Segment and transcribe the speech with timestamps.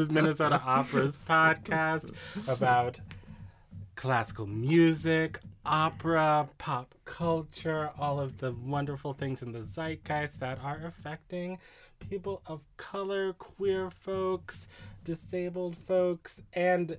[0.00, 2.10] is Minnesota Opera's podcast
[2.48, 3.00] about
[3.96, 10.80] classical music, opera, pop culture, all of the wonderful things in the zeitgeist that are
[10.86, 11.58] affecting
[12.08, 14.68] people of color, queer folks,
[15.04, 16.96] disabled folks, and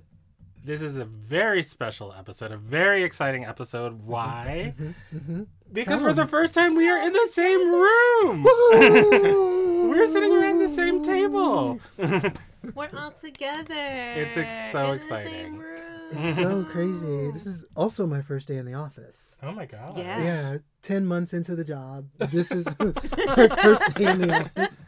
[0.64, 4.02] this is a very special episode, a very exciting episode.
[4.04, 4.74] Why?
[4.78, 5.42] Mm-hmm, mm-hmm, mm-hmm.
[5.72, 8.44] Because Tell for the first time we are in the same room.
[9.90, 11.80] We're sitting around the same table.
[12.74, 13.74] We're all together.
[13.74, 15.32] It's ex- so in the exciting.
[15.32, 15.68] same room.
[16.14, 17.30] It's so crazy.
[17.30, 19.38] This is also my first day in the office.
[19.42, 19.96] oh my god.
[19.96, 20.22] Yeah.
[20.22, 22.06] Yeah, 10 months into the job.
[22.18, 24.78] This is my first day in the office.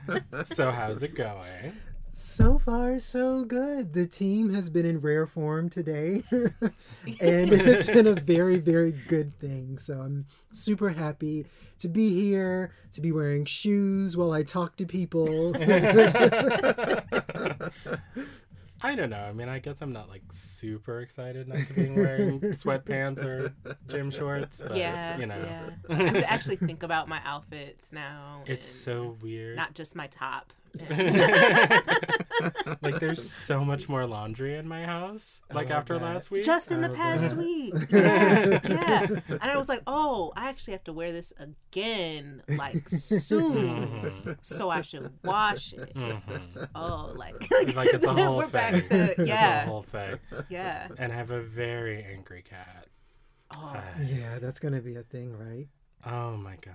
[0.55, 1.73] So how's it going?
[2.17, 3.93] So far, so good.
[3.93, 9.37] The team has been in rare form today, and it's been a very, very good
[9.41, 9.79] thing.
[9.79, 11.45] So I'm super happy
[11.81, 15.57] to be here, to be wearing shoes while I talk to people.
[18.81, 19.19] I don't know.
[19.19, 23.53] I mean, I guess I'm not like super excited not to be wearing sweatpants or
[23.89, 25.71] gym shorts, but yeah, you know, yeah.
[25.89, 28.45] I have to actually think about my outfits now.
[28.47, 29.57] it's so weird.
[29.57, 30.53] not just my top.
[32.83, 35.41] like there's so much more laundry in my house.
[35.53, 36.03] Like Oh, after God.
[36.15, 36.45] last week.
[36.45, 37.39] Just in the past God.
[37.39, 37.75] week.
[37.91, 39.07] Yeah, yeah.
[39.29, 44.13] And I was like, oh, I actually have to wear this again, like soon.
[44.25, 44.37] Mhm.
[44.43, 45.95] So I should wash it.
[45.95, 46.69] Mhm.
[46.75, 48.51] Oh, like, Like it's a whole we're thing.
[48.53, 50.19] back to It's a yeah, whole thing.
[50.49, 50.89] yeah.
[50.99, 52.87] And I have a very angry cat.
[53.57, 55.69] Oh, yeah, that's going to be a thing, right?
[56.05, 56.75] Oh my god.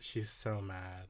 [0.00, 1.06] She's so mad.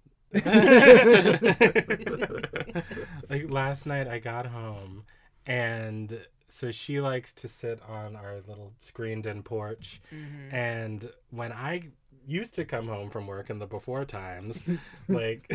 [3.30, 5.04] Like last night I got home
[5.46, 10.52] and so she likes to sit on our little screened in porch mhm.
[10.52, 11.88] and when I
[12.28, 14.62] used to come home from work in the before times
[15.08, 15.50] like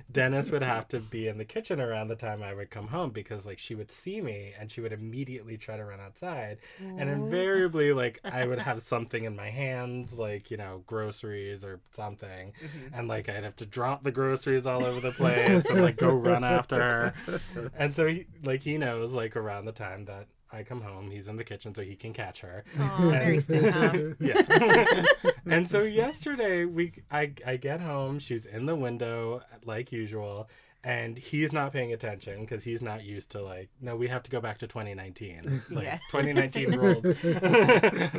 [0.12, 3.10] Dennis would have to be in the kitchen around the time I would come home
[3.10, 6.58] because like she would see me and she would immediately try to run outside.
[6.80, 11.80] And invariably like I would have something in my hands like you know groceries or
[11.92, 12.52] something.
[12.62, 12.98] Mhm.
[12.98, 16.14] and like I'd have to drop the groceries all over the place and like go
[16.14, 17.14] run after her.
[17.78, 20.26] And so he like he knows like around the time that
[20.56, 24.16] I come home he's in the kitchen so he can catch her Oh, very sitcom.
[24.20, 25.04] yeah.
[25.54, 30.48] and so yesterday we I I get home, she's in the window like usual,
[30.84, 34.30] and he's not paying attention because he's not used to like no, we have to
[34.30, 35.62] go back to 2019.
[35.70, 35.98] Like Yeah.
[36.10, 37.04] 2019 rules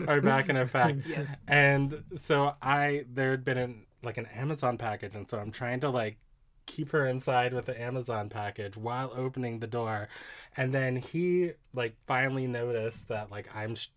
[0.07, 0.99] are back in effect.
[1.07, 1.23] Yeah.
[1.47, 5.79] And so I there had been an like an Amazon package and so I'm trying
[5.81, 6.17] to like
[6.67, 10.07] keep her inside with the Amazon package while opening the door.
[10.55, 13.87] And then he like finally noticed that like I'm sh-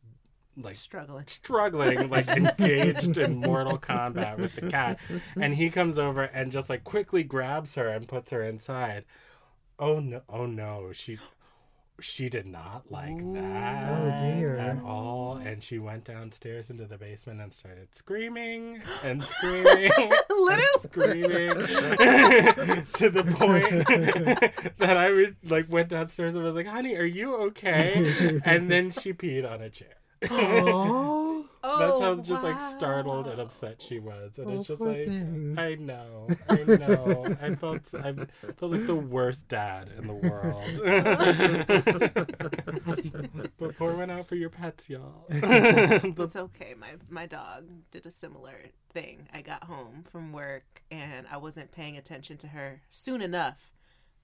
[0.57, 1.27] like Struggling.
[1.27, 2.29] struggling, like
[2.61, 4.99] engaged in mortal combat with the cat.
[5.41, 9.05] And he comes over and just like quickly grabs her and puts her inside.
[9.79, 10.23] Oh no!
[10.29, 10.93] Oh no!
[10.93, 11.19] She
[12.01, 14.59] she did not like oh, that Oh, dear.
[14.59, 19.91] at all, and she went downstairs into the basement and started screaming and screaming.
[19.99, 20.13] and
[20.81, 21.49] screaming
[22.95, 23.87] to the point
[24.79, 29.13] that I like went downstairs and was like, "Honey, are you okay?" And then she
[29.13, 29.95] peed on a chair.
[31.63, 31.79] Aww.
[31.79, 35.05] That's how Oh, just like startled and upset she was, and Oh, it's just like
[35.07, 35.55] thing.
[35.59, 37.37] I know, I know.
[37.41, 38.13] I felt I
[38.57, 40.81] felt like the worst dad in the world.
[43.59, 45.27] but pour one out for your pets, y'all.
[45.31, 46.75] It's okay.
[46.79, 48.57] My my dog did a similar
[48.93, 49.29] thing.
[49.33, 53.73] I got home from work and I wasn't paying attention to her soon enough,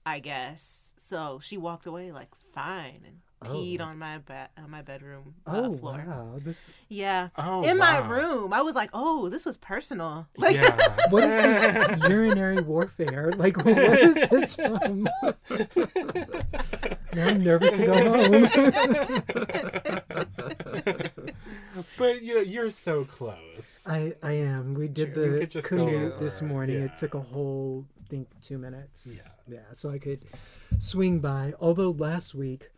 [0.05, 0.93] I guess.
[0.97, 3.85] So she walked away like fine and peed Oh.
[3.85, 6.03] on my bed on my bedroom uh, Oh, floor.
[6.07, 6.39] wow.
[6.43, 7.29] This, Yeah.
[7.37, 10.75] oh, In my room, I was like, "Oh, this was personal." Like, yeah.
[11.09, 11.29] what is
[11.99, 13.31] this urinary warfare?
[13.37, 15.03] Like, what is this from?
[17.13, 20.01] now I'm nervous to go home.
[21.97, 23.81] but you know, you're so close.
[23.85, 24.73] I, I am.
[24.73, 26.77] We did You the could just go commute this morning.
[26.79, 26.85] yeah.
[26.85, 29.07] It took a whole, I think, two minutes.
[29.11, 29.21] Yeah.
[29.57, 30.25] Yeah, so I could
[30.79, 31.53] swing by.
[31.59, 32.69] Although last week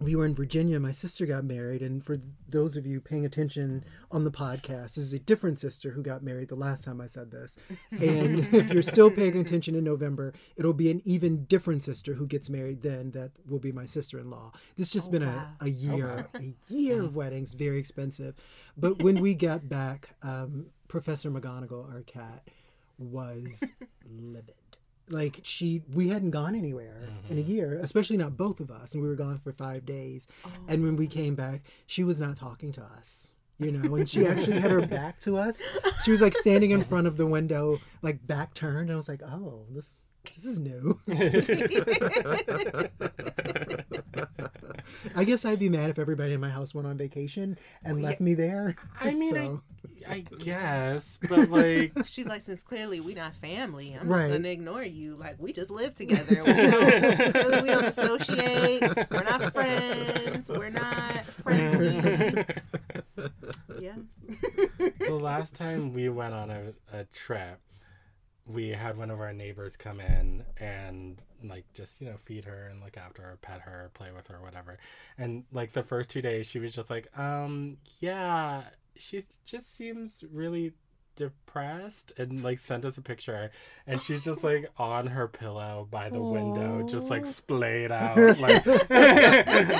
[0.00, 1.82] we were in Virginia, my sister got married.
[1.82, 2.16] And for
[2.48, 6.22] those of you paying attention on the podcast, this is a different sister who got
[6.22, 7.54] married the last time I said this.
[7.92, 12.26] And if you're still paying attention in November, it'll be an even different sister who
[12.26, 14.52] gets married then that will be my sister in law.
[14.76, 15.48] This has just Oh, been wow.
[15.60, 18.34] a, a year, a year of weddings, very expensive.
[18.76, 22.48] But when we got back, um, Professor McGonagall, our cat,
[22.98, 23.72] was
[24.10, 24.54] livid.
[25.10, 27.50] Like she, we hadn't gone anywhere in a mm-hmm.
[27.50, 30.26] year, especially not both of us, and we were gone for five days.
[30.44, 30.50] Oh.
[30.68, 33.28] And when we came back, she was not talking to us.
[33.58, 35.62] you know, and she actually had her back to us.
[36.04, 38.88] She was like standing in front of the window, like back turned.
[38.88, 39.96] And I was like, oh, this
[40.36, 41.00] this is new.
[45.14, 48.20] I guess I'd be mad if everybody in my house went on vacation and left
[48.20, 48.76] me there.
[49.00, 49.62] I mean, So-
[50.08, 54.22] I, I guess, but like, She's like, since clearly we're not family, I'm Right.
[54.28, 55.16] just gonna ignore you.
[55.16, 56.42] Like we just live together.
[56.44, 58.82] We don't, we don't associate.
[59.10, 60.50] We're not friends.
[60.50, 62.44] We're not friendly.
[63.80, 63.94] Yeah.
[64.98, 67.58] the last time we went on a, a trip,
[68.52, 72.68] we had one of our neighbors come in and like just you know feed her
[72.70, 74.78] and look after her, pet her, play with her, whatever.
[75.18, 78.62] And like the first two days, she was just like, um, yeah,
[78.96, 80.72] she just seems really
[81.20, 83.50] depressed and like sent us a picture
[83.86, 88.64] and she's just like on her pillow by the window just like splayed out like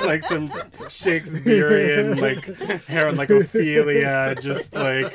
[0.05, 0.51] like some
[0.89, 2.45] shakespearean like
[2.85, 5.11] hair like ophelia just like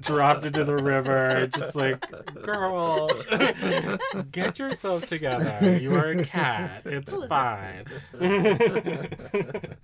[0.00, 2.04] dropped into the river just like
[2.42, 3.08] girl
[4.32, 5.78] get yourself together.
[5.78, 6.82] You are a cat.
[6.86, 7.84] It's fine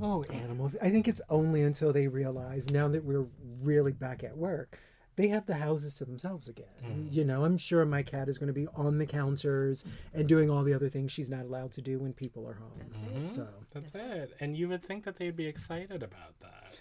[0.00, 0.76] Oh, animals.
[0.82, 3.26] I think it's only until they realize now that we're
[3.62, 4.78] really back at work,
[5.16, 6.66] they have the houses to themselves again.
[6.84, 7.12] Mm-hmm.
[7.12, 10.50] You know, I'm sure my cat is going to be on the counters and doing
[10.50, 13.28] all the other things she's not allowed to do when people are home.
[13.28, 16.73] So that's it and you would think that they'd be excited about that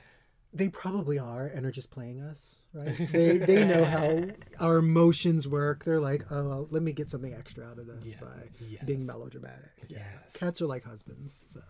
[0.54, 2.96] they probably are and are just playing us, right?
[3.12, 4.22] They, they know how
[4.60, 5.84] our emotions work.
[5.84, 8.22] They're like, oh, well, let me get something extra out of this Yeah.
[8.28, 8.50] by
[8.86, 9.72] being melodramatic.
[9.88, 9.98] Yeah.
[10.00, 10.34] Yes.
[10.34, 11.44] Cats are like husbands.
[11.48, 11.62] So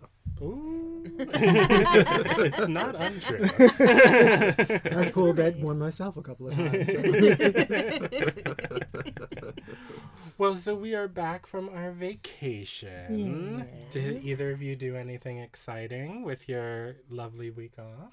[0.41, 1.03] Ooh.
[1.19, 3.43] it's not untrue.
[4.99, 6.91] I pulled that one myself a couple of times.
[6.91, 7.01] so.
[10.37, 13.67] well, so we are back from our vacation.
[13.91, 18.11] Did either of you do anything exciting with your lovely week off?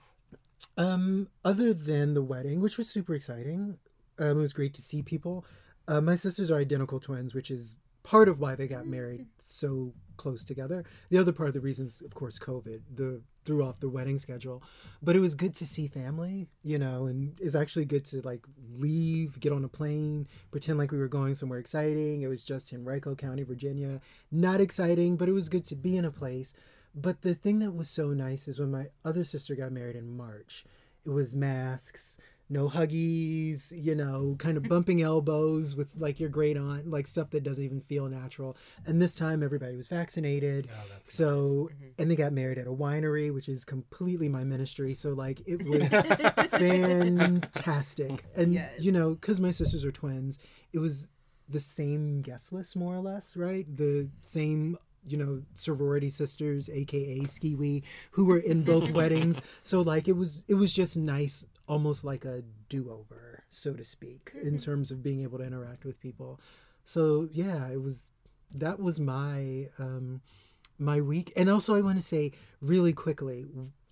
[0.76, 3.78] Um, other than the wedding, which was super exciting,
[4.18, 5.44] um, it was great to see people.
[5.88, 9.92] Uh, my sisters are identical twins, which is part of why they got married so
[10.16, 10.84] close together.
[11.10, 12.80] The other part of the reason is, of course, COVID.
[12.94, 14.62] The threw off the wedding schedule,
[15.02, 18.44] but it was good to see family, you know, and it's actually good to like
[18.76, 22.20] leave, get on a plane, pretend like we were going somewhere exciting.
[22.20, 24.00] It was just in Henrico County, Virginia.
[24.30, 26.54] Not exciting, but it was good to be in a place.
[26.94, 30.16] But the thing that was so nice is when my other sister got married in
[30.16, 30.64] March,
[31.04, 32.18] it was masks,
[32.52, 37.30] no huggies, you know, kind of bumping elbows with like your great aunt, like stuff
[37.30, 38.56] that doesn't even feel natural.
[38.86, 40.68] And this time everybody was vaccinated.
[40.72, 42.02] Oh, that's So, mm-hmm.
[42.02, 44.92] and they got married at a winery, which is completely my ministry.
[44.94, 45.88] So, like, it was
[46.48, 48.24] fantastic.
[48.36, 48.72] And, Yes.
[48.80, 50.38] you know, because my sisters are twins,
[50.72, 51.06] it was
[51.48, 53.66] the same guest list, more or less, right?
[53.76, 59.40] The same, you know, sorority sisters, AKA Skiwi, who were in both weddings.
[59.62, 63.84] So, like, it was, it was just nice, almost like a do over, so to
[63.84, 66.40] speak, in terms of being able to interact with people.
[66.84, 68.10] So, yeah, it was,
[68.54, 70.20] that was my, um,
[70.78, 71.32] my week.
[71.36, 73.46] And also, I want to say really quickly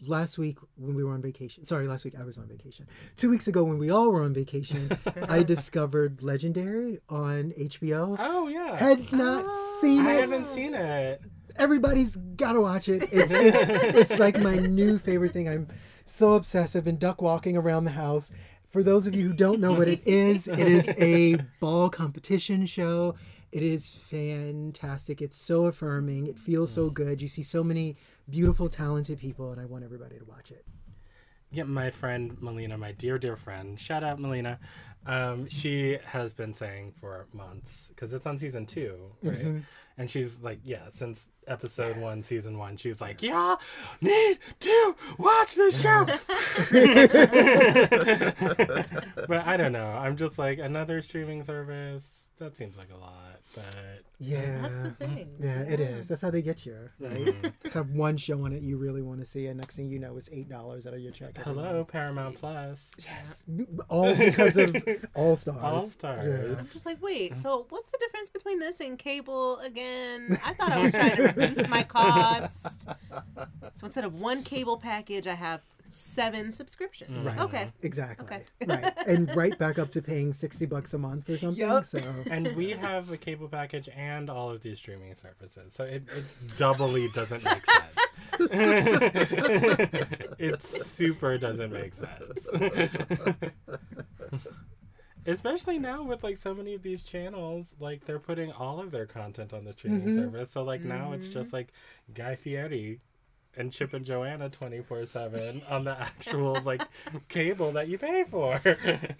[0.06, 2.86] last week when we were on vacation, sorry, last week I was on vacation.
[3.16, 4.96] Two weeks ago when we all were on vacation,
[5.28, 8.16] I discovered Legendary on HBO.
[8.18, 8.76] Oh yeah.
[8.76, 9.44] Had not
[9.80, 10.16] seen I it.
[10.16, 11.22] I haven't seen it.
[11.56, 13.08] Everybody's got to watch it.
[13.12, 15.48] It's, it's like my new favorite thing.
[15.48, 15.68] I'm
[16.04, 16.76] so obsessed.
[16.76, 18.30] I've been duck walking around the house.
[18.70, 22.66] For those of you who don't know what it is, it is a ball competition
[22.66, 23.14] show.
[23.50, 25.22] It is fantastic.
[25.22, 26.26] It's so affirming.
[26.26, 26.94] It feels so mm.
[26.94, 27.22] good.
[27.22, 27.96] You see so many
[28.28, 30.64] beautiful, talented people, and I want everybody to watch it.
[31.50, 34.58] Yeah, my friend Melina, my dear, dear friend, shout out Melina.
[35.06, 39.62] Um, she has been saying for months because it's on season two, right?
[39.97, 43.58] And she's like, yeah, since episode one, season one, she's like, y'all
[44.02, 46.04] need to watch this show.
[49.26, 49.88] but I don't know.
[49.88, 52.20] I'm just like another streaming service.
[52.38, 53.64] That seems like a lot, but
[54.20, 54.60] Yeah.
[54.60, 55.14] That's the mm-hmm.
[55.14, 55.28] thing.
[55.38, 56.08] Yeah, it is.
[56.08, 57.12] That's how they get you, right?
[57.12, 57.68] Mm-hmm.
[57.70, 60.16] Have one show on it you really want to see, and next thing you know,
[60.16, 61.38] it's eight dollars out of your check.
[61.38, 62.90] every hello, Paramount Plus.
[62.98, 63.44] Yes.
[63.88, 64.76] All because of
[65.14, 65.62] All Stars.
[65.62, 66.58] All Stars.
[66.58, 67.40] I'm just like, wait, mm-hmm.
[67.40, 70.38] so what's the difference between this and cable again?
[70.44, 72.88] I thought I was trying to reduce my cost.
[73.75, 77.26] So instead of one cable package, I have seven subscriptions.
[77.26, 77.38] Right.
[77.38, 77.59] Okay.
[77.59, 77.87] Mm-hmm.
[77.87, 78.26] Exactly.
[78.26, 78.42] Okay.
[78.66, 78.92] right.
[79.07, 81.61] And right back up to paying 60 bucks a month or something.
[81.61, 81.85] Yup.
[81.85, 86.04] So, and we have a cable package and all of these streaming services, so it,
[86.16, 86.25] it
[86.57, 87.97] doubly doesn't make sense.
[90.38, 92.49] it super doesn't make sense.
[95.26, 99.04] Especially now with like so many of these channels, like they're putting all of their
[99.07, 100.16] content on the streaming mm-hmm.
[100.16, 100.50] service.
[100.50, 101.73] So like now it's just like
[102.14, 103.00] Guy Fieri
[103.58, 106.82] and Chip and Joanna 24 7 on the actual like
[107.28, 108.60] cable that you pay for.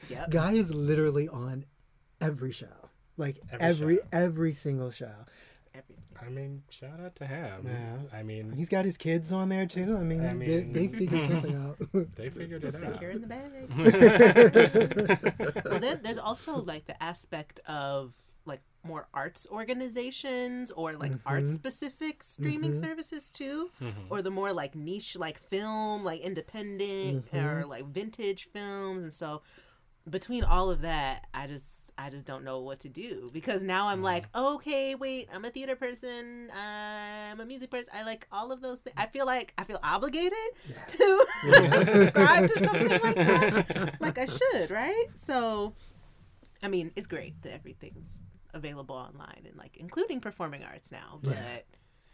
[0.09, 0.31] Yep.
[0.31, 1.65] Guy is literally on
[2.21, 2.67] every show,
[3.17, 4.03] like Every every show.
[4.13, 5.13] every, single show.
[5.75, 5.95] Everything.
[6.21, 7.69] I mean, shout out to him.
[7.69, 8.19] Yeah.
[8.19, 9.97] I mean, He's got his kids on there too.
[9.97, 11.79] I mean, I they, mean- they figured something out.
[12.17, 12.81] they figured it out.
[12.93, 13.69] Secure in the bag.
[15.65, 18.28] well, then there's also like the aspect of like
[18.83, 21.29] more arts organizations or like mm-hmm.
[21.29, 22.81] art specific streaming mm-hmm.
[22.81, 24.01] services too, mm-hmm.
[24.11, 29.43] or the more like niche like film, like independent or like vintage films, and so
[30.09, 33.89] between all of that, I just I just don't know what to do because now
[33.89, 38.53] I'm like, okay, wait, I'm a theater person, I'm a music person, I like all
[38.53, 38.95] of those things.
[38.97, 40.33] I feel like I feel obligated
[40.89, 41.27] to
[41.85, 45.07] subscribe to something like that, like I should, right?
[45.15, 45.75] So,
[46.63, 48.25] I mean, it's great that everything's
[48.55, 51.65] available online and like including performing arts now, but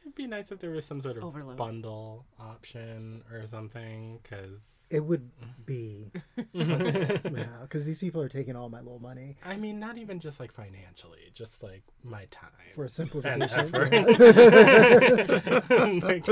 [0.04, 1.56] It'd be nice if there was some sort of overload.
[1.56, 5.30] bundle option or something, because it would
[5.64, 6.10] be,
[6.52, 7.16] yeah,
[7.62, 10.52] because these people are taking all my little money I mean, not even just like
[10.52, 13.58] financially, just like my time for and simplification.
[13.58, 13.90] effort.
[13.92, 15.98] yeah.
[16.02, 16.28] like,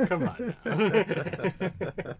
[0.00, 0.54] like, come on.
[0.64, 2.14] Now.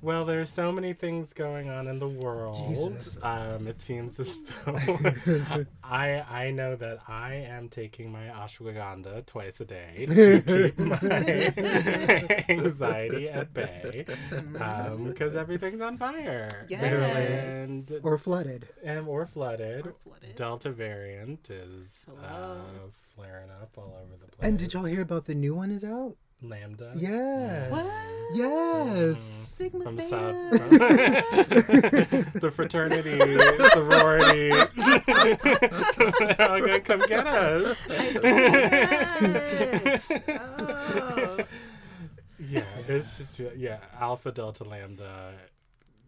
[0.00, 2.96] well, there's so many things going on in the world.
[3.22, 4.34] Um, it seems as
[4.64, 8.93] though I I know that I am taking my ashwagandha
[9.26, 10.98] twice a day to keep my
[12.48, 14.04] anxiety at bay
[15.04, 16.66] because everything's on fire.
[16.68, 16.82] Yes.
[16.82, 18.68] And or flooded.
[18.82, 19.86] and or flooded.
[19.86, 20.34] Or flooded.
[20.36, 22.56] Delta variant is uh,
[23.14, 24.48] flaring up all over the place.
[24.48, 26.16] And did y'all hear about the new one is out?
[26.42, 26.92] Lambda?
[26.96, 27.70] Yes.
[27.70, 27.86] what
[28.34, 29.20] Yes.
[29.54, 30.10] Sigma From Theta.
[30.10, 30.50] South,
[32.40, 33.18] the fraternity,
[33.72, 34.50] sorority,
[36.36, 37.76] they're all gonna come get us.
[37.88, 40.10] Yes.
[40.56, 41.36] Oh.
[42.38, 45.34] Yeah, it's just yeah, Alpha Delta Lambda,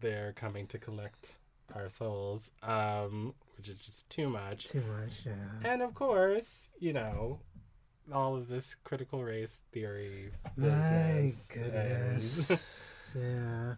[0.01, 1.37] they're coming to collect
[1.75, 4.67] our souls, um, which is just too much.
[4.67, 5.27] Too much.
[5.27, 5.33] Yeah.
[5.71, 7.41] And of course, you know,
[8.13, 10.31] all of this critical race theory.
[10.57, 12.51] My goodness.
[12.51, 12.61] and-
[13.15, 13.75] yeah.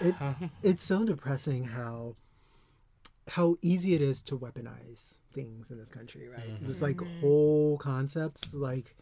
[0.00, 0.14] It
[0.62, 2.16] it's so depressing how
[3.28, 6.40] how easy it is to weaponize things in this country, right?
[6.40, 6.64] Mm-hmm.
[6.64, 7.20] There's like mm-hmm.
[7.20, 8.96] whole concepts like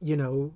[0.00, 0.52] you know,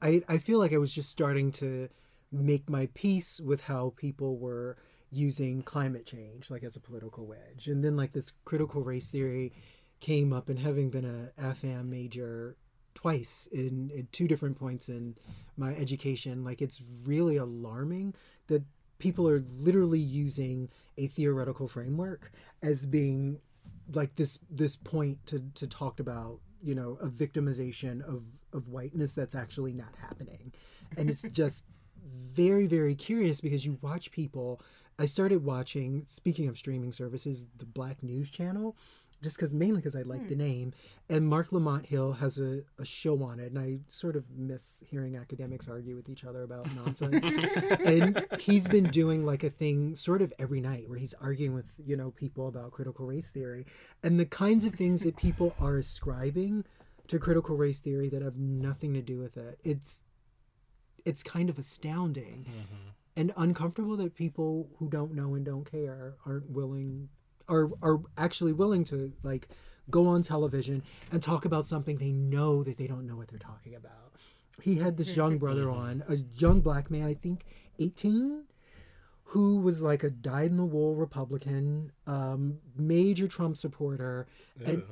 [0.00, 1.88] I I feel like I was just starting to
[2.32, 4.76] make my peace with how people were
[5.10, 7.68] using climate change like as a political wedge.
[7.68, 9.52] And then like this critical race theory
[10.00, 12.56] came up and having been a AFAM major
[12.94, 15.14] twice in, in two different points in
[15.56, 18.14] my education like it's really alarming
[18.46, 18.62] that
[18.98, 22.30] people are literally using a theoretical framework
[22.62, 23.38] as being
[23.92, 29.14] like this this point to to talk about you know a victimization of of whiteness
[29.14, 30.52] that's actually not happening.
[30.96, 31.64] And it's just
[32.06, 34.60] very very curious because you watch people.
[34.98, 38.76] I started watching speaking of streaming services the black news channel
[39.22, 40.28] just because mainly because i like hmm.
[40.28, 40.72] the name.
[41.08, 44.82] And Marc Lamont Hill has a, a show on it and i sort of miss
[44.86, 47.24] hearing academics argue with each other about nonsense.
[47.84, 51.72] And he's been doing like a thing sort of every night where he's arguing with
[51.84, 53.66] you know people about critical race theory.
[54.02, 56.64] And the kinds of things that people are ascribing
[57.08, 60.02] to critical race theory that have nothing to do with it it's
[61.04, 62.46] it's kind of astounding.
[62.48, 62.88] Mm-hmm.
[63.18, 67.08] And uncomfortable that people who don't know and don't care aren't willing
[67.48, 69.48] are are actually willing to like
[69.90, 73.38] go on television and talk about something they know that they don't know what they're
[73.38, 73.92] talking about.
[74.62, 77.44] He had this young brother on, a young black man, I think
[77.78, 78.44] 18,
[79.24, 84.26] who was like a dyed in the wool Republican, um, major Trump supporter.
[84.64, 84.84] And Ew.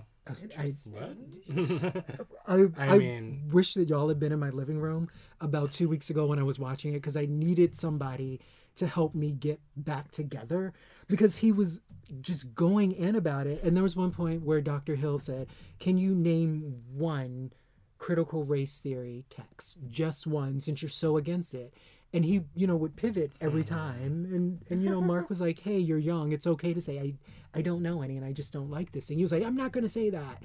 [0.59, 1.17] I, What?
[2.47, 5.09] I, I I mean- wish that y'all had been in my living room
[5.41, 8.41] about two weeks ago when I was watching it because I needed somebody
[8.77, 10.73] to help me get back together
[11.09, 11.81] because he was
[12.21, 13.63] just going in about it.
[13.63, 14.97] And there was one point where Dr.
[14.97, 17.53] Hill said, Can you name one
[17.99, 19.79] critical race theory text?
[19.89, 21.75] Just one, since you're so against it.
[22.13, 23.69] And he, you know, would pivot every mm.
[23.69, 24.29] time.
[24.33, 26.33] And, and you know, Marc was like, Hey, you're young.
[26.33, 27.15] It's okay to say, I,
[27.59, 29.19] I don't know any and I just don't like this thing.
[29.19, 30.43] He was like, I'm not going to say that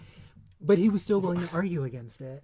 [0.61, 2.43] but he was still willing to argue against it.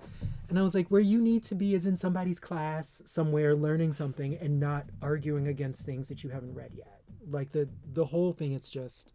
[0.50, 3.94] And I was like, where you need to be is in somebody's class somewhere learning
[3.94, 6.95] something and not arguing against things that you haven't read yet.
[7.30, 9.12] Like the the whole thing it's just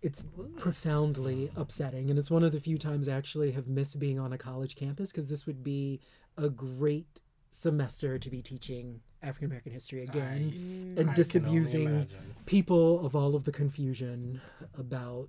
[0.00, 4.18] it's profoundly upsetting and it's one of the few times I actually have missed being
[4.18, 6.00] on a college campus because this would be
[6.36, 12.06] a great semester to be teaching African American history again I and only disabusing
[12.46, 14.40] people of all of the confusion
[14.78, 15.28] about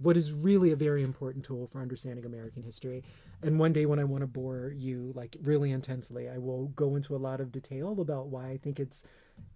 [0.00, 3.04] what is really a very important tool for understanding American history.
[3.42, 6.96] And one day when I want to bore you like really intensely, I will go
[6.96, 9.04] into a lot of detail about why I think it's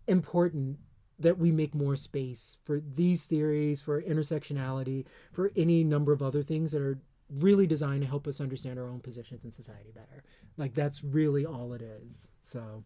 [0.06, 0.78] important
[1.18, 6.42] that we make more space for these theories, for intersectionality, for any number of other
[6.42, 10.22] things that are really designed to help us understand our own positions in society better.
[10.56, 12.28] Like that's really all it is.
[12.42, 12.84] So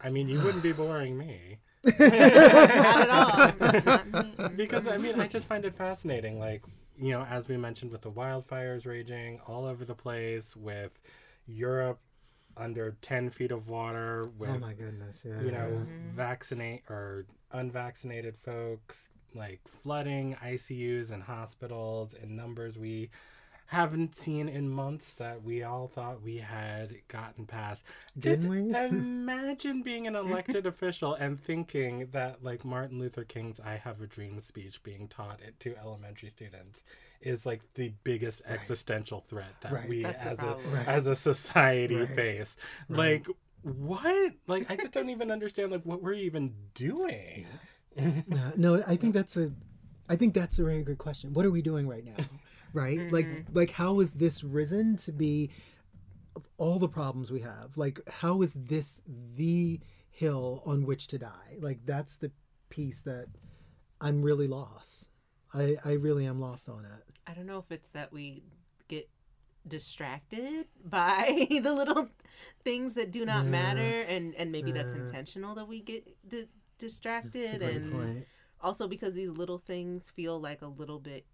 [0.00, 1.58] I mean, you wouldn't be boring me.
[1.84, 4.48] Not at all.
[4.56, 6.38] because I mean, I just find it fascinating.
[6.38, 6.62] Like,
[6.96, 10.92] you know, as we mentioned with the wildfires raging all over the place, with
[11.46, 11.98] Europe
[12.58, 15.40] under 10 feet of water, oh with, oh my goodness, yeah.
[15.40, 16.10] you know, mm-hmm.
[16.10, 23.10] vaccinate or unvaccinated folks, like flooding ICUs and hospitals in numbers we
[23.68, 27.82] haven't seen in months that we all thought we had gotten past.
[28.18, 28.74] Just Didn't we?
[28.74, 34.06] imagine being an elected official and thinking that like Martin Luther King's I Have a
[34.06, 36.82] Dream speech being taught it to elementary students
[37.20, 39.88] is like the biggest existential threat that Right.
[39.88, 40.56] we That's as a.
[40.72, 40.86] Right.
[40.86, 42.08] as a society Right.
[42.14, 42.56] face.
[42.88, 43.26] Right.
[43.26, 44.32] Like what?
[44.46, 47.46] Like I just don't even understand like what we're even doing.
[48.28, 49.50] No, no, I think that's a,
[50.08, 51.32] I think that's a very good question.
[51.32, 52.14] What are we doing right now?
[52.74, 53.10] Right?
[53.10, 53.56] Like, mm-hmm.
[53.56, 55.50] like how is this risen to be
[56.36, 57.76] of all the problems we have?
[57.76, 59.00] Like, how is this
[59.34, 61.56] the hill on which to die?
[61.60, 62.30] Like, that's the
[62.68, 63.26] piece that
[64.02, 65.08] I'm really lost.
[65.54, 67.04] I, I really am lost on it.
[67.26, 68.42] I don't know if it's that we
[68.88, 69.08] get
[69.66, 72.08] distracted by the little
[72.64, 73.50] things that do not Yeah.
[73.50, 78.26] matter and and maybe that's intentional that we get di- distracted and point.
[78.60, 81.26] also because these little things feel like a little bit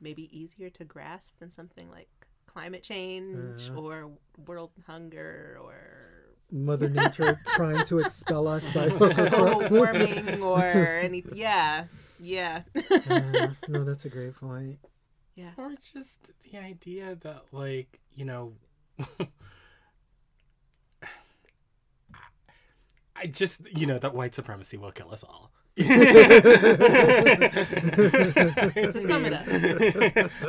[0.00, 2.08] maybe easier to grasp than something like
[2.46, 3.74] climate change Yeah.
[3.76, 4.10] or
[4.46, 5.76] world hunger or
[6.52, 11.84] Mother Nature trying to expel us by or global warming or any yeah
[12.20, 12.62] yeah
[13.08, 14.78] Uh, no, that's a great point.
[15.34, 18.52] yeah Or just the idea that, like, you know,
[23.16, 25.52] I just, you know, that white supremacy will kill us all.
[28.92, 29.46] to sum it up.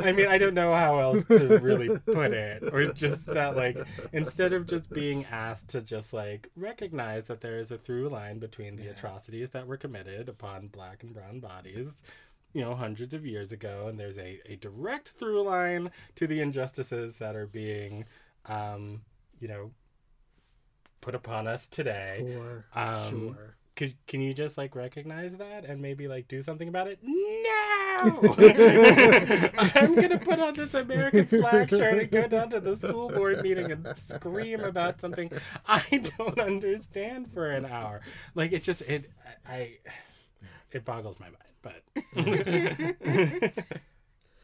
[0.03, 2.63] I mean, I don't know how else to really put it.
[2.73, 3.77] Or just that, like,
[4.13, 8.39] instead of just being asked to just, like, recognize that there is a through line
[8.39, 12.01] between the atrocities that were committed upon black and brown bodies,
[12.53, 16.41] you know, hundreds of years ago, and there's a, a direct through line to the
[16.41, 18.05] injustices that are being,
[18.47, 19.01] um,
[19.39, 19.71] you know,
[20.99, 22.37] put upon us today.
[22.73, 23.55] For Um, sure.
[23.75, 26.99] Could, can you just like recognize that and maybe like do something about it?
[27.43, 27.97] No!
[29.75, 33.43] I'm gonna put on this American flag shirt and go down to the school board
[33.43, 35.31] meeting and scream about something
[35.67, 38.01] I don't understand for an hour.
[38.33, 39.11] Like it just it
[39.47, 39.77] I
[40.71, 41.83] it boggles my mind, but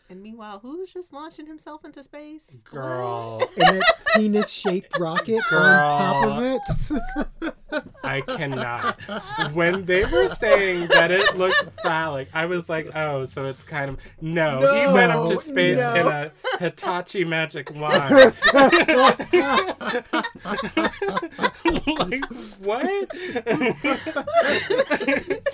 [0.10, 2.74] and meanwhile who's just launching himself into space What?
[2.82, 3.84] and girl, that
[4.16, 7.54] penis shaped rocket on top of it.
[8.04, 8.98] I cannot.
[9.54, 13.90] When they were saying that it looked phallic, I was like, oh, so it's kind
[13.90, 14.60] of no.
[14.74, 15.96] he went up to space no.
[15.96, 18.34] in a Hitachi magic wand.
[22.00, 22.26] like
[22.60, 23.08] what?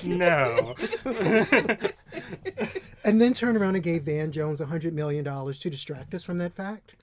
[0.03, 0.75] no.
[3.03, 6.23] and then turned around and gave Van Jones a hundred million dollars to distract us
[6.23, 6.95] from that fact.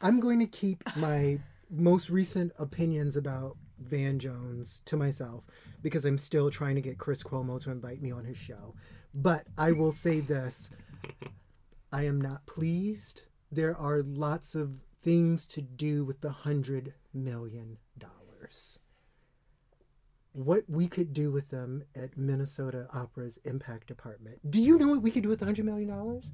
[0.00, 1.38] I'm going to keep my
[1.70, 5.44] most recent opinions about Van Jones to myself
[5.80, 8.74] because I'm still trying to get Chris Cuomo to invite me on his show.
[9.14, 10.70] But I will say this
[11.92, 13.22] I am not pleased.
[13.50, 18.78] There are lots of things to do with the hundred million dollars.
[20.32, 24.38] What we could do with them at Minnesota Opera's Impact Department.
[24.50, 26.32] Do you know what we could do with the hundred million dollars?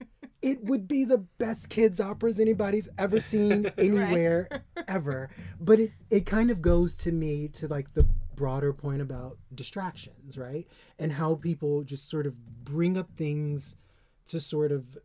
[0.40, 4.48] It would be the best kids operas anybody's ever seen anywhere
[4.86, 5.30] ever.
[5.58, 10.38] But it, it kind of goes to me to like the broader point about distractions,
[10.38, 10.64] right?
[11.00, 13.74] And how people just sort of bring up things
[14.26, 14.96] to sort of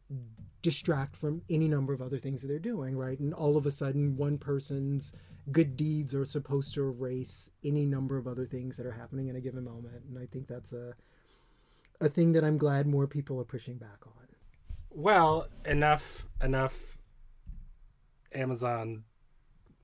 [0.61, 3.19] distract from any number of other things that they're doing, right?
[3.19, 5.13] And all of a sudden, one person's
[5.51, 9.35] good deeds are supposed to erase any number of other things that are happening in
[9.35, 10.03] a given moment.
[10.09, 10.93] And I think that's a
[12.01, 14.11] a thing that I'm glad more people are pushing back on.
[14.89, 16.97] Well, enough enough
[18.33, 19.03] Amazon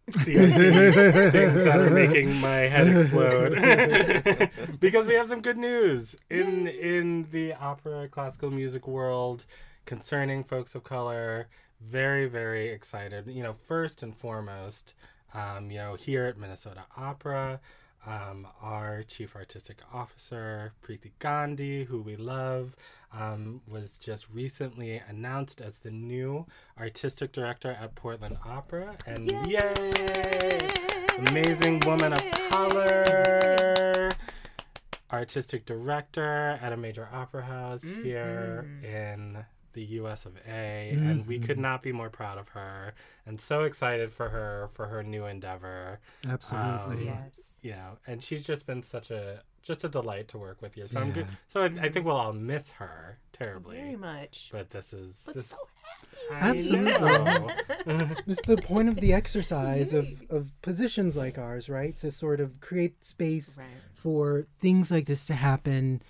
[0.11, 4.49] things that are making my head explode.
[4.79, 9.45] because we have some good news in in the opera classical music world
[9.85, 11.47] concerning folks of color.
[11.79, 13.27] Very, very excited.
[13.27, 14.93] You know, first and foremost,
[15.33, 17.59] um, you know, here at Minnesota Opera,
[18.05, 22.75] um, our chief artistic officer, Priti Gandhi, who we love,
[23.13, 26.45] um, was just recently announced as the new
[26.79, 28.95] artistic director at Portland Opera.
[29.05, 30.59] And yay!
[31.27, 34.11] Amazing woman of color,
[35.11, 40.89] artistic director at a major opera house here in the US of A.
[40.91, 42.93] And we could not be more proud of her
[43.25, 45.99] and so excited for her for her new endeavor.
[46.27, 47.10] Absolutely.
[47.10, 47.60] Um, Yes.
[47.62, 50.88] You know, and she's just been such a just a delight to work with you.
[50.88, 51.27] So I'm good.
[51.49, 53.75] So I, I think we'll all miss her terribly.
[53.77, 54.49] Very much.
[54.51, 55.58] But this is But this, so
[56.32, 56.91] I Absolutely.
[56.93, 57.49] know.
[58.25, 61.95] It's the point of the exercise of, of positions like ours, right?
[61.97, 63.67] To sort of create space Right.
[63.93, 66.01] for things like this to happen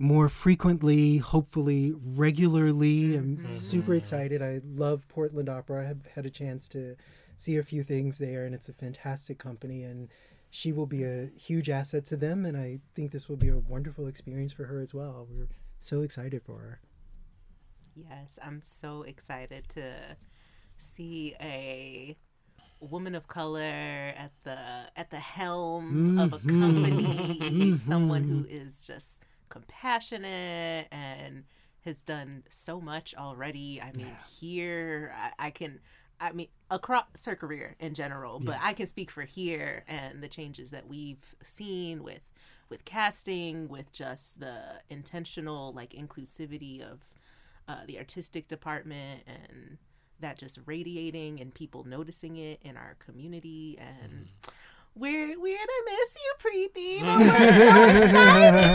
[0.00, 3.02] more frequently, hopefully regularly.
[3.02, 3.18] Mm-hmm.
[3.18, 3.52] I'm mm-hmm.
[3.52, 4.40] super excited.
[4.40, 5.82] I love Portland Opera.
[5.82, 6.96] I have had a chance to
[7.36, 9.82] see a few things there, and it's a fantastic company.
[9.82, 10.08] And
[10.48, 13.58] she will be a huge asset to them, and I think this will be a
[13.58, 15.28] wonderful experience for her as well.
[15.30, 15.48] We're
[15.80, 16.80] so excited for her.
[17.94, 20.16] Yes, I'm so excited to
[20.78, 22.16] see a
[22.80, 23.60] woman of color
[24.16, 24.58] at the
[24.96, 26.60] at the helm of a mm-hmm.
[26.62, 31.44] company, someone who is just compassionate and
[31.84, 33.80] has done so much already.
[33.80, 35.80] I mean, here I, I can
[36.20, 40.28] I mean across her career in general, but I can speak for here and the
[40.28, 42.22] changes that we've seen with
[42.68, 47.00] with casting, with just the intentional like inclusivity of
[47.68, 49.78] uh, the artistic department and
[50.20, 54.28] that just radiating and people noticing it in our community and
[54.94, 57.00] we're we're gonna miss you Priti.
[57.02, 58.14] But we're so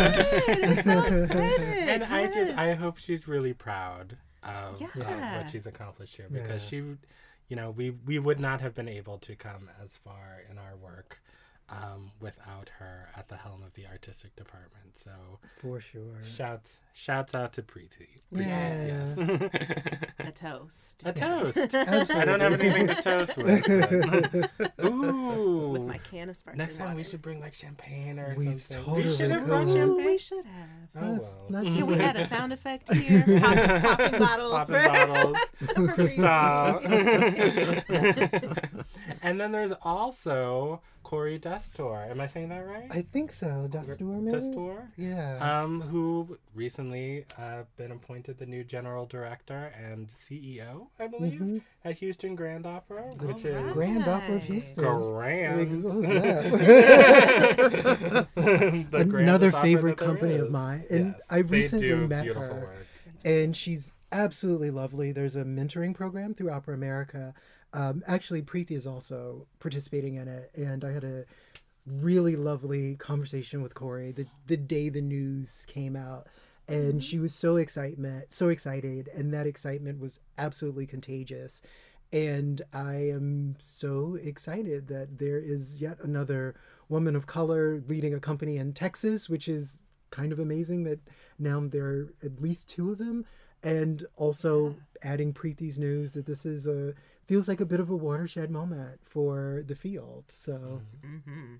[0.09, 0.61] excited.
[0.61, 1.89] We're so excited.
[1.89, 6.63] And I just I hope she's really proud of, of what she's accomplished here because
[6.63, 6.69] Yeah.
[6.69, 6.75] she,
[7.49, 10.75] you know, we we would not have been able to come as far in our
[10.75, 11.21] work
[11.69, 14.97] um, without her at the helm of the artistic department.
[14.97, 15.11] So
[15.59, 16.21] For sure.
[16.23, 18.07] shouts shouts out to Priti.
[18.31, 18.95] Yeah.
[20.19, 21.57] a toast A toast.
[21.73, 22.15] Absolutely.
[22.15, 23.63] I don't have anything to toast with.
[23.65, 24.51] but-
[24.85, 25.69] Ooh.
[25.71, 28.85] with my can of sparkling Next time we should bring like champagne or We something.
[28.85, 30.05] totally we should have brought champagne.
[30.05, 31.63] we should have Oh That's well.
[31.63, 35.37] not can we add a sound effect here Pop, popping bottles Popping for- bottles.
[35.73, 36.23] for Crystal.
[36.25, 36.83] Priti.
[39.21, 42.09] and then there's also Khori Destor.
[42.09, 42.87] Am I saying that right?
[42.89, 43.67] I think so.
[43.69, 44.35] Dustor, maybe?
[44.35, 44.87] Destor?
[44.97, 45.37] Yeah.
[45.61, 51.97] Um, who recently uh, been appointed the new general director and CEO, I believe, at
[51.99, 53.73] Houston Grand Opera, which is Alright.
[53.73, 54.83] Grand Opera of Houston.
[54.83, 55.85] grand.
[55.87, 56.51] Oh, yes.
[58.35, 60.85] The Another favorite that there company of mine.
[60.89, 62.61] And Yes, I they recently do met beautiful her.
[62.61, 62.85] work.
[63.23, 65.11] and she's absolutely lovely.
[65.11, 67.33] There's a mentoring program through Opera America.
[67.75, 71.25] Um, actually, Priti is also participating in it, and I had a
[71.85, 76.27] really lovely conversation with Khori the the day the news came out,
[76.67, 81.61] and she was so excitement, so excited, and that excitement was absolutely contagious.
[82.13, 86.55] And I am so excited that there is yet another
[86.87, 89.79] woman of color leading a company in Texas, which is
[90.11, 90.99] kind of amazing that
[91.37, 93.25] now there are at least two of them.
[93.63, 96.93] And also adding Priti's news that this is a
[97.25, 100.25] feels like a bit of a watershed moment for the field.
[100.29, 101.59] So Mhm.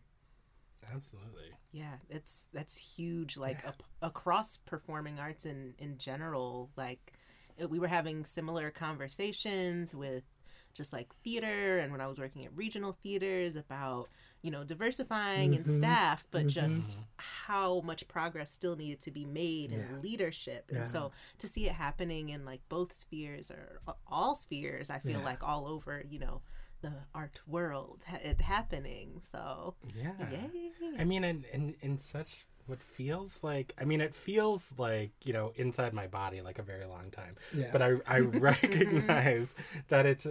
[0.94, 1.52] Absolutely.
[1.72, 3.38] Yeah, it's that's huge.
[3.38, 7.14] Like ap- across performing arts in in general, like
[7.58, 10.24] it- we were having similar conversations with
[10.74, 14.10] just like theater, and when I was working at regional theaters about
[14.46, 15.76] you know diversifying in mm-hmm.
[15.76, 16.68] staff, but mm-hmm.
[16.68, 19.80] just how much progress still needed to be made Yeah.
[19.80, 20.84] in leadership, and Yeah.
[20.84, 25.26] so to see it happening in like both spheres or all spheres, I feel Yeah.
[25.26, 26.42] like all over you know
[26.82, 29.20] the art world, it happening.
[29.22, 30.14] So Yeah.
[30.30, 30.72] yay.
[31.00, 35.34] I mean, in, in in such what feels like I mean, it feels like you
[35.34, 37.36] know inside my body like a very long time.
[37.52, 37.70] Yeah.
[37.72, 38.20] But I I
[38.52, 39.56] recognize
[39.88, 40.28] that it's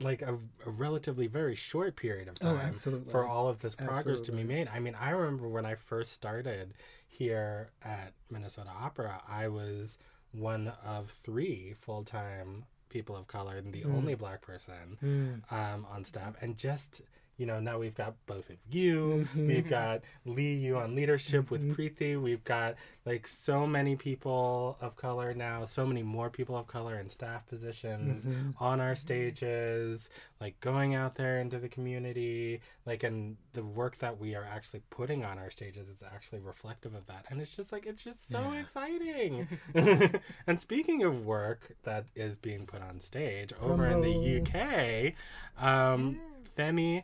[0.00, 0.34] like a,
[0.66, 3.10] a relatively very short period of Oh, time absolutely.
[3.10, 4.68] for all of this progress to be made.
[4.68, 6.74] I mean, I remember when I first started
[7.08, 9.96] here at Minnesota Opera, I was
[10.32, 13.94] one of three full time people of color and the Mm.
[13.96, 16.34] only black person um, on staff.
[16.42, 17.00] And just,
[17.36, 19.26] you know, now we've got both of you.
[19.28, 19.46] Mm-hmm.
[19.46, 22.20] We've got Lee, you on leadership with Priti.
[22.20, 26.98] We've got like so many people of color now, so many more people of color
[26.98, 28.50] in staff positions Mm-hmm.
[28.62, 30.08] on our stages,
[30.40, 34.82] like going out there into the community, like, and the work that we are actually
[34.90, 37.24] putting on our stages is actually reflective of that.
[37.30, 39.48] And it's just like, it's just so exciting.
[40.46, 46.18] and speaking of work that is being put on stage over in the UK, um,
[46.56, 47.02] Femi, uh,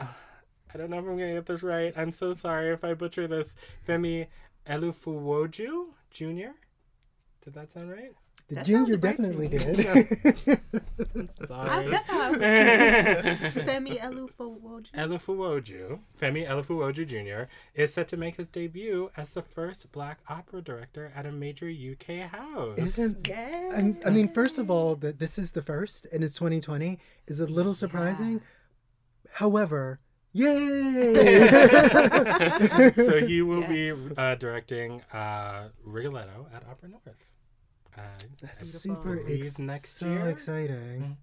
[0.00, 1.92] I don't know if I'm gonna get this right.
[1.96, 3.54] I'm so sorry if I butcher this.
[3.86, 4.26] Femi
[4.66, 6.52] Elufowoju Jr.
[7.44, 8.12] Did that sound right?
[8.48, 9.86] The That ginger sounds right definitely did.
[11.40, 11.88] I, Sorry.
[11.88, 13.36] that's how I was saying.
[13.66, 14.90] Femi Elufowoju.
[14.92, 20.62] Elufuwoju, Femi Elufowoju Jr., is set to make his debut as the first black opera
[20.62, 22.78] director at a major UK house.
[22.78, 23.70] Isn't Yeah.
[23.76, 27.40] I, I mean, first of all, that this is the first and it's 2020 is
[27.40, 28.40] a little surprising.
[29.32, 30.00] However,
[30.32, 31.48] yay!
[32.94, 33.68] so he will Yeah.
[33.68, 37.24] be uh, directing uh, Rigoletto at Opera North.
[37.96, 38.00] Uh,
[38.42, 40.26] That's super Believe ex- next so year?
[40.28, 41.16] exciting.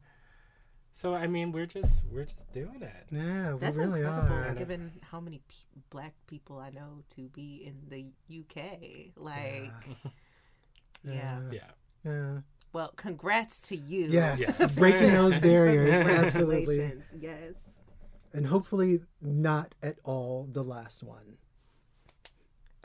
[0.92, 3.06] so I mean, we're just we're just doing it.
[3.12, 4.56] Yeah, we That's really incredible, are.
[4.56, 8.06] given how many pe- black people I know to be in the
[8.42, 9.12] UK.
[9.16, 9.72] Like,
[11.04, 11.40] yeah.
[11.52, 11.60] Yeah.
[12.04, 12.38] Yeah.
[12.74, 14.08] Well, congrats to you.
[14.08, 14.76] Yes, Yes.
[14.76, 17.54] breaking those barriers, absolutely, Yes.
[18.36, 21.38] And hopefully not at all the last one.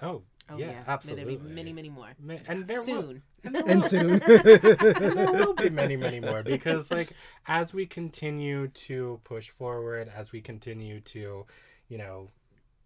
[0.03, 1.37] Oh, Oh yeah, yeah, absolutely.
[1.37, 2.09] Many, many, many more.
[2.19, 3.23] Ma- And there will, Soon.
[3.45, 7.13] and there And soon, and there will be many, many more because, like,
[7.47, 11.47] as we continue to push forward, as we continue to,
[11.89, 12.27] you know,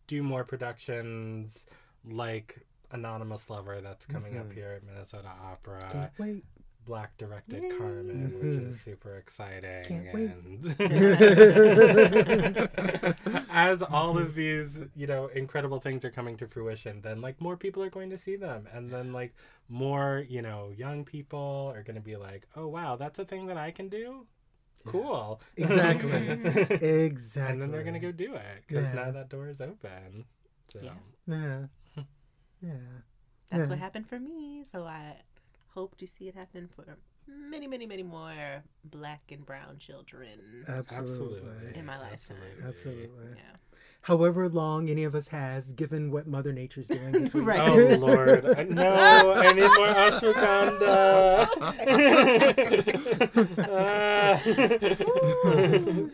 [0.08, 1.64] do more productions
[2.04, 4.54] like Anonymous Lover that's coming up Mhm.
[4.54, 6.44] here at Minnesota Opera, can't wait.
[6.84, 8.72] Black directed Carmen, which is mm-hmm.
[8.72, 9.84] super exciting.
[9.84, 10.30] Can't wait.
[13.26, 17.40] and as all of these, you know, incredible things are coming to fruition, then like
[17.40, 18.68] more people are going to see them.
[18.72, 19.34] And then like
[19.68, 23.56] more, you know, young people are gonna be like, Oh wow, that's a thing that
[23.56, 24.26] I can do?
[24.86, 25.40] Cool.
[25.56, 26.28] Exactly,
[26.80, 27.52] exactly.
[27.52, 28.64] and then they're gonna go do it.
[28.66, 29.04] Because Yeah.
[29.04, 30.26] now that door is open.
[30.68, 30.92] So Yeah.
[31.26, 31.66] Yeah,
[32.62, 32.72] yeah.
[33.50, 33.68] That's Yeah.
[33.68, 34.64] what happened for me.
[34.64, 35.20] So I
[35.74, 36.84] hope to see it happen for
[37.26, 41.38] many, many, many more black and brown children Absolutely.
[41.40, 41.78] absolutely.
[41.78, 42.36] in my lifetime.
[42.66, 43.08] Absolutely.
[43.36, 43.56] Yeah.
[44.02, 47.46] However long any of us has, given what Mother Nature's doing this week.
[47.46, 47.60] Right.
[47.68, 48.44] Oh Lord!
[48.58, 51.48] I- No, I need more ashwagandha.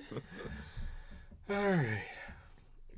[1.50, 1.54] Ah.
[1.54, 2.02] all right.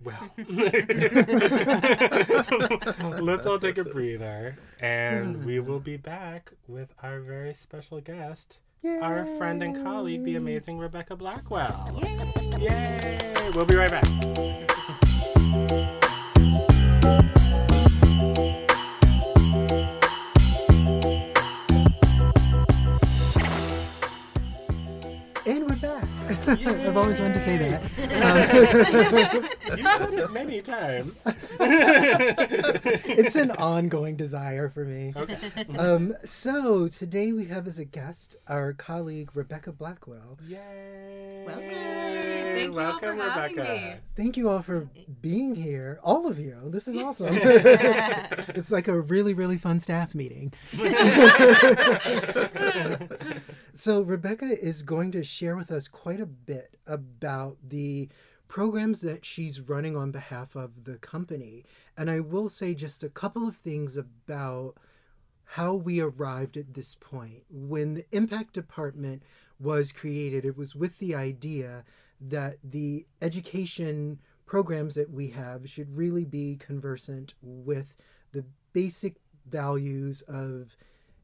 [0.05, 0.31] Well,
[3.21, 8.59] let's all take a breather, and we will be back with our very special guest,
[8.85, 12.01] our friend and colleague, the amazing Rebecca Blackwell.
[12.03, 12.33] Yay.
[12.59, 13.51] Yay!
[13.55, 14.62] We'll be right back.
[26.57, 26.67] Back.
[26.87, 27.83] I've always wanted to say that.
[29.73, 31.15] You said it many times.
[31.61, 35.15] It's an ongoing desire for me.
[35.17, 35.38] Okay.
[35.79, 40.38] Um, so today we have as a guest our colleague Rebecca Blackwell.
[40.47, 41.45] Yay!
[41.47, 41.71] Welcome.
[41.71, 43.62] Thank you all Welcome, for Rebecca.
[43.62, 43.95] me.
[44.15, 44.88] Thank you all for
[45.23, 46.59] being here, all of you.
[46.67, 47.29] This is awesome.
[47.35, 50.53] it's like a really, really fun staff meeting.
[53.75, 58.09] So, Rebecca is going to share with us quite a bit about the
[58.49, 61.65] programs that she's running on behalf of the company.
[61.97, 64.75] And I will say just a couple of things about
[65.45, 67.45] how we arrived at this point.
[67.51, 69.23] When the impact department
[69.59, 71.85] was created, it was with the idea
[72.21, 77.95] that the education programs that we have should really be conversant with
[78.33, 80.77] the basic values of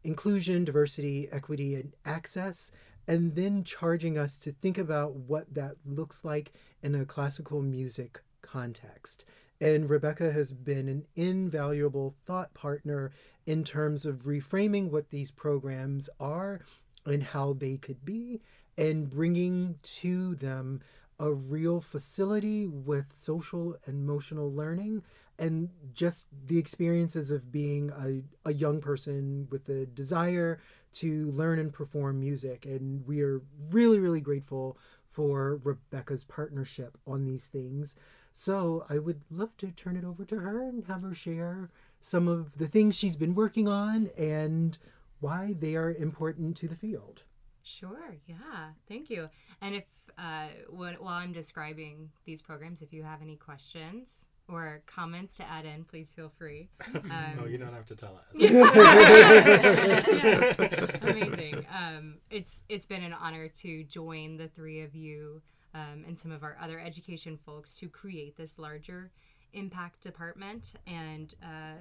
[0.05, 2.71] inclusion, diversity, equity, and access,
[3.07, 8.21] and then charging us to think about what that looks like in a classical music
[8.43, 9.25] context.
[9.61, 13.11] And Rebecca has been an invaluable thought partner
[13.47, 16.61] in terms of reframing what these programs are
[17.05, 18.41] and how they could be,
[18.77, 20.81] and bringing to them
[21.19, 25.03] a real facility with social and emotional learning
[25.39, 30.59] and just the experiences of being a, a young person with the desire
[30.95, 32.67] to learn and perform music.
[32.67, 34.79] And we are really, really grateful
[35.11, 37.97] for Rebecca's partnership on these things.
[38.33, 41.71] So I would love to turn it over to her and have her share
[42.01, 44.79] some of the things she's been working on and
[45.21, 47.23] why they are important to the field.
[47.63, 48.17] Sure.
[48.27, 48.71] Yeah.
[48.89, 49.29] Thank you.
[49.61, 49.85] And if
[50.17, 55.65] uh, while I'm describing these programs, if you have any questions or comments to add
[55.65, 56.69] in, please feel free.
[56.95, 58.25] Um, no, you don't have to tell us.
[61.03, 61.67] Amazing.
[61.75, 65.43] Um, it's it's been an honor to join the three of you
[65.75, 69.11] um, and some of our other education folks to create this larger
[69.53, 70.73] impact department.
[70.87, 71.77] And uh,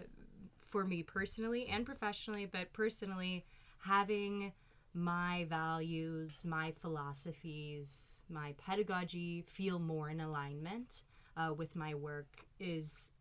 [0.61, 3.45] for me personally and professionally, but personally,
[3.79, 4.53] having
[4.93, 11.03] my values, my philosophies, my pedagogy feel more in alignment
[11.37, 12.27] uh, with my work
[12.59, 13.11] is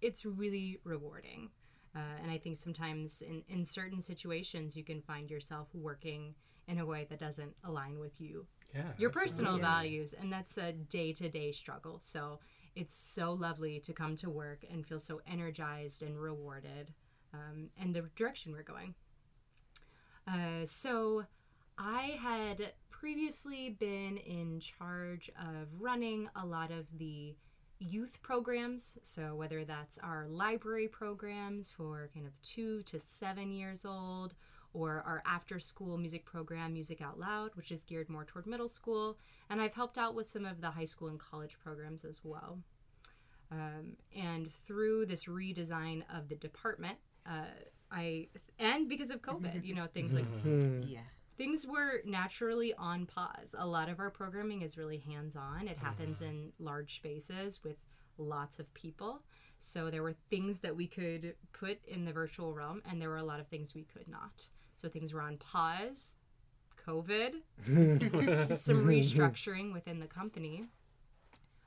[0.00, 1.50] it's really rewarding.
[1.94, 6.34] Uh, and I think sometimes in, in certain situations, you can find yourself working
[6.68, 8.92] in a way that doesn't align with you, Yeah.
[8.96, 9.68] your personal absolutely.
[9.68, 10.14] values.
[10.14, 11.98] And that's a day to day struggle.
[12.00, 12.38] So
[12.76, 16.92] it's so lovely to come to work and feel so energized and rewarded
[17.34, 18.94] um, and the direction we're going.
[20.28, 21.24] Uh, so
[21.76, 27.34] I had previously been in charge of running a lot of the
[27.80, 28.98] youth programs.
[29.02, 34.34] So, whether that's our library programs for kind of two to seven years old,
[34.72, 38.68] or our after school music program, Music Out Loud, which is geared more toward middle
[38.68, 39.18] school.
[39.48, 42.58] And I've helped out with some of the high school and college programs as well.
[43.50, 47.46] Um, and through this redesign of the department, uh,
[47.90, 50.26] I and because of COVID, you know, things like
[50.86, 51.00] Yeah.
[51.40, 53.54] Things were naturally on pause.
[53.56, 55.68] A lot of our programming is really hands on.
[55.68, 57.76] It happens in large spaces with
[58.18, 59.22] lots of people.
[59.58, 63.16] So there were things that we could put in the virtual realm, and there were
[63.16, 64.46] a lot of things we could not.
[64.76, 66.14] So things were on pause,
[66.86, 67.32] COVID,
[68.58, 70.66] some restructuring within the company.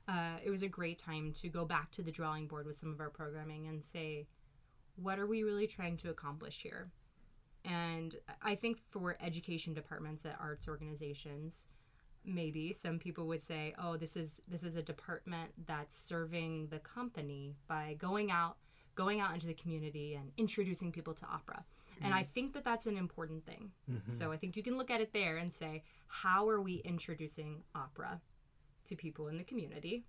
[0.06, 2.92] Uh, it was a great time to go back to the drawing board with some
[2.92, 4.28] of our programming and say,
[4.94, 6.92] what are we really trying to accomplish here?
[7.64, 11.68] And I think for education departments at arts organizations,
[12.24, 16.78] maybe some people would say, "Oh, this is this is a department that's serving the
[16.78, 18.56] company by going out
[18.94, 21.64] going out into the community and introducing people to opera."
[22.02, 22.32] And I mm-hmm.
[22.32, 23.70] think that that's an important thing.
[23.90, 24.10] Mm-hmm.
[24.10, 27.62] So I think you can look at it there and say, "How are we introducing
[27.74, 28.20] opera
[28.86, 30.04] to people in the community?"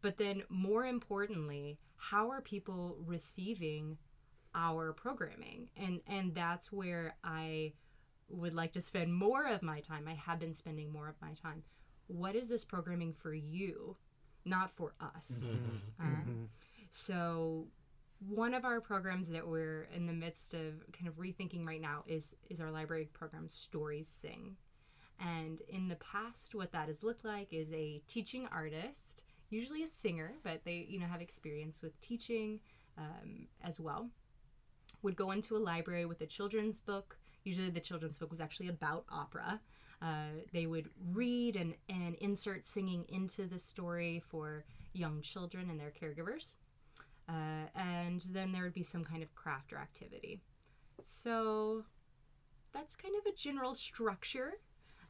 [0.00, 3.98] But then more importantly, how are people receiving
[4.54, 5.68] our programming.
[5.76, 7.72] And and that's where i
[8.28, 11.32] would like to spend more of my time i have been spending more of my
[11.34, 11.62] time.
[12.06, 13.96] What is this programming for you
[14.44, 15.50] not for us?
[16.00, 16.04] Uh,
[16.90, 17.66] so
[18.28, 22.04] one of our programs that we're in the midst of kind of rethinking right now
[22.06, 24.56] is is our library program stories sing.
[25.20, 29.86] And in the past what that has looked like is a teaching artist usually a
[29.86, 32.58] singer but they you know have experience with teaching
[32.98, 34.08] um, as well
[35.02, 37.18] would go into a library with a children's book.
[37.44, 39.60] Usually, the children's book was actually about opera.
[40.00, 45.78] Uh, they would read and, and insert singing into the story for young children and
[45.78, 46.54] their caregivers.
[47.28, 50.40] Uh, and then there would be some kind of craft or activity.
[51.02, 51.84] So
[52.72, 54.54] that's kind of a general structure.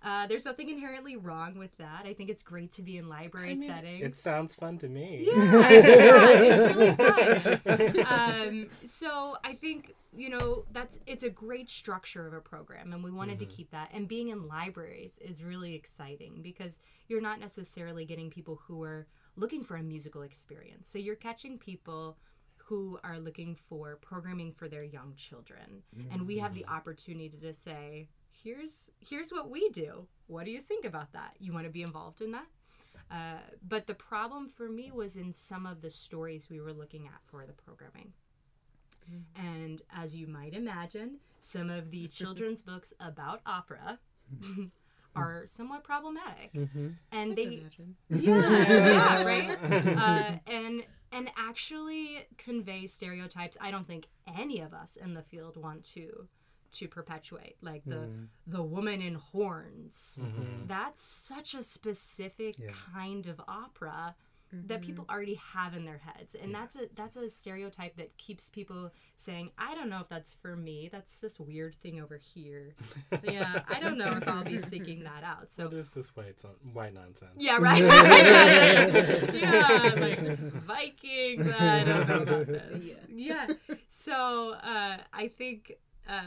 [0.04, 2.04] Uh, there's nothing inherently wrong with that.
[2.04, 4.02] I think it's great to be in library settings.
[4.02, 5.24] It sounds fun to me.
[5.26, 8.06] Yeah, yeah, it's really fun.
[8.06, 13.04] Um, so I think you know that's it's a great structure of a program, and
[13.04, 13.90] we wanted to keep that.
[13.92, 19.06] And being in libraries is really exciting because you're not necessarily getting people who are
[19.36, 20.90] looking for a musical experience.
[20.90, 22.18] So you're catching people
[22.56, 27.54] who are looking for programming for their young children, and we have the opportunity to
[27.54, 28.08] say.
[28.42, 30.06] Here's here's what we do.
[30.26, 31.34] What do you think about that?
[31.38, 32.46] You want to be involved in that?
[33.10, 37.06] Uh, but the problem for me was in some of the stories we were looking
[37.06, 38.12] at for the programming.
[39.36, 43.98] And as you might imagine, some of the children's books about opera
[45.16, 46.52] are somewhat problematic.
[47.10, 47.62] And they
[48.08, 49.58] yeah, yeah, right?
[49.98, 55.56] Uh, and and actually convey stereotypes I don't think any of us in the field
[55.56, 56.28] want to
[56.72, 58.08] to perpetuate like the
[58.46, 60.22] the woman in horns.
[60.66, 62.56] That's such a specific
[62.94, 64.14] kind of opera
[64.54, 66.34] that people already have in their heads.
[66.34, 70.34] And that's a that's a stereotype that keeps people saying i don't know if that's
[70.34, 70.90] for me.
[70.92, 72.74] That's this weird thing over here.
[73.22, 75.50] Yeah i don't know if i'll be seeking that out.
[75.50, 77.30] So What is this white, son- white nonsense?
[77.38, 77.82] yeah, right.
[79.34, 81.50] yeah, like Vikings.
[81.50, 82.90] I don't know about this.
[83.08, 83.46] Yeah.
[83.88, 85.72] So uh, I think
[86.08, 86.20] uh,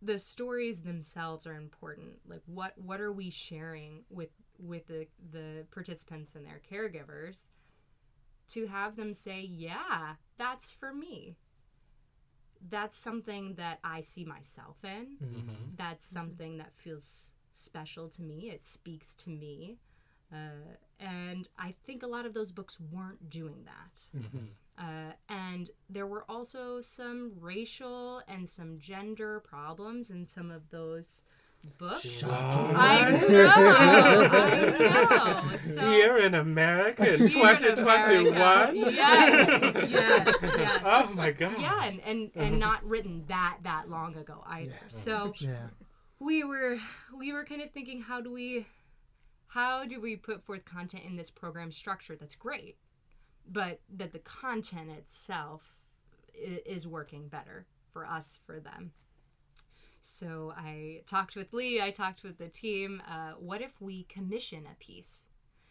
[0.00, 2.20] the stories themselves are important.
[2.26, 7.50] Like, what what are we sharing with with the the participants and their caregivers
[8.48, 11.36] to have them say, "Yeah, that's for me."
[12.68, 15.76] That's something that I see myself in mm-hmm.
[15.76, 18.50] that's something that feels special to me.
[18.50, 19.78] It speaks to me.
[20.32, 24.20] Uh, and I think a lot of those books weren't doing that.
[24.78, 31.24] Uh, and there were also some racial and some gender problems in some of those
[31.78, 32.22] books.
[32.24, 35.58] I know, I know.
[35.74, 38.76] So, Here in America in 2021?
[38.76, 40.80] Yes, yes, yes.
[40.84, 41.54] Oh my god.
[41.58, 44.78] Yeah, and, and, and not written that that long ago either.
[44.88, 45.68] So Yeah.
[46.20, 46.78] we were
[47.18, 48.66] we were kind of thinking how do we
[49.48, 52.76] how do we put forth content in this program structure that's great,
[53.50, 55.74] but that the content itself
[56.34, 58.92] is working better for us, for them.
[60.00, 63.02] So I talked with Lee, I talked with the team.
[63.08, 65.28] Uh, what if we commission a piece?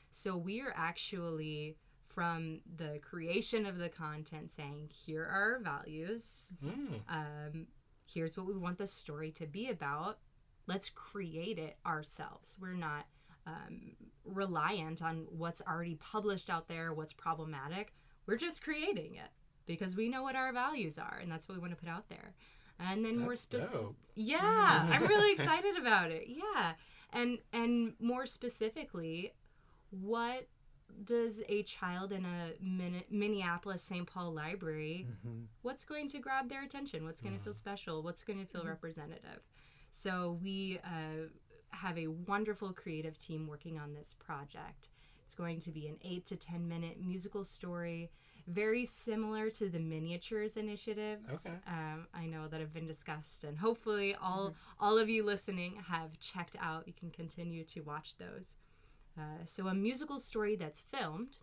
[0.09, 6.55] So we are actually from the creation of the content saying, here are our values.
[6.65, 6.99] Mm.
[7.07, 7.67] Um,
[8.05, 10.17] here's what we want the story to be about.
[10.65, 12.57] Let's create it ourselves.
[12.59, 13.05] We're not
[13.48, 13.95] um,
[14.26, 17.93] reliant on what's already published out there, what's problematic.
[18.26, 19.30] We're just creating it
[19.66, 22.10] because we know what our values are, and that's what we want to put out
[22.10, 22.34] there.
[22.80, 23.88] And then more specific.
[24.16, 26.26] Yeah, I'm really excited about it.
[26.28, 26.74] Yeah,
[27.14, 29.34] and and more specifically,
[29.89, 30.48] what
[31.04, 34.06] does a child in a Min- Minneapolis St.
[34.06, 35.08] Paul library?
[35.62, 37.04] What's going to grab their attention?
[37.06, 38.04] What's going to feel special?
[38.04, 39.41] What's going to feel representative?
[39.91, 41.30] So we uh,
[41.78, 44.89] have a wonderful creative team working on this project.
[45.23, 48.09] It's going to be an eight to ten minute musical story,
[48.47, 51.30] very similar to the miniatures initiatives.
[51.30, 51.55] Okay.
[51.67, 56.17] Um, I know that have been discussed, and hopefully all all of you listening have
[56.19, 56.88] checked out.
[56.88, 58.55] You can continue to watch those.
[59.17, 61.38] Uh, so a musical story that's filmed,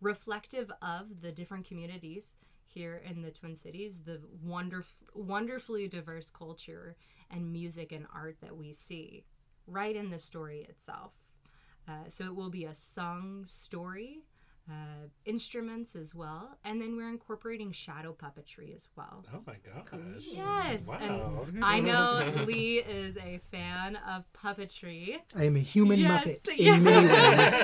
[0.00, 2.36] reflective of the different communities
[2.66, 4.84] here in the Twin Cities, the wonderf-
[5.14, 6.96] wonderfully diverse culture
[7.30, 9.24] and music and art that we see
[9.66, 11.12] right in the story itself.
[11.88, 14.20] Uh, so it will be a sung story,
[14.68, 19.24] uh, instruments as well, and then we're incorporating shadow puppetry as well.
[19.34, 20.26] Oh my gosh.
[20.32, 21.46] Yes, Wow.
[21.52, 25.18] and I know Lee is a fan of puppetry.
[25.36, 26.74] I am a human Yes, muppet yeah.
[26.76, 27.54] in many ways.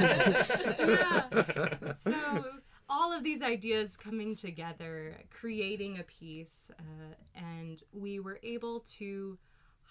[0.78, 1.92] yeah.
[2.00, 2.44] So
[2.88, 9.38] all of these ideas coming together, creating a piece, uh, and we were able to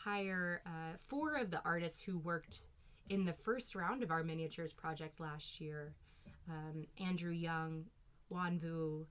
[0.05, 2.61] hire uh, four of the artists who worked
[3.09, 5.93] in the first round of our miniatures project last year:
[6.49, 7.85] um, Andrew Young,
[8.29, 9.05] Wan Vu,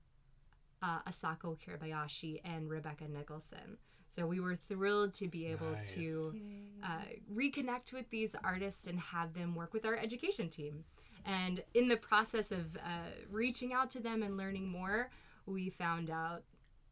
[0.81, 3.77] uh, Asako Hirabayashi, and Rebecca Nicholson.
[4.09, 5.93] So we were thrilled to be able Nice.
[5.95, 6.33] to
[6.83, 6.87] uh,
[7.33, 10.85] reconnect with these artists and have them work with our education team.
[11.25, 15.09] And in the process of uh, reaching out to them and learning more,
[15.47, 16.43] we found out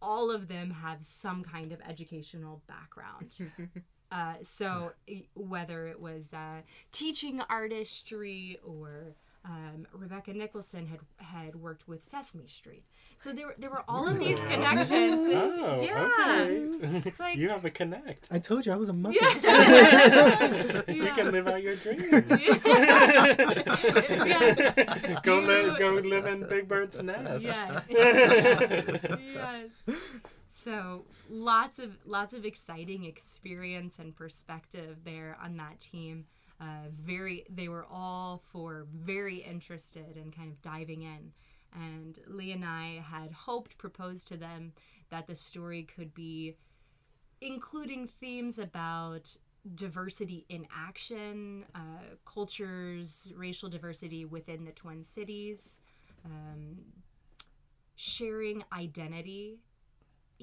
[0.02, 3.38] all of them have some kind of educational background.
[4.14, 6.62] Uh, so i- whether it was uh,
[6.92, 12.84] teaching artistry or um, Rebecca Nicholson had had worked with Sesame Street,
[13.18, 15.28] so there were- there were all of these connections.
[15.28, 17.02] It's- Oh, yeah, okay.
[17.10, 18.30] it's like you have a connect.
[18.32, 19.16] I told you I was a muppet.
[19.44, 20.82] yeah.
[20.94, 22.04] You can live out your dreams.
[23.74, 25.20] yes.
[25.24, 27.44] go You- live, go live in Big Bird's nest.
[27.44, 27.86] Yes.
[27.90, 29.72] yes.
[30.64, 36.26] So lots of lots of exciting experience and perspective there on that team.
[36.62, 41.34] Uh, very, they were all for very interested in kind of diving in.
[41.74, 44.72] And Lee and I had hoped, proposed to them
[45.10, 46.56] that the story could be
[47.42, 49.36] including themes about
[49.76, 55.82] diversity in action, uh, cultures, racial diversity within the Twin Cities,
[56.24, 56.78] um,
[57.96, 59.60] sharing identity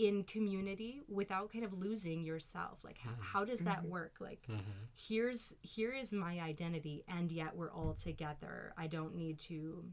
[0.01, 2.79] in community without kind of losing yourself.
[2.83, 3.23] Like how, mm-hmm.
[3.23, 3.91] how does that mm-hmm.
[3.91, 4.17] work?
[4.19, 4.61] Like mm-hmm.
[4.97, 8.73] here's here is my identity and yet we're all together.
[8.79, 9.85] I don't need to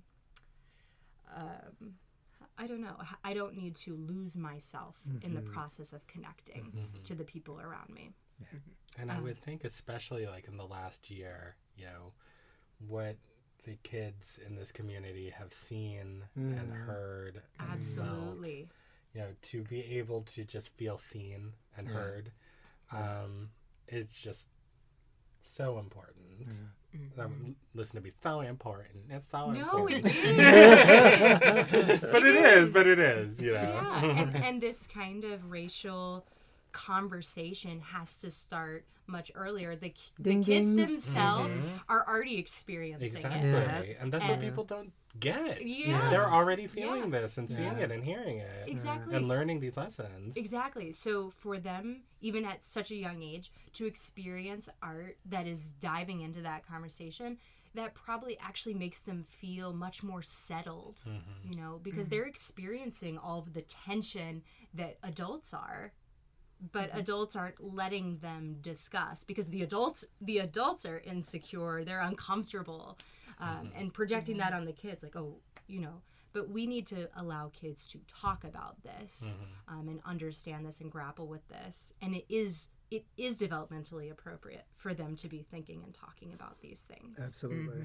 [1.36, 1.96] um
[2.58, 2.96] i don't know
[3.26, 6.72] i don't need to lose myself in the process of connecting
[7.04, 8.12] to the people around me.
[8.98, 12.14] And I would think, especially like in the last year, you know,
[12.88, 13.18] what
[13.64, 18.62] the kids in this community have seen and heard and absolutely.
[18.62, 18.70] felt,
[19.18, 22.32] you know, to be able to just feel seen and heard,
[22.92, 23.50] um,
[23.88, 24.48] is just
[25.42, 26.54] so important.
[27.18, 29.06] Um, listen to me, so important.
[29.10, 30.06] It's so no important.
[30.06, 30.16] it
[31.74, 33.62] is but it is, but it is, you know.
[33.62, 36.24] yeah and, and this kind of racial
[36.78, 40.76] conversation has to start much earlier the, ki- the Ding, kids ding.
[40.76, 43.50] themselves are already experiencing Exactly.
[43.92, 45.66] it And that's what people don't get.
[45.66, 46.12] Yes.
[46.12, 47.20] They're already feeling Yeah.
[47.22, 47.86] this and seeing Yeah.
[47.86, 48.68] it and hearing it.
[48.68, 50.36] exactly And learning these lessons.
[50.38, 50.92] Exactly.
[50.92, 56.20] So for them, even at such a young age, to experience art that is diving
[56.22, 57.38] into that conversation,
[57.76, 61.50] that probably actually makes them feel much more settled, Mm-hmm.
[61.52, 65.94] you know, because they're experiencing all of the tension that adults are.
[66.72, 72.98] But adults aren't letting them discuss because the adults the adults are insecure, they're uncomfortable,
[73.40, 75.36] um, and projecting that on the kids, like, oh,
[75.68, 76.02] you know.
[76.34, 80.92] But we need to allow kids to talk about this um, and understand this and
[80.92, 81.94] grapple with this.
[82.02, 86.60] And it is it is developmentally appropriate for them to be thinking and talking about
[86.62, 87.20] these things.
[87.22, 87.84] Absolutely.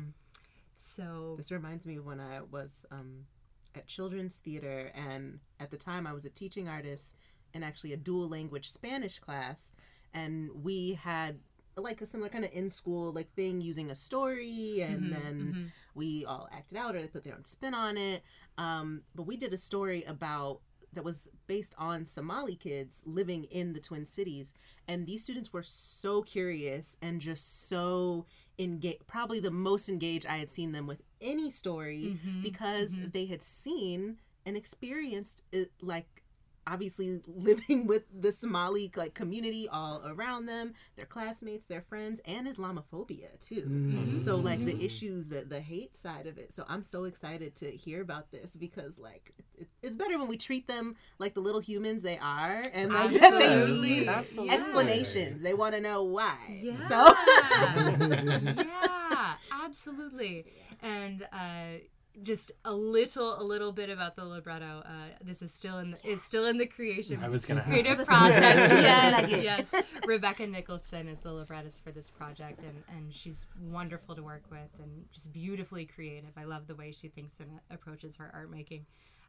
[0.75, 3.27] So This reminds me of when I was um,
[3.75, 7.15] at children's theater, and at the time I was a teaching artist
[7.55, 9.73] in actually a dual language Spanish class,
[10.13, 11.39] and we had
[11.77, 15.35] like a similar kind of in school like thing using a story, and mm-hmm, then
[15.41, 15.65] mm-hmm.
[15.95, 18.23] we all acted out or they put their own spin on it.
[18.59, 20.61] Um, but we did a story about
[20.93, 24.53] that was based on Somali kids living in the Twin Cities,
[24.87, 28.27] and these students were so curious and just so
[28.59, 29.07] engaged.
[29.07, 33.43] Probably the most engaged I had seen them with any story mm-hmm, because they had
[33.43, 36.22] seen and experienced it, like
[36.67, 42.47] obviously living with the Somali like community all around them, their classmates, their friends, and
[42.47, 44.19] Islamophobia too.
[44.19, 46.53] So like the issues that the hate side of it.
[46.53, 50.37] So I'm so excited to hear about this because like it, it's better when we
[50.37, 54.55] treat them like the little humans they are, and like that they need Absolutely.
[54.55, 55.43] explanations.
[55.43, 56.37] They want to know why.
[56.63, 56.89] Yeah.
[56.89, 57.15] So
[58.63, 59.35] yeah,
[59.65, 60.47] absolutely.
[60.81, 61.79] And uh,
[62.21, 64.83] just a little, a little bit about the libretto.
[64.85, 64.91] Uh,
[65.23, 68.07] this is still in the, is still in the creation I was gonna creative ask.
[68.07, 68.73] process.
[68.83, 69.83] yes, yes.
[70.07, 74.69] Rebecca Nicholson is the librettist for this project, and and she's wonderful to work with
[74.83, 76.31] and just beautifully creative.
[76.37, 78.85] I love the way she thinks and approaches her art making.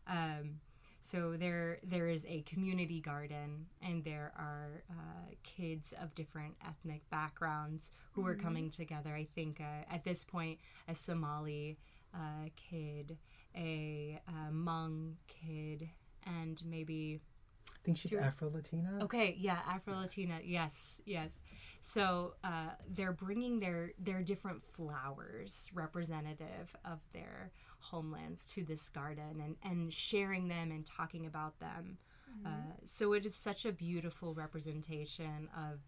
[0.07, 0.59] Um,
[0.99, 7.01] so there there is a community garden, and there are uh, kids of different ethnic
[7.09, 9.13] backgrounds who are coming together.
[9.13, 11.77] I think uh, at this point, a Somali
[12.13, 13.17] uh, kid,
[13.55, 15.89] a uh, Hmong kid,
[16.25, 17.21] and maybe
[17.69, 18.99] I think she's Afro Latina.
[19.03, 20.39] Okay, yeah, Afro Latina.
[20.43, 21.41] Yes, yes.
[21.81, 29.41] So uh, they're bringing their their different flowers, representative of their homelands, to this garden
[29.43, 31.97] and and sharing them and talking about them.
[32.45, 32.49] Uh,
[32.83, 35.79] so it is such a beautiful representation of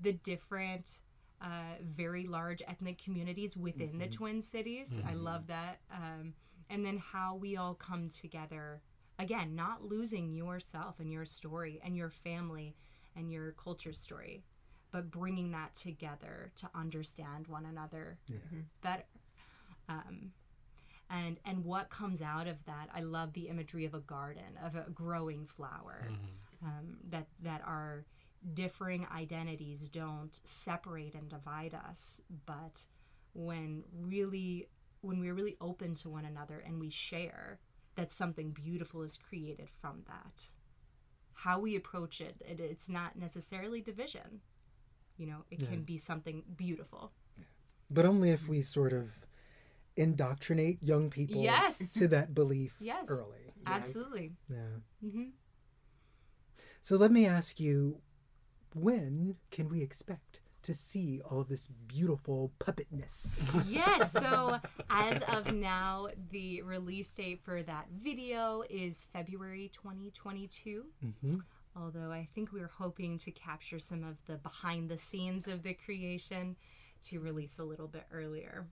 [0.00, 1.00] the different.
[1.44, 4.88] Uh, very large ethnic communities within the Twin Cities.
[5.06, 5.80] I love that.
[5.92, 6.32] Um,
[6.70, 8.80] and then how we all come together
[9.18, 12.74] again not losing yourself and your story and your family
[13.14, 14.42] and your culture story
[14.90, 18.18] but bringing that together to understand one another
[18.82, 19.04] better.
[19.88, 20.32] Um,
[21.10, 24.74] and and what comes out of that i love the imagery of a garden of
[24.74, 26.08] a growing flower
[26.64, 28.04] um, that that our
[28.52, 32.86] differing identities don't separate and divide us but
[33.32, 34.68] when really
[35.00, 37.58] when we're really open to one another and we share
[37.94, 40.44] that something beautiful is created from that
[41.38, 44.40] how we approach it, it it's not necessarily division
[45.16, 47.12] you know it can be something beautiful
[47.90, 49.26] But only if we sort of
[49.96, 51.92] indoctrinate young people Yes.
[51.94, 53.08] to that belief Yes.
[53.08, 53.52] early.
[53.66, 54.78] absolutely Yeah.
[55.00, 55.30] hmm
[56.80, 58.00] So let me ask you,
[58.74, 63.44] when can we expect to see all of this beautiful puppetness?
[63.68, 64.58] yes so
[64.90, 71.40] as of now the release date for that video is february 2022 Mhm.
[71.76, 75.62] although i think we are hoping to capture some of the behind the scenes of
[75.62, 76.56] the creation
[77.02, 78.66] to release a little bit earlier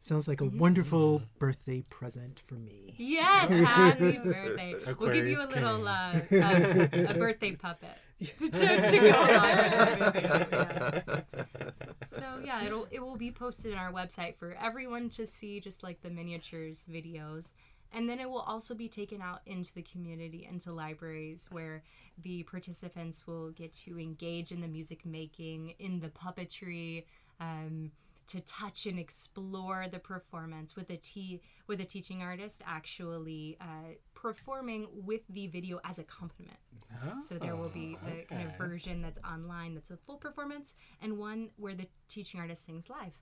[0.00, 0.58] Sounds like a Mm-hmm.
[0.58, 2.94] wonderful birthday present for me.
[2.96, 4.74] Yes, happy birthday.
[4.98, 9.52] We'll give you a Aquarius little uh, uh, a birthday puppet to, to go along
[9.52, 10.12] with our.
[10.14, 11.20] Yeah.
[12.18, 15.82] So yeah, it'll it will be posted on our website for everyone to see, just
[15.82, 17.52] like the miniatures videos.
[17.92, 21.82] And then it will also be taken out into the community, into libraries, where
[22.22, 27.04] the participants will get to engage in the music making, in the puppetry,
[27.40, 27.90] um,
[28.30, 33.94] to touch and explore the performance with a t with a teaching artist actually uh,
[34.14, 36.58] performing with the video as accompaniment.
[37.24, 41.18] So there will be a kind of version that's online that's a full performance, and
[41.18, 43.18] one where the teaching artist sings live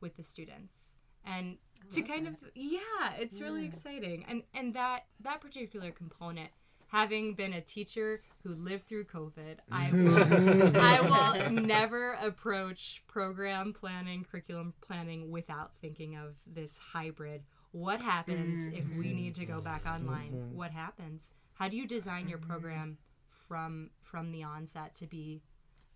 [0.00, 0.96] with the students.
[1.24, 1.56] And
[1.90, 4.24] to kind of yeah, it's really exciting.
[4.28, 6.50] And and that that particular component
[6.92, 13.72] having been a teacher who lived through COVID, I will I will never approach program
[13.72, 17.42] planning, curriculum planning without thinking of this hybrid.
[17.72, 18.76] What happens mm-hmm.
[18.76, 20.06] if we need to go back mm-hmm.
[20.06, 20.32] online?
[20.32, 20.56] Mm-hmm.
[20.56, 21.32] What happens?
[21.54, 22.98] How do you design your program
[23.30, 25.42] from from the onset to be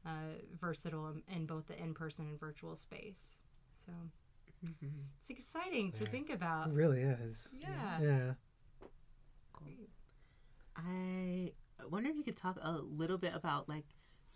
[0.07, 3.41] uh, versatile in, in both the in person and virtual space?
[3.85, 3.93] So
[5.21, 6.69] it's exciting to think about.
[6.69, 7.53] It really is.
[7.61, 8.01] Yeah.
[8.01, 8.33] Yeah.
[10.77, 11.53] I
[11.89, 13.87] wonder if you could talk a little bit about like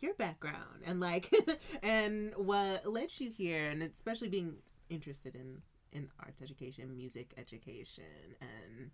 [0.01, 1.31] your background and like
[1.83, 4.57] and what led you here and especially being
[4.89, 5.63] interested in
[5.93, 8.05] in arts education, music education
[8.41, 8.91] and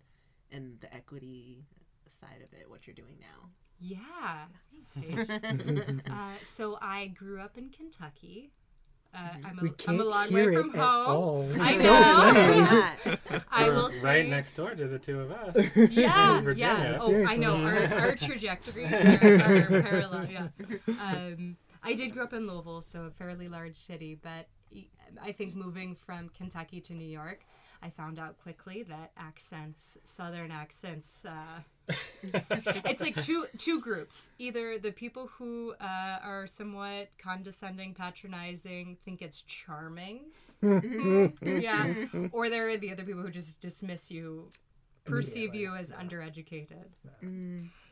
[0.51, 1.65] and the equity
[2.09, 3.49] side of it, what you're doing now.
[3.79, 4.45] Yeah.
[4.71, 6.01] Thanks, Paige.
[6.09, 8.51] uh, so I grew up in Kentucky.
[9.17, 11.07] Uh, I'm, We a, I'm can't a long hear way it from at home.
[11.07, 11.49] all.
[11.59, 13.17] I It's So know.
[13.25, 13.41] funny.
[13.51, 15.55] I will say, right next door to the two of us.
[15.89, 16.97] Yeah, yeah.
[16.99, 20.27] Oh, I know our, our trajectories are, are parallel.
[20.29, 20.47] Yeah.
[21.01, 24.47] Um, I did grow up in Louisville, so a fairly large city, but
[25.21, 27.45] I think moving from Kentucky to New York,
[27.81, 31.61] I found out quickly that accents, Southern accents, uh,
[32.23, 34.31] it's like two two groups.
[34.39, 40.25] Either the people who uh, are somewhat condescending, patronizing, think it's charming,
[40.61, 41.93] yeah,
[42.31, 44.51] or there are the other people who just dismiss you,
[45.05, 46.87] perceive you as undereducated.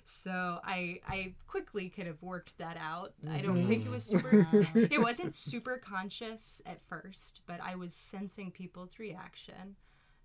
[0.08, 3.14] So I I quickly kind of worked that out.
[3.30, 4.48] I don't think it was super.
[4.76, 9.76] it wasn't super conscious at first, but I was sensing people's reaction,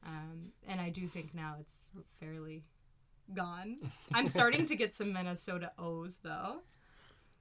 [0.06, 1.86] um, and I do think now it's
[2.20, 2.64] fairly
[3.34, 3.76] gone.
[4.12, 6.56] I'm starting to get some Minnesota O's though.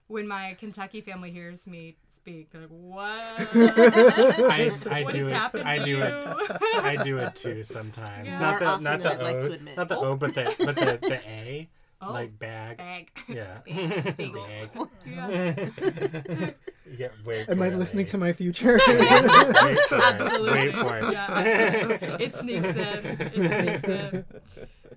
[0.07, 3.49] When my Kentucky family hears me speak, they're like, "What?
[3.53, 5.33] I, I what do has it.
[5.33, 6.61] happened I to do you?" it.
[6.83, 8.27] I do it too sometimes.
[8.27, 8.39] Yeah.
[8.39, 9.77] Not the not the I'd like O, to admit.
[9.77, 10.05] not the Oh.
[10.05, 11.69] O, but the but the the A,
[12.01, 12.13] Oh.
[12.13, 12.77] like bag.
[12.77, 13.11] Bag.
[13.27, 13.59] Yeah.
[13.67, 14.33] Bag.
[14.33, 14.71] Bag.
[15.05, 16.51] Yeah.
[16.97, 17.49] Yeah, wait.
[17.49, 18.79] Am I listening to my future?
[18.87, 19.91] Wait for it.
[19.91, 20.51] Absolutely.
[20.51, 21.11] Wait for it.
[21.11, 22.17] Yeah.
[22.19, 22.73] it sneaks in.
[22.75, 24.25] It sneaks in.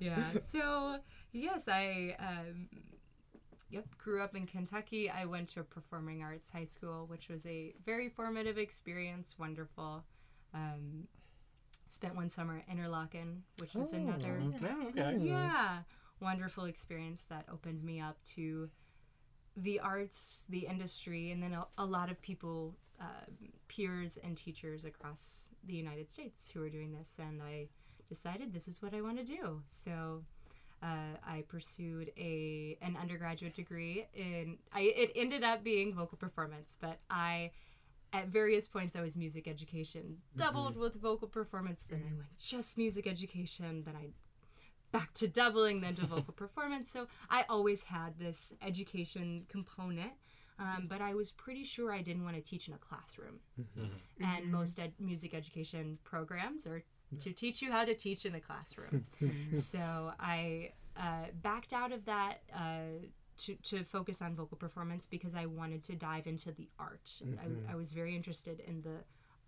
[0.00, 0.24] Yeah.
[0.50, 0.96] So
[1.32, 2.68] yes, I um,
[3.70, 5.10] yep grew up in Kentucky.
[5.10, 9.34] I went to a performing arts high school, which was a very formative experience.
[9.38, 10.04] Wonderful.
[10.54, 11.08] Um,
[11.90, 15.18] spent one summer at Interlochen, which was another Oh, okay.
[15.20, 15.80] yeah
[16.22, 18.70] wonderful experience that opened me up to
[19.56, 23.26] the arts the industry and then a, a lot of people uh,
[23.68, 27.68] peers and teachers across the united states who are doing this and i
[28.08, 30.22] decided this is what i want to do so
[30.82, 34.58] uh, I pursued a an undergraduate degree in.
[34.72, 37.52] I, it ended up being vocal performance, but I,
[38.12, 41.84] at various points, I was music education, doubled with vocal performance.
[41.88, 43.84] Then I went just music education.
[43.84, 44.08] Then I
[44.92, 46.90] back to doubling, then to vocal performance.
[46.90, 50.12] So I always had this education component,
[50.58, 53.40] um, but I was pretty sure I didn't want to teach in a classroom.
[54.20, 56.84] And most ed- music education programs are
[57.18, 59.06] to teach you how to teach in a classroom.
[59.60, 62.42] so I uh, backed out of that.
[62.54, 67.10] Uh, to, to focus on vocal performance because I wanted to dive into the art.
[67.40, 68.98] I, I was very interested in the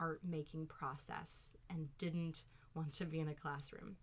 [0.00, 3.96] art making process and didn't want to be in a classroom.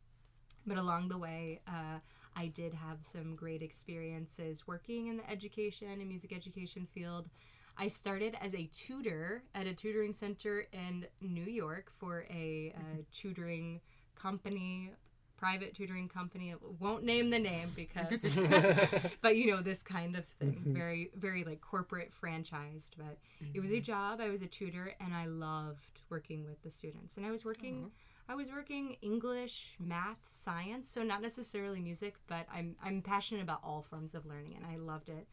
[0.65, 1.99] But along the way, uh,
[2.35, 7.29] I did have some great experiences working in the education and music education field.
[7.77, 13.01] I started as a tutor at a tutoring center in New York for a uh,
[13.13, 13.81] tutoring
[14.15, 14.91] company,
[15.37, 16.53] private tutoring company.
[16.53, 18.37] I won't name the name because,
[19.21, 20.61] but you know, this kind of thing.
[20.67, 22.91] Very, very like corporate franchised.
[22.97, 23.17] But
[23.53, 24.21] it was a job.
[24.21, 27.17] I was a tutor and I loved working with the students.
[27.17, 27.91] And I was working.
[28.31, 33.59] I was working English, math, science, so not necessarily music, but I'm I'm passionate about
[33.61, 35.27] all forms of learning, and I loved it.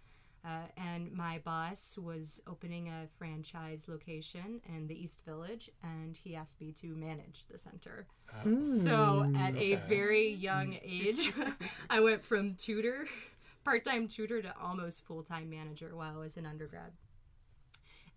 [0.45, 6.35] Uh, and my boss was opening a franchise location in the East Village, and he
[6.35, 8.09] asked me to manage the center.
[8.43, 8.63] Hmm.
[8.63, 11.33] So at a very young age,
[11.91, 13.07] I went from tutor,
[13.65, 16.95] part-time tutor, to almost full-time manager while I was an undergrad.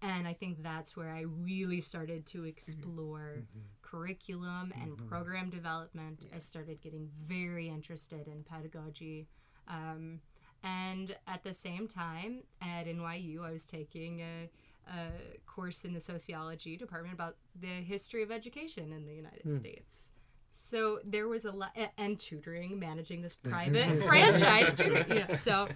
[0.02, 2.48] And I think that's where I really started to mm-hmm.
[2.48, 3.81] explore mm-hmm.
[3.92, 6.26] Curriculum and program development.
[6.34, 9.28] I started getting very interested in pedagogy.
[9.68, 10.22] Um,
[10.64, 14.50] and at the same time, at NYU, I was taking a,
[14.88, 20.12] a course in the sociology department about the history of education in the United States.
[20.52, 25.06] So there was a lot, and tutoring, managing this private franchise tutoring.
[25.10, 25.68] Yeah, so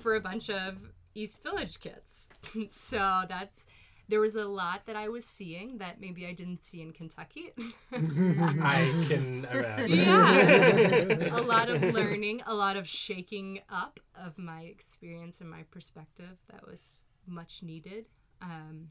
[0.00, 0.76] for a bunch of
[1.14, 2.30] East Village kids.
[2.68, 3.66] so that's
[4.08, 7.52] there was a lot that I was seeing that maybe I didn't see in Kentucky.
[7.92, 9.88] I can imagine.
[9.88, 11.28] yeah.
[11.38, 16.36] a lot of learning, a lot of shaking up of my experience and my perspective
[16.50, 18.06] that was much needed.
[18.40, 18.88] Um,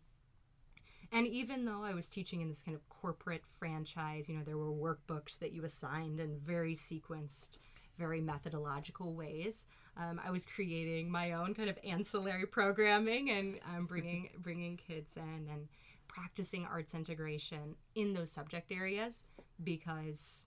[1.12, 4.58] and even though I was teaching in this kind of corporate franchise, you know, there
[4.58, 7.58] were workbooks that you assigned in very sequenced,
[8.00, 9.68] very methodological ways.
[9.98, 15.12] Um, I was creating my own kind of ancillary programming, and um, bringing bringing kids
[15.16, 15.68] in and
[16.08, 19.24] practicing arts integration in those subject areas
[19.64, 20.46] because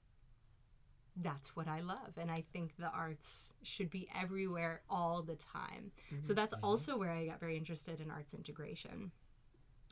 [1.16, 2.18] that's what I love.
[2.20, 5.92] And I think the arts should be everywhere all the time.
[6.20, 9.12] So that's also where I got very interested in arts integration.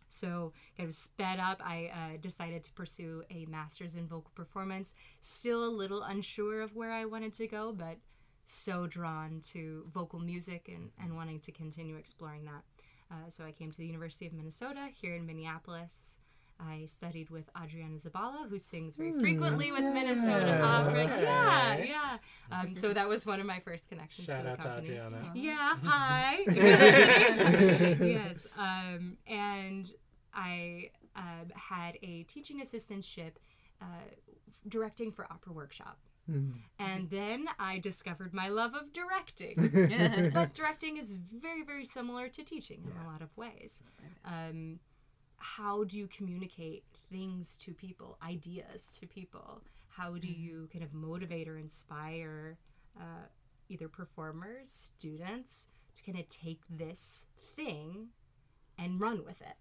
[0.08, 4.94] So, kind of sped up, I uh, decided to pursue a master's in vocal performance.
[5.20, 7.96] Still a little unsure of where I wanted to go, but
[8.44, 12.62] so drawn to vocal music and, and wanting to continue exploring that.
[13.10, 16.18] Uh, so I came to the University of Minnesota here in Minneapolis.
[16.60, 21.04] I studied with Adriana Zabala, who sings very frequently with Minnesota Opera.
[21.04, 21.88] Yeah, Okay.
[21.88, 22.18] yeah.
[22.56, 24.82] Um, so that was one of my first connections Shout to the out to.
[24.84, 25.32] Adriana.
[25.34, 26.38] Yeah, hi.
[26.46, 28.36] yes.
[28.56, 29.90] Um, and
[30.32, 33.32] I um, had a teaching assistantship
[33.80, 33.86] uh,
[34.68, 35.98] directing for opera workshop.
[36.78, 40.30] And then I discovered my love of directing.
[40.34, 43.82] but directing is very, very similar to teaching in a lot of ways.
[44.24, 44.78] Um,
[45.36, 49.62] how do you communicate things to people, ideas to people?
[49.88, 52.58] How do you kind of motivate or inspire
[52.98, 53.26] uh,
[53.68, 55.66] either performers, students
[55.96, 58.08] to kind of take this thing
[58.78, 59.56] and run with it?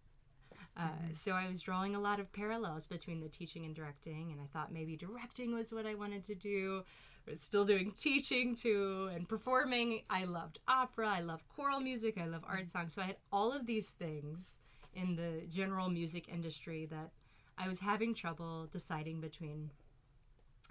[0.77, 4.39] Uh, So I was drawing a lot of parallels between the teaching and directing, and
[4.41, 6.83] I thought maybe directing was what I wanted to do.
[7.27, 10.01] I was still doing teaching too and performing.
[10.09, 12.93] I loved opera, I love choral music, I love art songs.
[12.93, 14.57] So I had all of these things
[14.93, 17.11] in the general music industry that
[17.57, 19.71] I was having trouble deciding between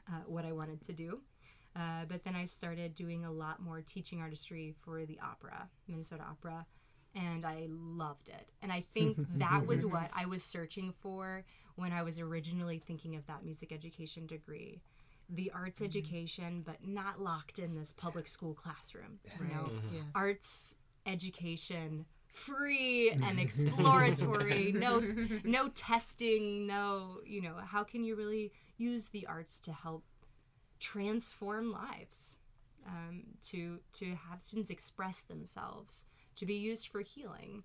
[0.09, 1.21] uh, what I wanted to do.
[1.77, 6.25] Uh, but then I started doing a lot more teaching artistry for the opera, Minnesota
[6.29, 6.67] Opera,
[7.15, 8.49] and I loved it.
[8.63, 11.45] And I think that was what I was searching for
[11.77, 14.81] when I was originally thinking of that music education degree.
[15.29, 19.21] The arts education, but not locked in this public school classroom.
[19.41, 20.01] You know, Yeah.
[20.15, 20.75] arts
[21.07, 25.01] education free and exploratory no
[25.43, 30.05] no testing no you know how can you really use the arts to help
[30.79, 32.39] transform lives
[32.87, 36.07] um, to to have students express themselves
[36.41, 37.63] to be used for healing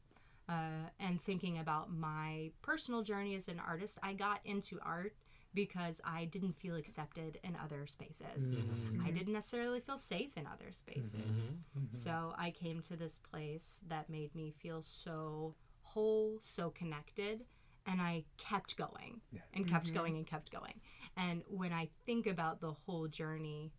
[0.49, 5.15] uh, and thinking about my personal journey as an artist i got into art
[5.53, 8.53] because i didn't feel accepted in other spaces.
[8.53, 8.99] Mm-hmm.
[8.99, 9.17] I mm-hmm.
[9.17, 11.51] didn't necessarily feel safe in other spaces.
[11.51, 11.85] Mm-hmm.
[11.89, 17.45] So i came to this place that made me feel so whole so connected
[17.87, 19.21] and i kept going
[19.53, 20.81] and kept going and kept going.
[21.15, 23.71] And when i think about the whole journey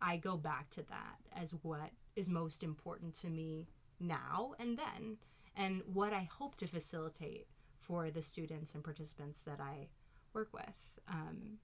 [0.00, 3.66] I go back to that as what is most important to me
[4.00, 5.18] now and then,
[5.56, 7.46] and what I hope to facilitate
[7.78, 9.88] for the students and participants that I
[10.32, 11.00] work with.
[11.08, 11.58] Um,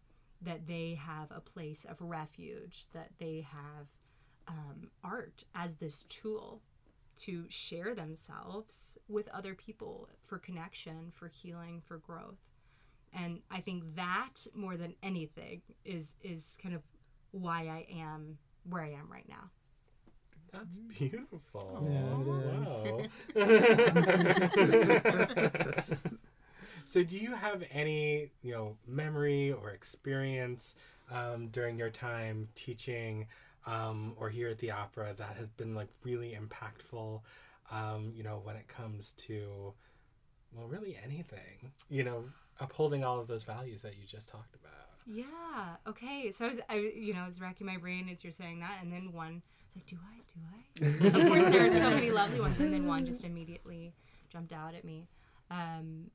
[0.45, 3.87] that they have a place of refuge, that they have
[4.49, 6.61] um, art as this tool
[7.15, 12.41] to share themselves with other people for connection, for healing, for growth.
[13.13, 16.83] And I think that more than anything is is kind of
[17.31, 19.51] why I am where I am right now.
[20.53, 21.89] That's beautiful.
[21.91, 22.27] Yeah, it
[23.35, 23.43] Wow.
[26.85, 30.75] so, do you have any, you know, memory or experience
[31.11, 33.27] um, during your time teaching
[33.67, 37.23] um, or here at the opera that has been like really impactful?
[37.71, 39.73] Um, you know, when it comes to,
[40.55, 41.73] well, really anything.
[41.89, 42.25] You know,
[42.61, 44.73] upholding all of those values that you just talked about.
[45.07, 45.77] Yeah.
[45.87, 46.31] Okay.
[46.31, 48.79] So I was, I, you know, I was racking my brain as you're saying that,
[48.83, 49.43] and then one was
[49.75, 50.21] like, "Do I?
[50.35, 53.95] Do I?" of course, there are so many lovely ones, and then one just immediately
[54.29, 55.09] jumped out at me.
[55.51, 56.11] Um,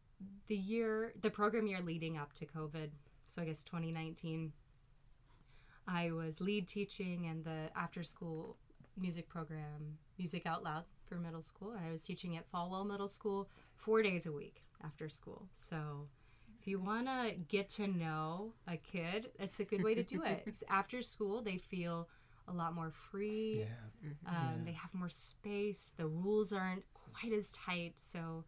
[0.47, 2.89] the year, the program year leading up to COVID,
[3.30, 4.51] so I guess 2019,
[5.88, 8.58] I was lead teaching in the after school
[8.97, 13.08] music program, Music Out Loud for middle school, and I was teaching at Folwell Middle
[13.08, 15.47] School four days a week after school.
[15.53, 16.08] So
[16.60, 20.24] if you want to get to know a kid, that's a good way to do
[20.24, 20.47] it.
[20.70, 22.10] after school, they feel
[22.47, 23.65] a lot more free.
[24.03, 24.09] Yeah.
[24.25, 25.91] Um, They have more space.
[25.97, 27.95] The rules aren't quite as tight.
[27.99, 28.45] So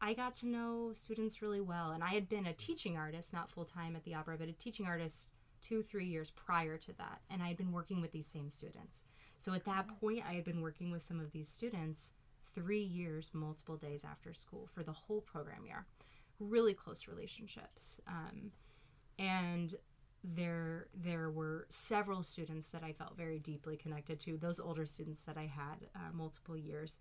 [0.00, 1.90] I got to know students really well.
[1.90, 4.52] And I had been a teaching artist, not full time at the opera, but a
[4.52, 7.20] teaching artist two, three years prior to that.
[7.30, 9.04] And I had been working with these same students.
[9.38, 12.12] So at that point, I had been working with some of these students
[12.54, 15.86] three years, multiple days after school for the whole program year.
[16.40, 18.00] Really close relationships.
[18.06, 18.52] Um,
[19.18, 19.74] and
[20.24, 25.24] there there were several students that I felt very deeply connected to those older students
[25.24, 27.00] that I had uh, multiple years.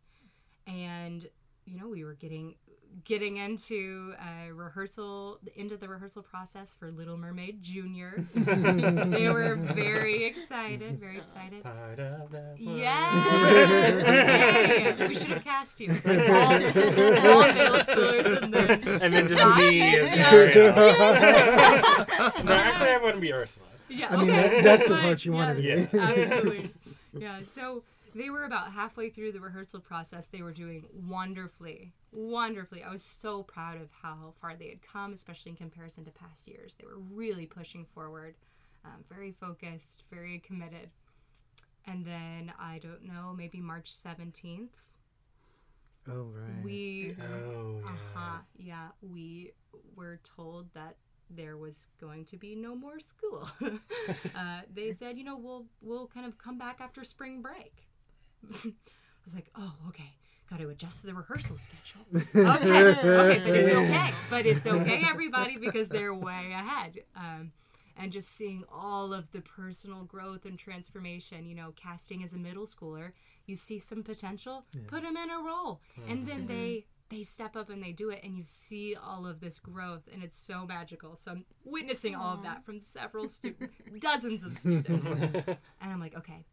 [0.66, 1.30] And
[1.68, 2.56] you know we were getting
[3.04, 10.24] getting into uh, rehearsal into the rehearsal process for Little Mermaid Junior they were very
[10.24, 14.02] excited very excited Part of the Yes.
[14.02, 15.08] Okay.
[15.08, 15.90] We should have cast you.
[16.04, 18.70] Like all, all middle schoolers and then
[19.02, 20.32] and then just me as Yeah.
[22.44, 23.66] No, actually, I want to be Ursula.
[23.90, 24.50] Yeah, I mean, okay.
[24.50, 25.64] that- that's the part you wanna be.
[25.64, 26.72] Yes, Absolutely.
[27.18, 27.84] Yeah, so
[28.18, 30.26] they were about halfway through the rehearsal process.
[30.26, 32.84] They were doing wonderfully, wonderfully.
[32.84, 36.48] I was so proud of how far they had come, especially in comparison to past
[36.48, 36.76] years.
[36.76, 38.36] They were really pushing forward,
[38.86, 40.90] um, very focused, very committed.
[41.86, 44.70] and then I don't know, maybe March 17th,
[46.10, 46.64] Oh right.
[46.64, 47.90] we Oh, yeah.
[47.92, 49.52] uh-huh, yeah, we
[49.96, 50.96] were told that
[51.30, 53.50] there was going to be no more school.
[54.36, 57.87] uh, they said, you know, we'll we'll kind of come back after spring break.
[58.66, 58.72] I
[59.26, 60.14] was like, oh, okay.
[60.50, 62.06] Got to adjust to the rehearsal schedule.
[62.56, 64.14] Okay, okay, but it's okay.
[64.30, 67.00] But it's okay, everybody, because they're way ahead.
[67.16, 67.52] Um,
[67.98, 72.38] and just seeing all of the personal growth and transformation, you know, casting as a
[72.38, 73.12] middle schooler,
[73.46, 77.70] you see some potential, put them in a role, and then they they step up
[77.70, 81.16] and they do it, and you see all of this growth, and it's so magical.
[81.16, 86.16] So I'm witnessing all of that from several students, dozens of students, and I'm like,
[86.18, 86.46] okay,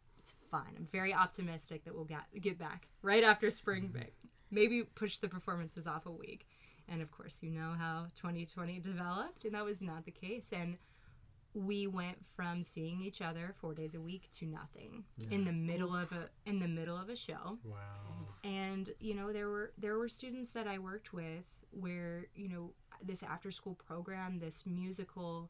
[0.55, 3.99] I'm very optimistic that we'll get get back right after spring mm-hmm.
[3.99, 4.15] break.
[4.51, 6.47] Maybe push the performances off a week.
[6.89, 10.53] And of course, you know how 2020 developed, and that was not the case.
[10.53, 10.77] And
[11.55, 15.95] we went from seeing each other four days a week to nothing in the middle
[15.95, 17.77] of a in the middle of a show Wow.
[18.43, 22.73] and you know there were there were students that I worked with where you know
[23.03, 25.49] this after school program this musical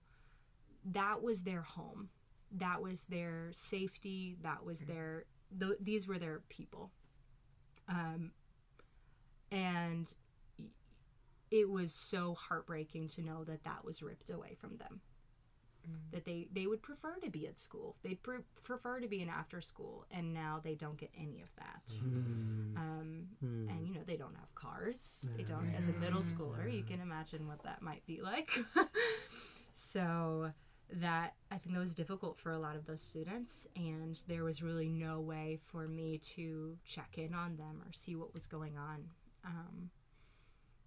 [0.85, 2.11] that was their home
[2.55, 4.93] that was their safety that was mm-hmm.
[4.93, 5.25] their
[5.59, 6.91] th- these were their people.
[7.89, 8.33] Um
[9.51, 10.13] and
[11.51, 15.01] it was so heartbreaking to know that that was ripped away from them.
[15.89, 16.13] Mm.
[16.13, 17.97] That they they would prefer to be at school.
[18.03, 21.55] They'd pre- prefer to be in after school and now they don't get any of
[21.57, 21.87] that.
[22.03, 22.75] Mm.
[22.75, 22.77] Mm.
[22.77, 25.29] Um, and you know they don't have cars.
[25.37, 28.51] They don't as a middle schooler you can imagine what that might be like.
[29.75, 30.53] So
[30.93, 34.63] that i think that was difficult for a lot of those students and there was
[34.63, 38.77] really no way for me to check in on them or see what was going
[38.77, 39.05] on
[39.45, 39.91] um,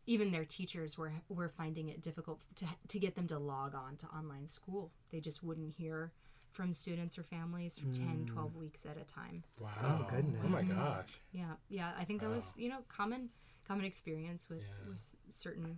[0.05, 3.95] even their teachers were were finding it difficult to to get them to log on
[3.97, 6.11] to online school they just wouldn't hear
[6.51, 9.69] from students or families for 10 12 weeks at a time Wow.
[10.09, 10.41] Oh, goodness.
[10.43, 11.05] Oh my gosh.
[11.31, 11.91] yeah, yeah.
[11.99, 13.29] I think that was you know common
[13.67, 14.89] common experience with, Yeah.
[14.89, 15.77] with certain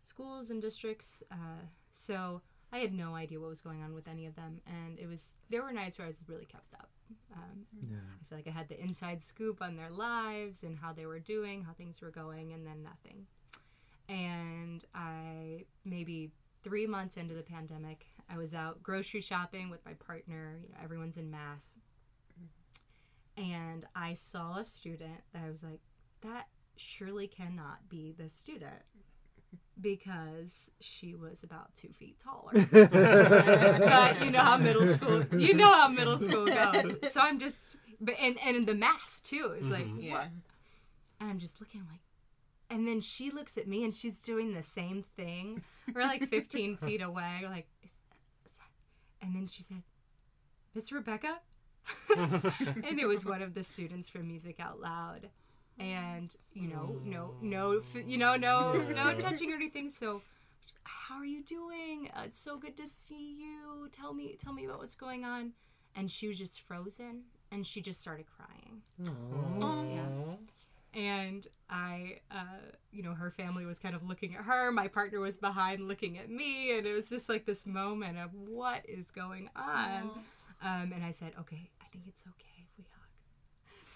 [0.00, 1.22] schools and districts.
[1.30, 2.42] Uh, so
[2.74, 5.36] I had no idea what was going on with any of them, and it was
[5.48, 6.90] there were nights where I was really kept up.
[7.32, 7.98] Um, Yeah.
[8.20, 11.20] I feel like I had the inside scoop on their lives and how they were
[11.20, 13.26] doing, how things were going, and then nothing.
[14.08, 16.32] And I maybe
[16.64, 20.58] three months into the pandemic, I was out grocery shopping with my partner.
[20.60, 21.78] You know, everyone's in mass,
[23.36, 25.80] and I saw a student that I was like,
[26.22, 28.82] that surely cannot be the student
[29.80, 32.52] because she was about two feet taller.
[32.72, 36.96] but you know how middle school, you know how middle school goes.
[37.12, 40.02] So I'm just, but and and the mass too is like, Mhm.
[40.02, 40.24] Yeah.
[41.20, 42.00] and I'm just looking like,
[42.70, 45.62] and then she looks at me and she's doing the same thing.
[45.92, 47.90] We're like 15 feet away, We're like, is,
[48.46, 49.26] is that?
[49.26, 49.82] And then she said,
[50.74, 51.38] Miss Rebecca,
[52.16, 55.28] and it was one of the students from Music Out Loud,
[55.78, 59.88] and you know, no, no, you know, no, no touching or anything.
[59.90, 60.22] So,
[60.84, 62.10] how are you doing?
[62.16, 63.88] Uh, it's so good to see you.
[63.92, 65.52] Tell me, tell me about what's going on.
[65.96, 67.22] And she was just frozen,
[67.52, 68.82] and she just started crying
[69.62, 70.36] Aw.
[70.92, 74.72] and I, uh, you know, her family was kind of looking at her.
[74.72, 78.30] My partner was behind looking at me, and it was just like this moment of
[78.34, 80.10] what is going on.
[80.62, 82.53] Um, and I said, okay, I think it's okay if we hug.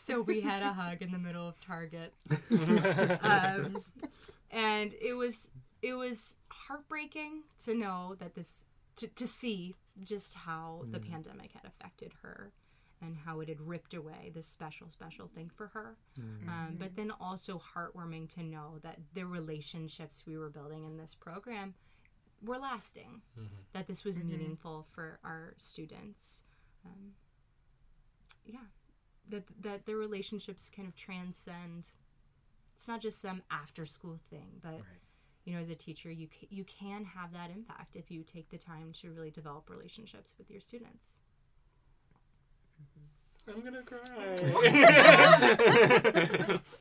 [0.08, 2.14] So we had a hug in the middle of Target,
[3.22, 3.84] um,
[4.50, 5.50] and it was
[5.82, 8.64] it was heartbreaking to know that this
[8.96, 12.52] to, to see just how the pandemic had affected her
[13.02, 15.98] and how it had ripped away this special special thing for her.
[16.48, 21.14] Um, but then also heartwarming to know that the relationships we were building in this
[21.14, 21.74] program
[22.42, 23.20] were lasting
[23.74, 26.44] that this was meaningful for our students.
[26.86, 27.12] Um,
[28.46, 28.60] yeah
[29.30, 31.86] that that their relationships kind of transcend
[32.74, 34.80] it's not just some after school thing but
[35.44, 38.48] you know as a teacher you ca- you can have that impact if you take
[38.50, 41.22] the time to really develop relationships with your students.
[42.82, 43.50] Mm-hmm.
[43.50, 44.36] I'm gonna cry.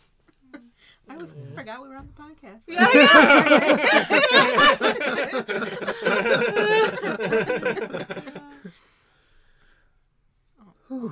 [1.10, 2.66] I would- forgot we were on the podcast.
[10.90, 11.12] Oh,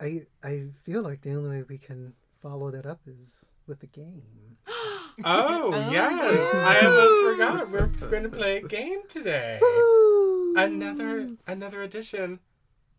[0.00, 3.86] I I feel like the only way we can follow that up is with the
[3.86, 4.56] game.
[5.24, 6.54] Oh, oh, yes.
[6.54, 7.70] I almost forgot.
[7.72, 9.58] We're gonna play a game today.
[10.54, 12.38] Another another edition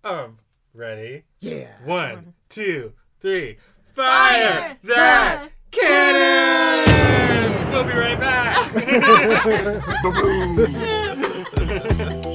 [0.03, 0.41] of
[0.73, 1.23] Ready?
[1.39, 1.71] Yeah.
[1.83, 3.57] One, two, three.
[3.95, 7.71] Fire, that cannon!
[7.71, 8.71] We'll be right back.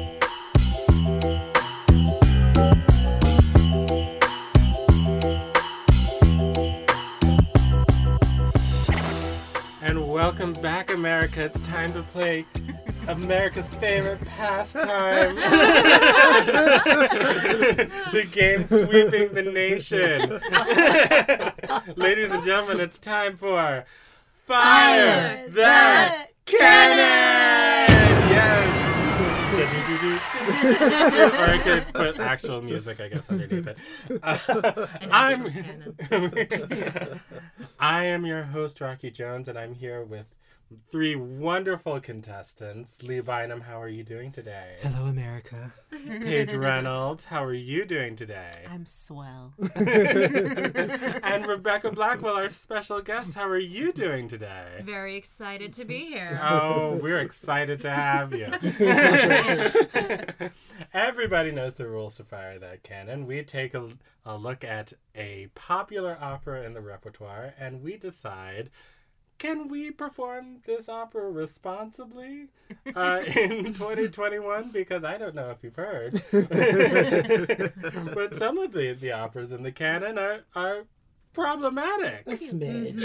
[10.37, 11.45] welcome back, America.
[11.45, 12.45] It's time to play
[13.07, 15.37] America's favorite pastime
[18.13, 20.41] the game sweeping the nation.
[21.97, 23.85] Ladies and gentlemen, it's time for
[24.45, 27.95] Fire, Fire that that Canon!
[28.31, 28.75] Yes!
[30.49, 33.77] Or I could put actual music, I guess, underneath it.
[34.23, 35.53] Uh, I'm.
[37.79, 40.27] I am your host, Rocky Jones, and I'm here with
[40.91, 43.03] three wonderful contestants.
[43.03, 44.77] Lee Bynum, how are you doing today?
[44.83, 45.73] Hello, America.
[45.91, 48.53] Paige Reynolds, how are you doing today?
[48.71, 49.55] I'm swell.
[49.75, 54.83] and Rebecca Blackwell, our special guest, how are you doing today?
[54.83, 56.41] Very excited to be here.
[56.43, 58.49] Oh, we're excited to have you.
[60.93, 63.27] Everybody knows the rules to Fire That Canon.
[63.27, 63.91] We take a,
[64.25, 68.71] a look at a popular opera in the repertoire and we decide
[69.39, 72.49] can we perform this opera responsibly
[72.95, 74.71] uh, in 2021?
[74.71, 76.23] Because I don't know if you've heard.
[78.15, 80.85] but some of the, the operas in the canon are, are
[81.33, 82.23] problematic.
[82.27, 83.03] A smidge.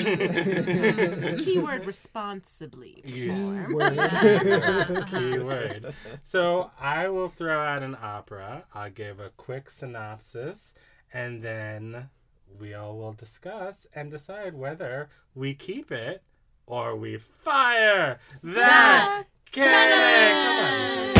[1.45, 3.01] Keyword responsibly.
[3.03, 5.07] You- Word.
[5.11, 5.93] Keyword.
[6.23, 8.65] So I will throw out an opera.
[8.73, 10.73] I'll give a quick synopsis,
[11.11, 12.09] and then
[12.57, 16.23] we all will discuss and decide whether we keep it
[16.65, 21.15] or we fire that cannon.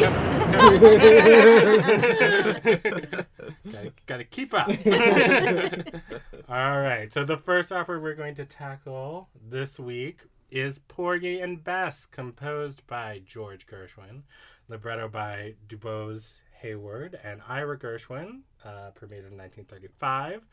[0.00, 0.32] Come on.
[3.70, 4.68] gotta, gotta keep up.
[6.48, 7.12] All right.
[7.12, 12.86] So the first opera we're going to tackle this week is Porgy and Bess, composed
[12.86, 14.22] by George Gershwin,
[14.68, 20.46] libretto by DuBose Heyward and Ira Gershwin, uh, premiered in 1935.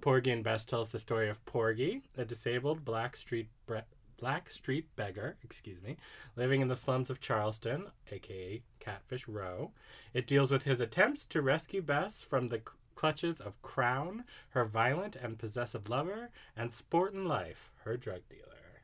[0.00, 3.78] Porgy and Bess tells the story of Porgy, a disabled black street bre-
[4.18, 5.96] black street beggar, excuse me,
[6.36, 9.72] living in the slums of Charleston, aka Catfish Row.
[10.12, 14.64] It deals with his attempts to rescue Bess from the cl- clutches of Crown, her
[14.64, 18.82] violent and possessive lover, and Sportin' Life, her drug dealer.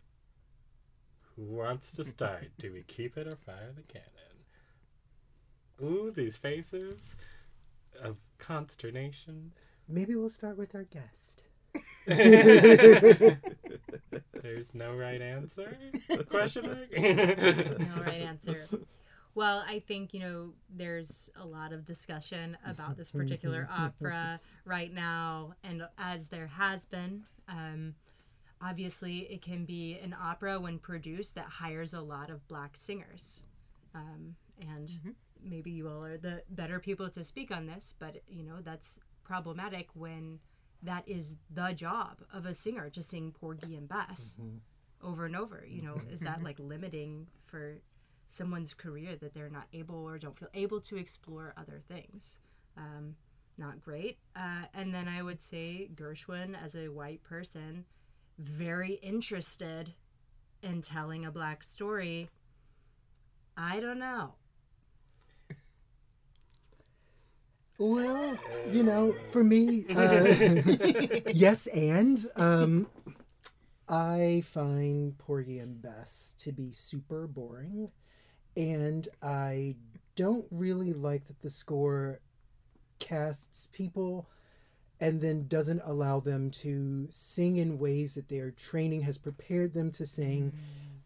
[1.37, 2.49] Who wants to start?
[2.59, 4.11] Do we keep it or fire the cannon?
[5.83, 6.99] Ooh, these faces
[8.03, 9.53] of consternation.
[9.89, 11.45] Maybe we'll start with our guest.
[12.07, 13.39] There's
[14.75, 15.77] no right answer?
[16.09, 16.91] The question mark?
[17.79, 18.67] No right answer.
[19.35, 24.93] Well, I think, you know, there's a lot of discussion about this particular opera right
[24.93, 25.55] now.
[25.63, 27.95] And as there has been, um,
[28.61, 33.45] obviously it can be an opera when produced that hires a lot of black singers.
[33.95, 34.91] Um, and
[35.45, 39.01] maybe you all are the better people to speak on this, but, you know, that's
[39.24, 40.41] problematic when
[40.82, 44.38] that is the job of a singer to sing Porgy and Bess
[45.03, 45.64] over and over.
[45.68, 47.80] You know, is that like limiting for
[48.28, 52.38] someone's career that they're not able or don't feel able to explore other things?
[52.76, 53.16] Um,
[53.59, 54.18] not great.
[54.34, 57.84] Uh, and then I would say Gershwin, as a white person,
[58.38, 59.93] very interested
[60.62, 62.28] in telling a black story.
[63.57, 64.34] I don't know.
[67.81, 68.37] Well,
[68.70, 70.35] you know, for me, uh,
[71.33, 72.87] yes, and um,
[73.89, 77.91] I find Porgy and Bess to be super boring,
[78.55, 79.76] and I
[80.14, 82.20] don't really like that the score
[82.99, 84.28] casts people
[85.01, 89.91] and then doesn't allow them to sing in ways that their training has prepared them
[89.93, 90.53] to sing.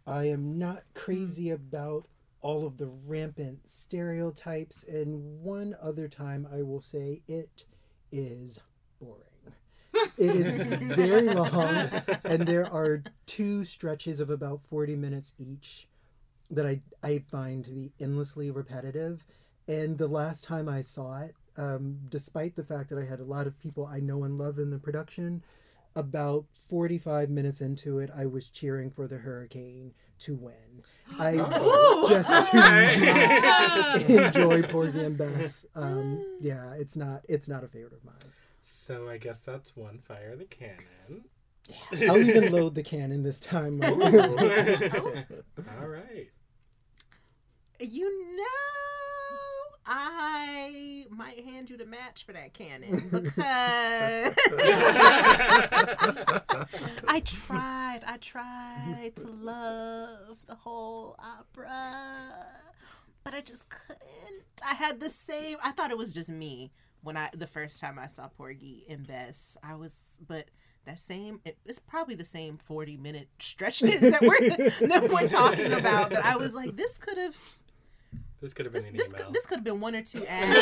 [0.09, 2.09] I am not crazy about
[2.45, 7.65] all of the rampant stereotypes, and one other time I will say it
[8.13, 8.61] is
[9.01, 9.23] boring.
[10.19, 10.53] It is
[10.95, 11.91] very long,
[12.25, 15.89] and there are two stretches of about 40 minutes each
[16.51, 19.25] that I, I find to be endlessly repetitive.
[19.67, 23.25] And the last time I saw it, um, despite the fact that I had a
[23.25, 25.43] lot of people I know and love in the production,
[25.97, 30.83] about 45 minutes into it, I was cheering for the hurricane to win.
[31.19, 31.37] I
[32.09, 35.67] just do not enjoy Porgy and Bess.
[35.75, 38.15] Um, yeah, it's not it's not a favorite of mine.
[38.87, 41.25] so I guess that's one fire the cannon.
[42.09, 43.83] I'll even load the cannon this time.
[43.83, 43.91] All
[45.87, 46.29] right.
[47.81, 48.45] You know,
[49.87, 54.35] I might hand you the match for that cannon because
[57.07, 58.01] I tried.
[58.07, 62.47] I tried to love the whole opera,
[63.23, 64.03] but I just couldn't.
[64.67, 65.59] I had the same.
[65.63, 66.73] I thought it was just me
[67.03, 69.59] when I the first time I saw Porgy and Bess.
[69.63, 70.47] I was, but
[70.87, 75.73] that same it, it's probably the same 40 minute stretches that we're that we're talking
[75.73, 77.37] about that I was like this could have
[78.45, 79.25] This could have been this an this email.
[79.25, 80.55] could, this could have been one or two ads.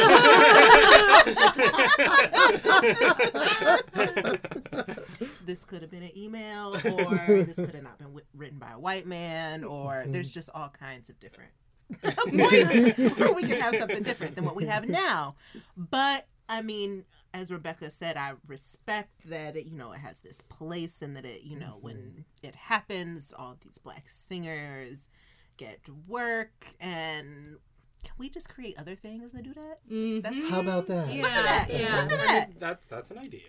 [5.44, 8.70] this could have been an email or this could have not been wi- written by
[8.70, 10.12] a white man or mm-hmm.
[10.12, 11.50] there's just all kinds of different
[12.02, 15.34] points where we can have something different than what we have now.
[15.76, 17.04] But I mean,
[17.34, 21.24] as Rebecca said, I respect that it, you know, it has this place and that
[21.24, 22.20] it, you know, when mm-hmm.
[22.44, 25.10] it happens, all these black singers
[25.56, 27.56] get work and
[28.02, 29.78] can we just create other things that do that?
[30.22, 30.48] That's mm-hmm.
[30.48, 31.12] How about that?
[31.12, 31.68] Yeah, Let's do that.
[31.70, 31.96] yeah.
[31.96, 33.40] Let's do I mean, that's that's an idea.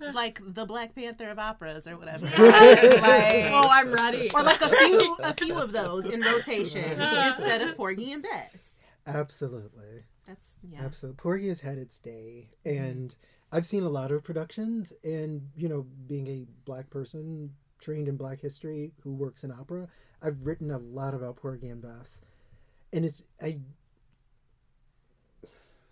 [0.14, 2.26] like the Black Panther of operas or whatever.
[2.26, 3.02] Yes.
[3.02, 4.30] Like- oh, I'm ready.
[4.34, 8.82] or like a few a few of those in rotation instead of Porgy and Bess.
[9.06, 10.04] Absolutely.
[10.26, 10.80] That's yeah.
[10.82, 11.16] Absolutely.
[11.16, 12.48] Porgy has had its day.
[12.66, 12.84] Mm-hmm.
[12.84, 13.16] And
[13.52, 14.92] I've seen a lot of productions.
[15.02, 17.50] And, you know, being a black person
[17.84, 19.86] trained in black history who works in opera,
[20.22, 22.22] I've written a lot about Porgy and Bess.
[22.92, 23.58] And it's, I,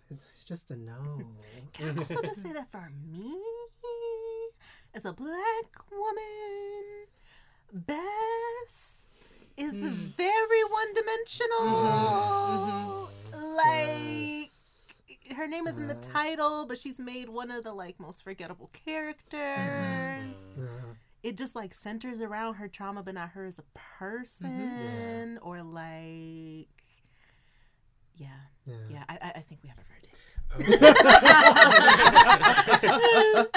[0.09, 1.21] it's just a no.
[1.73, 3.35] Can I also just say that for me,
[4.95, 7.05] as a black woman,
[7.71, 9.03] Bess
[9.55, 10.07] is hmm.
[10.17, 11.59] very one dimensional.
[11.59, 13.03] Mm-hmm.
[13.35, 13.55] Mm-hmm.
[13.55, 14.49] Like
[15.37, 16.11] her name is in the uh-huh.
[16.11, 20.35] title, but she's made one of the like most forgettable characters.
[20.57, 23.63] Uh, It just like centers around her trauma, but not her as a
[23.97, 26.67] person, or like,
[28.15, 28.27] yeah,
[28.65, 28.75] yeah.
[28.89, 29.03] yeah.
[29.07, 29.99] I, I- I think we have a verdict.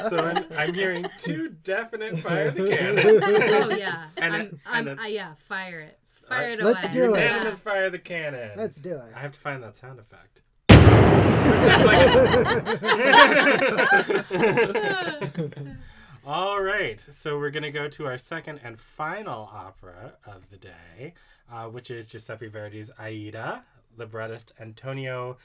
[0.08, 3.20] so I'm, I'm hearing two definite fire the cannon.
[3.22, 4.06] oh yeah.
[4.18, 5.98] And I'm, it- I'm, and it- uh, yeah, fire it.
[6.28, 6.92] Fire it Let's away.
[6.92, 7.18] do it.
[7.18, 7.32] Yeah.
[7.34, 8.52] Unanimous fire the cannon.
[8.56, 9.12] Let's do it.
[9.14, 10.42] I have to find that sound effect.
[16.28, 21.14] All right, so we're gonna go to our second and final opera of the day,
[21.48, 23.62] uh, which is Giuseppe Verdi's Aida,
[23.96, 25.38] librettist Antonio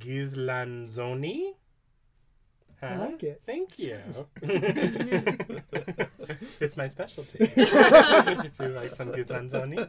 [0.00, 1.54] Ghislanzoni.
[2.82, 3.40] I like it.
[3.46, 3.98] Thank you.
[6.60, 7.38] it's my specialty.
[7.38, 7.52] Do
[8.60, 9.88] you like some Ghislanzoni?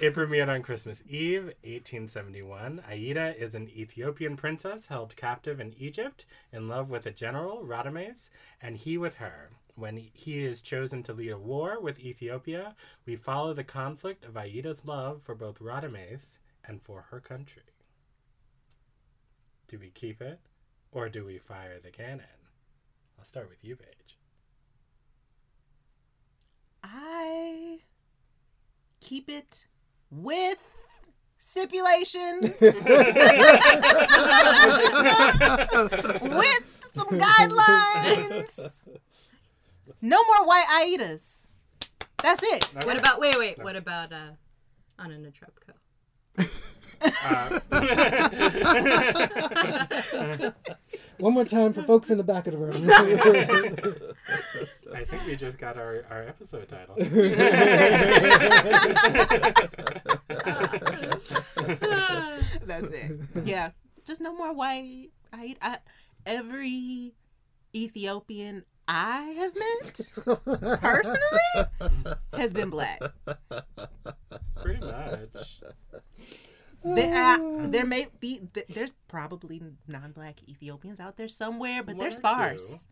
[0.00, 2.82] it premiered on Christmas Eve, 1871.
[2.88, 8.30] Aida is an Ethiopian princess held captive in Egypt, in love with a general, Radames,
[8.60, 9.50] and he with her.
[9.74, 14.36] When he is chosen to lead a war with Ethiopia, we follow the conflict of
[14.36, 17.62] Aida's love for both Radames and for her country.
[19.68, 20.40] Do we keep it
[20.92, 22.26] or do we fire the cannon?
[23.18, 24.18] I'll start with you, Paige.
[26.84, 27.78] I
[29.00, 29.66] keep it
[30.10, 30.58] with
[31.38, 32.72] stipulations, with
[36.92, 38.86] some guidelines.
[40.00, 41.46] No more white Aidas.
[42.22, 42.64] That's it.
[42.84, 43.62] What about wait wait?
[43.62, 44.32] What about uh,
[44.98, 45.74] Anna Netrebko?
[47.04, 47.60] Uh,
[51.22, 52.90] One more time for folks in the back of the room.
[54.92, 56.96] I think we just got our, our episode title.
[62.66, 63.20] That's it.
[63.44, 63.70] Yeah,
[64.04, 65.10] just no more white.
[65.32, 65.78] I, I
[66.26, 67.14] every
[67.72, 70.10] Ethiopian I have met
[70.80, 73.00] personally has been black.
[74.60, 75.60] Pretty much.
[76.84, 82.08] There, uh, there may be there's probably non-black Ethiopians out there somewhere, but One they're
[82.08, 82.16] or two.
[82.18, 82.86] sparse.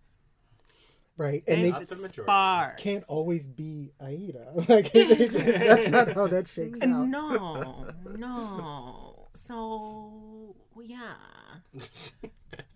[1.17, 1.43] right.
[1.49, 2.81] And They- they the sparse.
[2.81, 4.53] can't always be Aida.
[4.69, 7.07] Like that's not how that shakes out.
[7.09, 7.87] No,
[8.17, 9.29] no.
[9.35, 11.15] So yeah.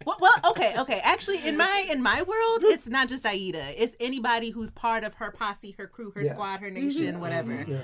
[0.07, 1.01] Well, well, okay, okay.
[1.03, 3.83] Actually, in my in my world, it's not just Aida.
[3.83, 6.33] It's anybody who's part of her posse, her crew, her Yeah.
[6.33, 7.65] squad, her nation, whatever.
[7.67, 7.79] Yeah.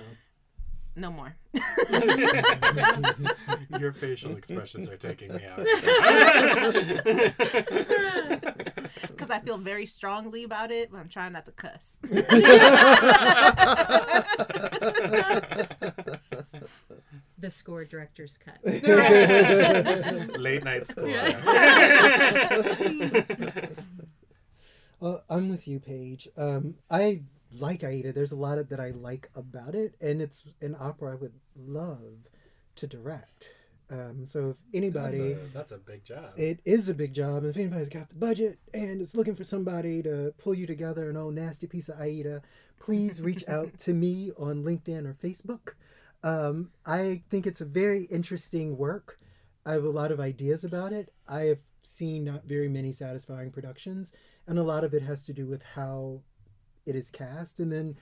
[0.96, 1.36] No more.
[3.78, 5.58] Your facial expressions are taking me out.
[9.08, 11.96] Because I feel very strongly about it, but I'm trying not to cuss.
[17.38, 18.58] The score director's cut.
[20.38, 21.10] Late night school.
[25.02, 26.28] Uh, I'm with you, Paige.
[26.36, 27.22] Um, I
[27.58, 28.12] like Aida.
[28.12, 31.34] There's a lot of, that I like about it, and it's an opera I would
[31.56, 32.28] love
[32.76, 33.48] to direct.
[33.90, 36.30] Um, so if That's anybody, a, that's a big job.
[36.36, 37.38] it is a big job.
[37.38, 41.10] And if anybody's got the budget and is looking for somebody to pull you together
[41.10, 42.40] an old nasty piece of Aida,
[42.78, 45.72] please reach out to me on LinkedIn or Facebook.
[46.22, 49.18] Um, I think it's a very interesting work.
[49.66, 51.12] I have a lot of ideas about it.
[51.28, 54.12] I have seen not very many satisfying productions,
[54.46, 56.20] and a lot of it has to do with how
[56.86, 57.96] it is cast, and then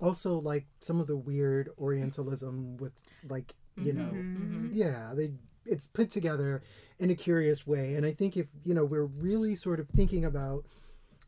[0.00, 2.92] also like some of the weird Orientalism with
[3.28, 3.98] like you mm-hmm.
[3.98, 4.68] know, mm-hmm.
[4.72, 5.32] yeah, they
[5.64, 6.62] it's put together
[6.98, 10.24] in a curious way, and I think if you know we're really sort of thinking
[10.24, 10.66] about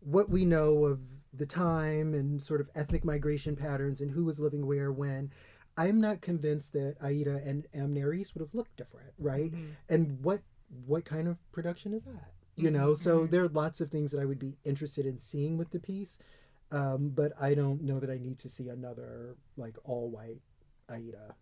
[0.00, 1.00] what we know of
[1.32, 5.30] the time and sort of ethnic migration patterns and who was living where when.
[5.76, 9.50] I'm not convinced that Aida and Amneris would have looked different, right?
[9.50, 9.70] Mm-hmm.
[9.88, 10.42] And what
[10.86, 12.30] what kind of production is that?
[12.56, 15.58] You know, so there are lots of things that I would be interested in seeing
[15.58, 16.20] with the piece,
[16.74, 20.40] um, but I don't know that I need to see another like all white
[20.90, 21.34] Aida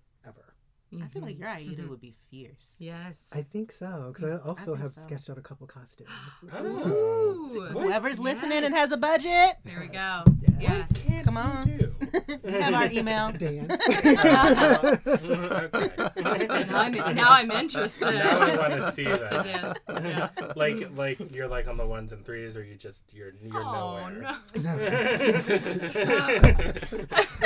[1.01, 1.05] ever.
[1.05, 1.43] I feel like mm-hmm.
[1.43, 1.91] your Aida mm-hmm.
[1.91, 2.77] would be fierce.
[2.81, 3.31] Yes.
[3.35, 5.01] I think so because mm, I also think have so.
[5.01, 6.11] sketched out a couple costumes.
[6.53, 7.49] Oh.
[7.49, 7.67] Ooh.
[7.69, 10.25] Whoever's listening and has a budget, There we go.
[10.41, 10.61] Yes.
[10.61, 10.87] Yeah.
[10.95, 11.67] Can't Come on.
[11.67, 11.95] do?
[12.45, 13.33] you have our email.
[13.39, 13.71] Dance.
[13.71, 14.17] okay.
[16.73, 18.15] Now I'm, now I'm interested.
[18.15, 19.45] Now I want to see that.
[19.45, 19.79] dance.
[19.89, 20.29] Yeah.
[20.57, 24.09] Like, like you're like on the ones and threes, or you just you're you're Oh
[24.09, 24.37] nowhere.
[24.57, 24.77] no.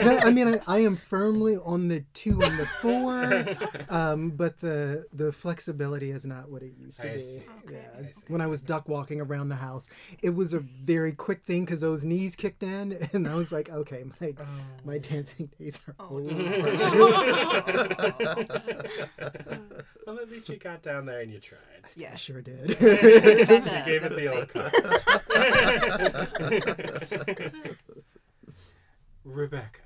[0.02, 3.35] no, I mean, I, I am firmly on the two and the four,
[3.90, 7.20] um, but the the flexibility is not what it used to I be.
[7.20, 7.42] see.
[7.70, 7.78] Yeah.
[7.98, 8.12] I see.
[8.28, 9.88] When I was duck walking around the house,
[10.22, 13.68] it was a very quick thing because those knees kicked in, and I was like,
[13.70, 14.44] okay, my Oh.
[14.84, 16.26] my dancing days are Oh, over.
[20.06, 21.60] well, at least you got down there and you tried.
[21.84, 22.14] I Yeah.
[22.16, 22.68] sure did.
[22.70, 24.72] You gave it the old cut.
[29.24, 29.80] Rebecca.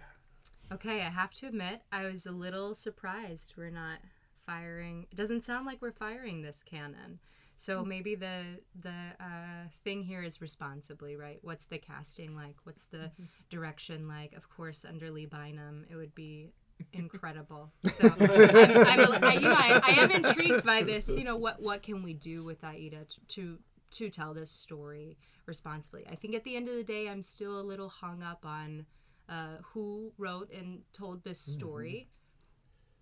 [0.72, 3.98] Okay, I have to admit, I was a little surprised we're not
[4.46, 5.06] firing.
[5.10, 7.18] It doesn't sound like we're firing this cannon.
[7.56, 11.40] So maybe the the uh, thing here is responsibly, right?
[11.42, 12.56] What's the casting like?
[12.64, 13.10] What's the
[13.50, 14.32] direction like?
[14.32, 16.52] Of course, under Lee Bynum, it would be
[16.94, 17.70] incredible.
[17.92, 21.08] So I'm, I'm a, I, you know, I, I am intrigued by this.
[21.08, 23.58] You know, what what can we do with Aida to, to
[23.90, 26.06] to tell this story responsibly?
[26.10, 28.86] I think at the end of the day, I'm still a little hung up on
[29.30, 31.58] uh, who wrote and told this mm-hmm.
[31.58, 32.08] story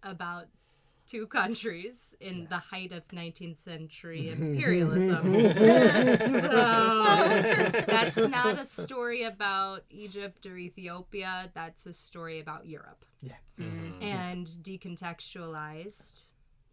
[0.02, 0.46] about
[1.06, 4.54] two countries in the height of 19th century mm-hmm.
[4.54, 5.34] imperialism.
[6.28, 11.50] So, that's not a story about Egypt or Ethiopia.
[11.54, 13.04] That's a story about Europe.
[13.22, 13.32] Yeah.
[13.58, 14.02] Mm-hmm.
[14.02, 16.22] And decontextualized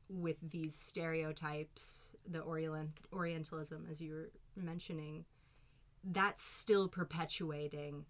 [0.09, 5.25] with these stereotypes, the Orient, Orientalism, as you were mentioning,
[6.03, 8.05] that's still perpetuating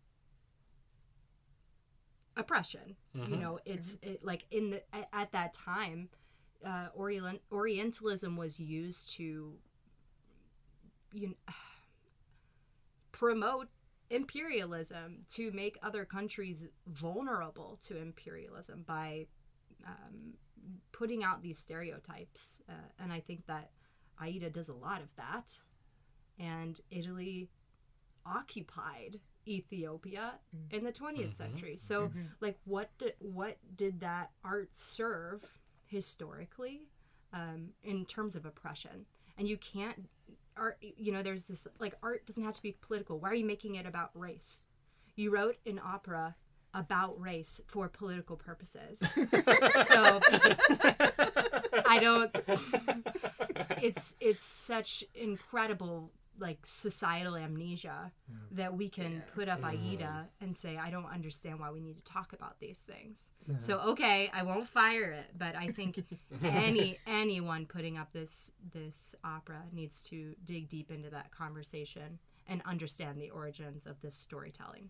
[2.37, 2.95] oppression.
[3.13, 6.09] You know, it's it, like in the, at, at that time,
[6.65, 9.53] uh, Orient, Orientalism was used to
[11.13, 11.35] you know,
[13.11, 13.67] promote
[14.09, 19.25] imperialism to make other countries vulnerable to imperialism by
[19.87, 20.33] um,
[20.91, 22.61] putting out these stereotypes.
[22.69, 23.71] Uh, and I think that
[24.19, 25.57] Aida does a lot of that.
[26.39, 27.49] And Italy
[28.25, 30.33] occupied Ethiopia
[30.71, 31.75] in the 20th century.
[31.77, 32.11] So
[32.41, 35.43] like what did, what did that art serve
[35.85, 36.83] historically
[37.33, 39.05] um, in terms of oppression?
[39.37, 40.07] And you can't
[40.57, 43.19] art you know there's this like art doesn't have to be political.
[43.19, 44.63] Why are you making it about race?
[45.15, 46.35] You wrote an opera
[46.73, 48.99] about race for political purposes.
[49.85, 50.19] so
[51.87, 52.35] I don't
[53.81, 58.11] it's it's such incredible like societal amnesia
[58.51, 62.03] that we can put up Aida and say I don't understand why we need to
[62.11, 63.31] talk about these things.
[63.59, 66.03] So okay, I won't fire it, but I think
[66.43, 72.61] any anyone putting up this this opera needs to dig deep into that conversation and
[72.65, 74.89] understand the origins of this storytelling.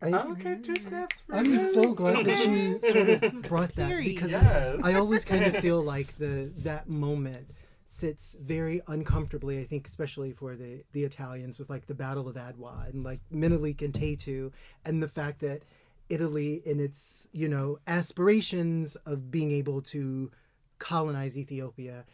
[0.00, 0.78] I, Okay, two mm.
[0.78, 1.60] snaps for I'm you.
[1.60, 4.14] so glad that you sort of brought that Period.
[4.14, 4.80] because Yes.
[4.84, 7.50] I always kind of feel like the that moment
[7.90, 9.58] sits very uncomfortably.
[9.60, 13.20] I think especially for the the Italians with like the Battle of Adwa and like
[13.30, 14.52] Menelik and Taytu
[14.84, 15.62] and the fact that
[16.08, 20.30] Italy in its you know aspirations of being able to
[20.78, 22.04] colonize Ethiopia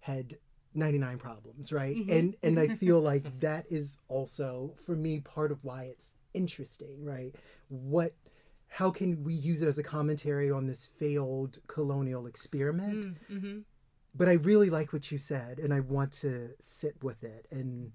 [0.00, 0.36] had
[0.74, 5.62] 99 problems right and and i feel like that is also for me part of
[5.62, 7.36] why it's interesting right
[7.68, 8.12] what
[8.68, 13.58] how can we use it as a commentary on this failed colonial experiment Mm-hmm.
[14.14, 17.92] But i really like what you said and i want to sit with it and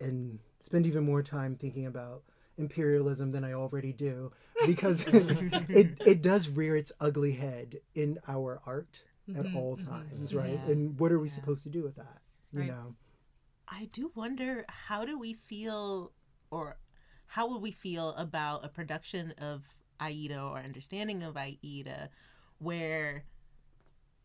[0.00, 2.22] and spend even more time thinking about
[2.58, 4.30] imperialism than i already do
[4.66, 5.06] because
[5.68, 9.02] it it does rear its ugly head in our art
[9.36, 10.66] at all times right Mm-hmm.
[10.66, 10.72] Yeah.
[10.72, 12.18] and what are we supposed to do with that
[12.52, 12.68] you Right.
[12.68, 12.94] know
[13.72, 16.10] I do wonder how do we feel
[16.50, 16.76] or
[17.28, 19.62] how would we feel about a production of
[20.00, 22.10] Aida or understanding of Aida
[22.58, 23.22] where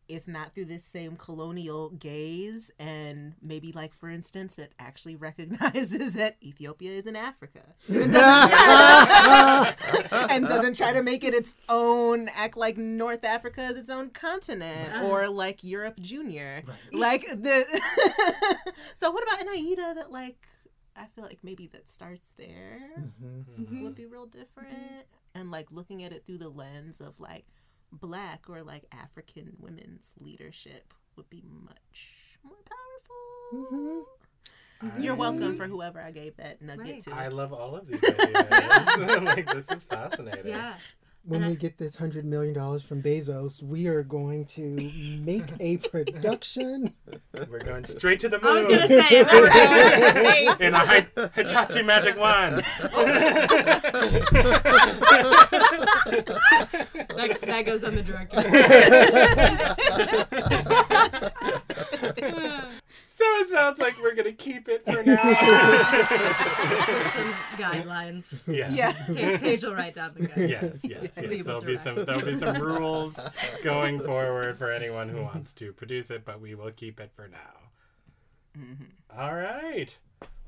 [0.08, 6.14] it's not through this same colonial gaze and maybe like for instance it actually recognizes
[6.14, 9.76] that ethiopia is in africa and doesn't,
[10.32, 14.10] and doesn't try to make it its own act like north africa is its own
[14.10, 16.64] continent or like europe junior.
[16.92, 17.66] Like the
[18.96, 20.48] so what about an aida that like
[20.96, 22.80] i feel like maybe that starts there
[23.60, 23.84] Mm-hmm.
[23.84, 25.06] would be real different?
[25.34, 27.46] And like looking at it through the lens of like
[28.00, 32.14] black or like african women's leadership would be much
[32.44, 32.54] more
[33.54, 34.06] powerful
[34.84, 35.02] mm-hmm.
[35.02, 35.74] you're welcome for mm-hmm.
[35.74, 37.00] whoever i gave that nugget Right.
[37.04, 39.22] to I love all of these ideas.
[39.24, 40.48] like this is fascinating.
[40.48, 40.76] Yeah.
[41.28, 44.76] When And we I- get this hundred million dollars from Bezos, we are going to
[45.24, 46.94] make a production.
[47.50, 48.52] We're going straight to the moon.
[48.52, 52.58] I was gonna say, uh, going in a Hi- Hitachi magic wand.
[57.16, 58.42] that, that goes on the director.
[63.16, 65.24] So it sounds like we're gonna keep it for now.
[65.24, 65.38] With
[67.14, 68.46] some guidelines.
[68.54, 68.74] yes.
[68.74, 70.50] yeah Pa- Paige will write down the guidelines.
[70.50, 71.44] Yes, yes, yes.
[71.46, 73.18] There'll be some there'll be some rules
[73.64, 77.30] going forward for anyone who wants to produce it, but we will keep it for
[77.30, 78.60] now.
[78.60, 78.84] Mm-hmm.
[79.18, 79.98] All right.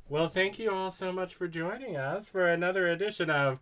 [0.09, 3.59] Well, thank you all so much for joining us for another edition of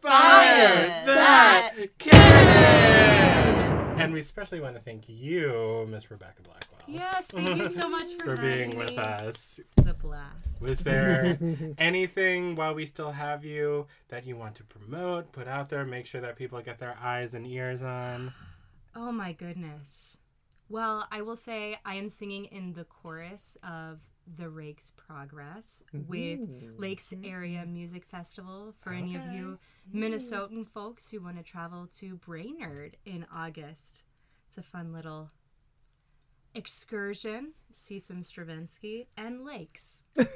[0.00, 4.00] Fire That Canon!
[4.00, 8.14] And we especially want to thank you, Miss Rebecca Blackwell, Yes, thank you so much
[8.18, 9.56] for, for being having with us.
[9.56, 10.60] This was a blast.
[10.60, 11.38] Was there
[11.78, 16.06] anything while we still have you that you want to promote, put out there, make
[16.06, 18.32] sure that people get their eyes and ears on?
[18.96, 20.20] Oh my goodness.
[20.68, 23.98] Well, I will say I am singing in the chorus of
[24.36, 26.80] the Rakes Progress with mm-hmm.
[26.80, 27.28] Lakes mm-hmm.
[27.28, 29.58] Area Music Festival for any of you
[29.92, 34.02] Minnesotan folks who want to travel to Brainerd in August.
[34.48, 35.30] It's a fun little
[36.54, 40.04] excursion, see some Stravinsky and lakes.
[40.16, 40.28] Can't,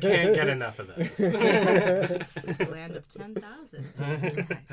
[0.00, 1.18] can't get enough of those.
[2.70, 4.58] Land of 10,000.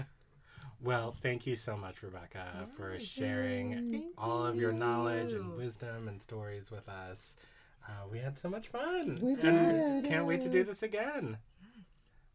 [0.84, 2.46] Well, thank you so much, Rebecca,
[2.78, 7.34] for sharing all of your knowledge and wisdom and stories with us.
[7.88, 9.18] Uh, we had so much fun.
[9.20, 10.12] We and did.
[10.12, 11.40] can't wait to do this again.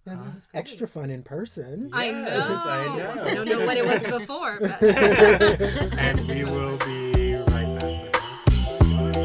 [0.07, 1.91] Yeah, this is extra fun in person.
[1.93, 2.29] I know.
[2.29, 3.23] Yes, I know.
[3.23, 4.83] I don't know what it was before, but
[5.99, 9.21] and we will be right back.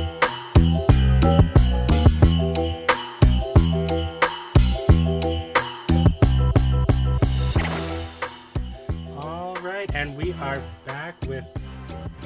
[9.17, 11.45] All right, and we are back with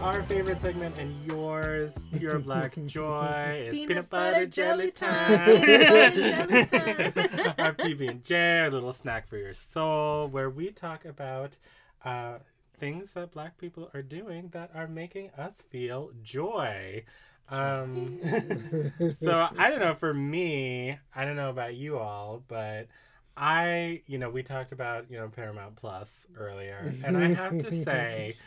[0.01, 3.65] our favorite segment and yours, Pure Black Joy.
[3.67, 5.45] It's peanut, butter, jelly time.
[5.61, 7.53] Peanut butter jelly time.
[7.57, 11.57] our PB and J, our little snack for your soul, where we talk about
[12.05, 12.35] uh,
[12.79, 17.03] things that Black people are doing that are making us feel joy.
[17.49, 18.19] Um,
[19.21, 19.95] so I don't know.
[19.95, 22.87] For me, I don't know about you all, but
[23.35, 27.83] I, you know, we talked about you know Paramount Plus earlier, and I have to
[27.83, 28.37] say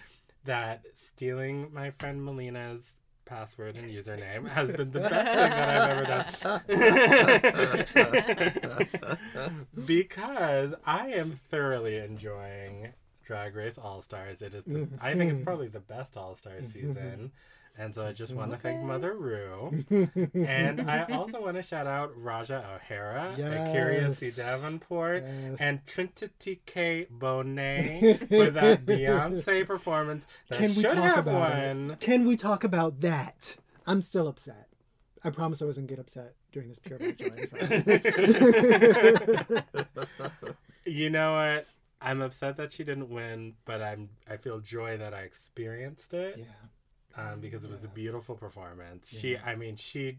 [0.45, 5.91] that stealing my friend Melina's password and username has been the best thing that I've
[5.91, 6.05] ever
[9.09, 9.67] done.
[9.87, 12.93] because I am thoroughly enjoying
[13.25, 14.43] Drag Race All Stars.
[14.43, 16.67] It is, the, I think it's probably the best All Star mm-hmm.
[16.67, 17.33] season.
[17.79, 19.85] And so I just want to thank Mother Rue.
[20.35, 24.27] and I also want to shout out Ra'Jah O'Hara, A'keria C.
[24.27, 24.37] Yes.
[24.37, 25.59] Davenport, Yes.
[25.61, 27.07] and Trinity K.
[27.11, 31.91] Bonet for that Beyonce performance that Can we should talk have about won.
[31.93, 32.01] it?
[32.01, 33.57] Can we talk about that?
[33.87, 34.69] I'm still upset.
[35.25, 37.31] I promise I wasn't get upset during this pure joy.
[40.85, 41.67] You know what?
[42.01, 46.35] I'm upset that she didn't win, but I'm I feel joy that I experienced it.
[46.39, 46.45] yeah.
[47.17, 49.09] Um, because it was a beautiful performance.
[49.17, 50.19] She, I mean, she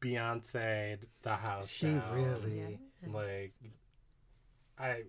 [0.00, 1.68] Beyonce'd the house.
[1.68, 2.14] She down.
[2.14, 2.78] really.
[3.06, 3.52] like.
[4.78, 5.02] I,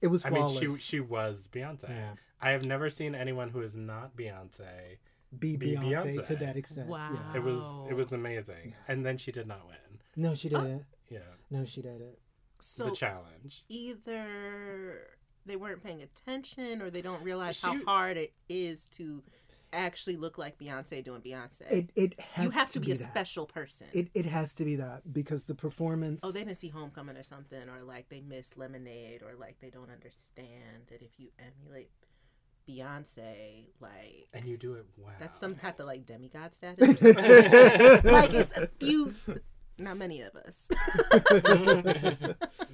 [0.00, 1.88] It was I mean, she she was Beyonce.
[1.88, 2.12] Yeah.
[2.40, 4.98] I have never seen anyone who is not Beyonce.
[5.38, 6.26] be be Beyonce, Beyonce.
[6.26, 6.88] to that extent.
[6.88, 7.10] Wow.
[7.14, 7.36] Yeah.
[7.40, 10.00] It was it was amazing, and then she did not win.
[10.16, 10.84] No, she didn't.
[11.08, 11.20] Yeah,
[11.50, 12.16] No, she didn't.
[12.60, 13.64] so the challenge.
[13.68, 15.08] either
[15.44, 19.22] they weren't paying attention or they don't realize She- how hard it is to
[19.72, 21.70] actually look like Beyonce doing Beyonce.
[21.70, 23.10] It it has you have to, be, a that.
[23.10, 23.88] special person.
[23.92, 26.22] It it has to be that because the performance.
[26.24, 29.70] oh, they didn't see Homecoming or something, or like they missed Lemonade, or like they
[29.70, 31.90] don't understand that if you emulate
[32.68, 35.14] Beyonce, like And you do it well.
[35.18, 37.02] that's some type of like demigod status.
[37.02, 37.24] Or something.
[38.12, 39.14] like it's a few,
[39.78, 40.68] not many of us.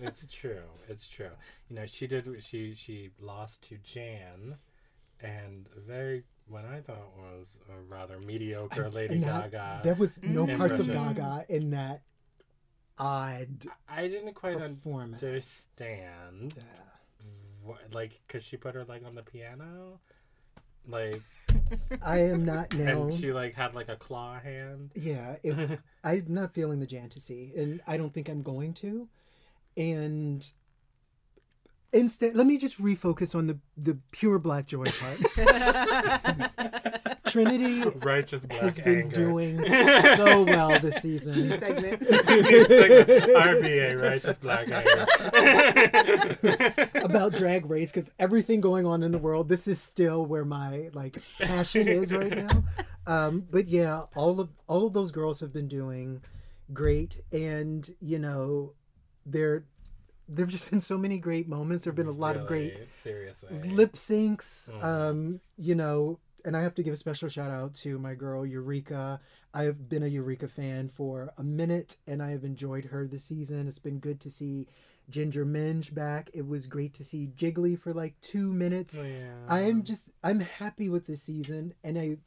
[0.02, 0.62] it's true.
[0.88, 1.30] It's true.
[1.68, 2.26] You know, she did.
[2.42, 4.56] She she lost to Jan
[5.20, 9.80] and very what I thought was a rather mediocre Lady And that- Gaga.
[9.84, 12.02] There was no parts of Gaga in that
[12.98, 16.54] odd I didn't quite understand,
[17.62, 20.00] what, like, cause she put her leg on the piano,
[20.86, 21.22] like,
[22.02, 23.02] I am not now.
[23.04, 24.90] and she like had like a claw hand.
[24.94, 29.08] Yeah, it, I'm not feeling the fantasy, and I don't think I'm going to.
[29.76, 30.50] And
[31.92, 35.18] instead, let me just refocus on the the pure Black Joy part.
[37.28, 39.14] Trinity Righteous black has been anger.
[39.14, 39.62] doing
[40.16, 41.58] so well this season.
[41.58, 42.00] segment.
[42.08, 45.06] RBA, righteous black anger.
[47.04, 50.88] about drag race because everything going on in the world this is still where my
[50.94, 52.64] like passion is right now
[53.06, 56.22] um but yeah all of all of those girls have been doing
[56.72, 58.72] great and you know
[59.26, 59.64] there
[60.28, 63.48] there've just been so many great moments there've been a lot of great seriously.
[63.70, 64.84] lip syncs Mhm.
[64.84, 68.44] um you know and i have to give a special shout out to my girl
[68.46, 69.20] eureka
[69.54, 73.66] i've been a eureka fan for a minute and i have enjoyed her this season
[73.66, 74.66] it's been good to see
[75.10, 79.34] ginger minj back it was great to see jiggly for like two minutes Yeah.
[79.48, 82.18] i'm just i'm happy with this season and i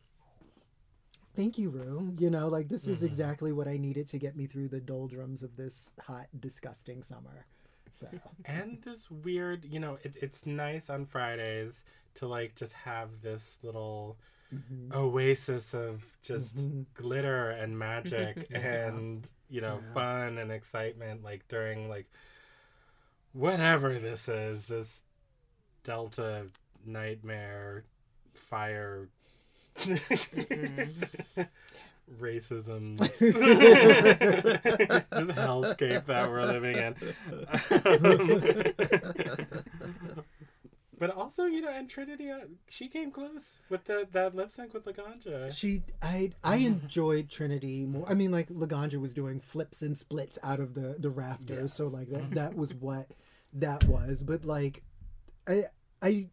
[1.36, 3.06] thank you rue you know like this is Mhm.
[3.08, 7.46] exactly what i needed to get me through the doldrums of this hot disgusting summer
[7.92, 8.08] so
[8.46, 11.84] and this weird, you know, it, it's nice on Fridays
[12.16, 14.18] to like just have this little
[14.54, 14.94] mhm.
[14.94, 16.86] oasis of just Mhm.
[16.94, 18.88] glitter and magic Yeah.
[18.88, 19.94] and you know Yeah.
[19.94, 22.12] fun and excitement like during like
[23.34, 25.04] whatever this is this
[25.84, 26.48] delta
[26.86, 27.86] nightmare
[28.34, 29.08] fire
[32.20, 32.98] racism.
[35.20, 36.96] Just hellscape that we're living in.
[41.02, 44.72] But also you know and trinity uh, she came close with the that lip sync
[44.72, 45.52] with laganja.
[45.52, 48.08] She, I, I enjoyed Trinity more.
[48.08, 51.88] I mean, like Laganja was doing flips and splits out of the the rafters, so
[51.88, 53.08] like that that was what
[53.54, 54.22] that was.
[54.22, 54.84] But like,
[55.48, 55.64] I,
[56.04, 56.30] I,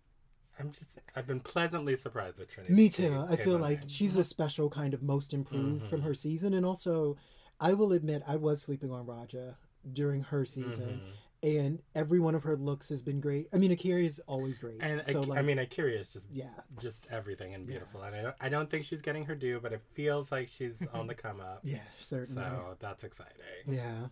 [0.58, 2.74] I'm just I've been pleasantly surprised with Trinity.
[2.74, 3.24] me too.
[3.28, 6.04] I feel like she's a special kind of most improved from Mhm.
[6.04, 7.16] her season, and also,
[7.60, 9.54] I will admit I was sleeping on Ra'Jah
[9.92, 11.00] during her season,
[11.42, 11.58] Mhm.
[11.60, 13.48] and every one of her looks has been great.
[13.52, 16.26] I mean, A'keria is always great, And so Ak- like, I mean, A'keria is just
[16.32, 19.60] yeah, just everything and beautiful, and I don't, I don't think she's getting her due,
[19.60, 21.60] but it feels like she's on the come up.
[21.64, 22.42] yeah, certainly.
[22.42, 23.36] So that's exciting.
[23.66, 24.08] Yeah.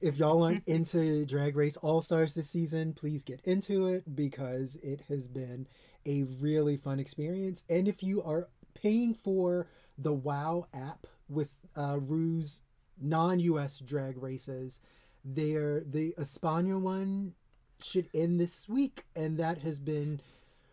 [0.00, 4.76] If y'all aren't into Drag Race All Stars this season, please get into it because
[4.76, 5.66] it has been
[6.06, 7.64] a really fun experience.
[7.68, 9.66] And if you are paying for
[9.96, 12.62] the WoW app with uh, Rue's
[13.00, 14.80] non US drag races,
[15.24, 17.34] there the Espana one
[17.82, 20.20] should end this week, and that has been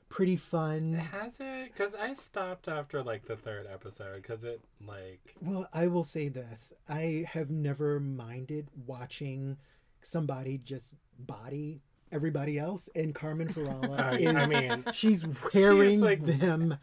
[0.10, 0.94] pretty fun.
[0.94, 1.74] Has it?
[1.74, 6.30] Because I stopped after like the third episode because it like Well, I will say
[6.30, 6.74] this.
[6.88, 9.58] I have never minded watching
[10.02, 11.82] somebody just body
[12.16, 16.78] everybody else and Carmen Farala I, is I mean she's wearing like- them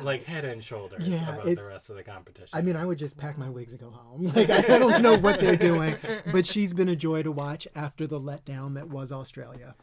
[0.00, 2.48] like head and shoulders Yeah, above the rest of the competition.
[2.52, 4.24] I mean, I would just pack my wigs and go home.
[4.34, 5.96] Like I don't know what they're doing,
[6.32, 9.76] but she's been a joy to watch after the letdown that was Australia.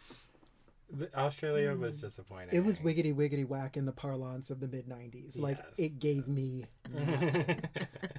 [1.15, 1.79] Australia mm.
[1.79, 2.49] was disappointing.
[2.51, 5.39] It was wiggity wiggity whack in the parlance of the mid '90s.
[5.39, 5.67] Like Yes.
[5.77, 6.65] it gave me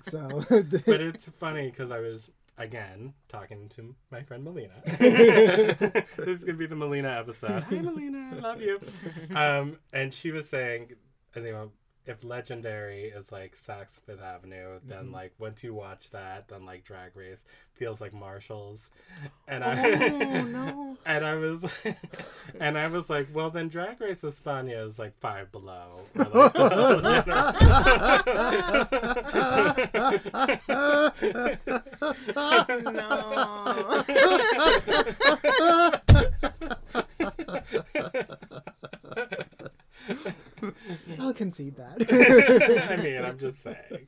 [0.01, 0.45] so.
[0.49, 2.31] but it's funny because I was
[2.63, 4.75] again talking to my friend Melina.
[4.87, 7.65] this is gonna be the Melina episode.
[7.65, 8.81] Hi Melina, I love you.
[9.35, 10.93] Um, and she was saying,
[11.35, 11.73] you know,
[12.07, 15.15] if Legendary is like Saks Fifth Avenue, then Mm-hmm.
[15.15, 17.39] like once you watch that, then like Drag Race
[17.75, 18.91] feels like Marshalls.
[19.47, 20.97] And I Oh no.
[21.07, 21.65] and I was
[22.61, 26.01] and I was like, well then Drag Race España is like five below.
[26.17, 27.27] Or, like,
[32.93, 34.03] No.
[41.19, 42.89] I'll concede that.
[42.93, 44.07] I mean, I'm just saying.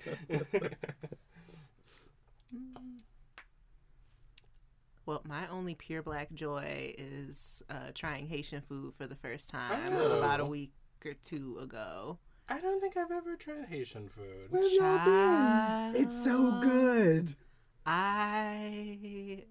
[5.06, 9.86] Well, my only pure black joy is uh, trying Haitian food for the first time
[9.92, 10.18] Oh.
[10.18, 10.72] about a week
[11.04, 12.18] or two ago.
[12.48, 14.50] I don't think I've ever tried Haitian food.
[14.50, 16.02] Where have y'all been?
[16.02, 17.34] It's so good.
[17.86, 19.44] I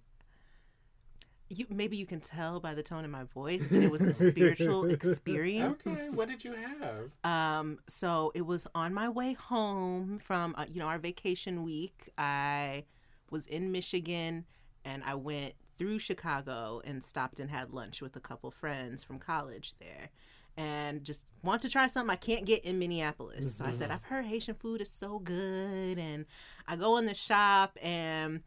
[1.49, 4.13] you maybe you can tell by the tone of my voice that it was a
[4.13, 5.81] spiritual experience.
[5.85, 7.11] Okay, what did you have?
[7.23, 12.09] Um, so it was on my way home from uh, you know our vacation week.
[12.17, 12.85] I
[13.29, 14.45] was in Michigan
[14.85, 19.17] and I went through Chicago and stopped and had lunch with a couple friends from
[19.19, 20.09] college there.
[20.55, 23.55] and just want to try something I can't get in Minneapolis.
[23.55, 25.97] So I said, I've heard Haitian food is so good.
[25.97, 26.25] And
[26.67, 28.41] I go in the shop, and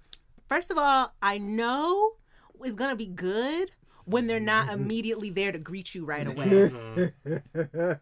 [0.48, 2.12] first of all, I know
[2.62, 3.70] it's going to be good
[4.04, 4.82] when they're not mm-hmm.
[4.82, 6.46] immediately there to greet you right away.
[6.46, 7.92] Mm-hmm.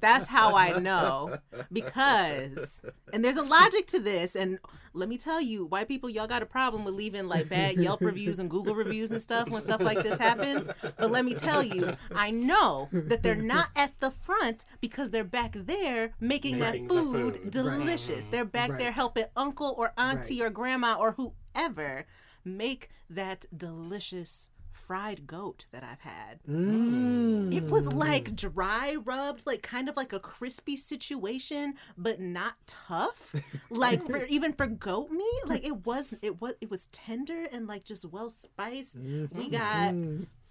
[0.00, 1.38] That's how I know.
[1.72, 2.82] Because,
[3.12, 4.36] and there's a logic to this.
[4.36, 4.58] And
[4.92, 8.00] let me tell you, white people, y'all got a problem with leaving like bad Yelp
[8.00, 10.68] reviews and Google reviews and stuff when stuff like this happens.
[10.98, 15.24] But let me tell you, I know that they're not at the front because they're
[15.24, 17.50] back there making, Making that the food, food.
[17.50, 18.26] delicious.
[18.26, 20.46] They're back there helping uncle or auntie Right.
[20.46, 22.06] or grandma or whoever
[22.44, 24.50] make that delicious
[24.86, 26.42] fried goat that I've had.
[26.48, 27.54] Mm.
[27.54, 33.34] It was like dry rubbed, like kind of like a crispy situation, but not tough.
[33.70, 37.66] Like for even for goat meat, like it was it was it was tender and
[37.66, 38.96] like just well spiced.
[38.96, 39.94] We got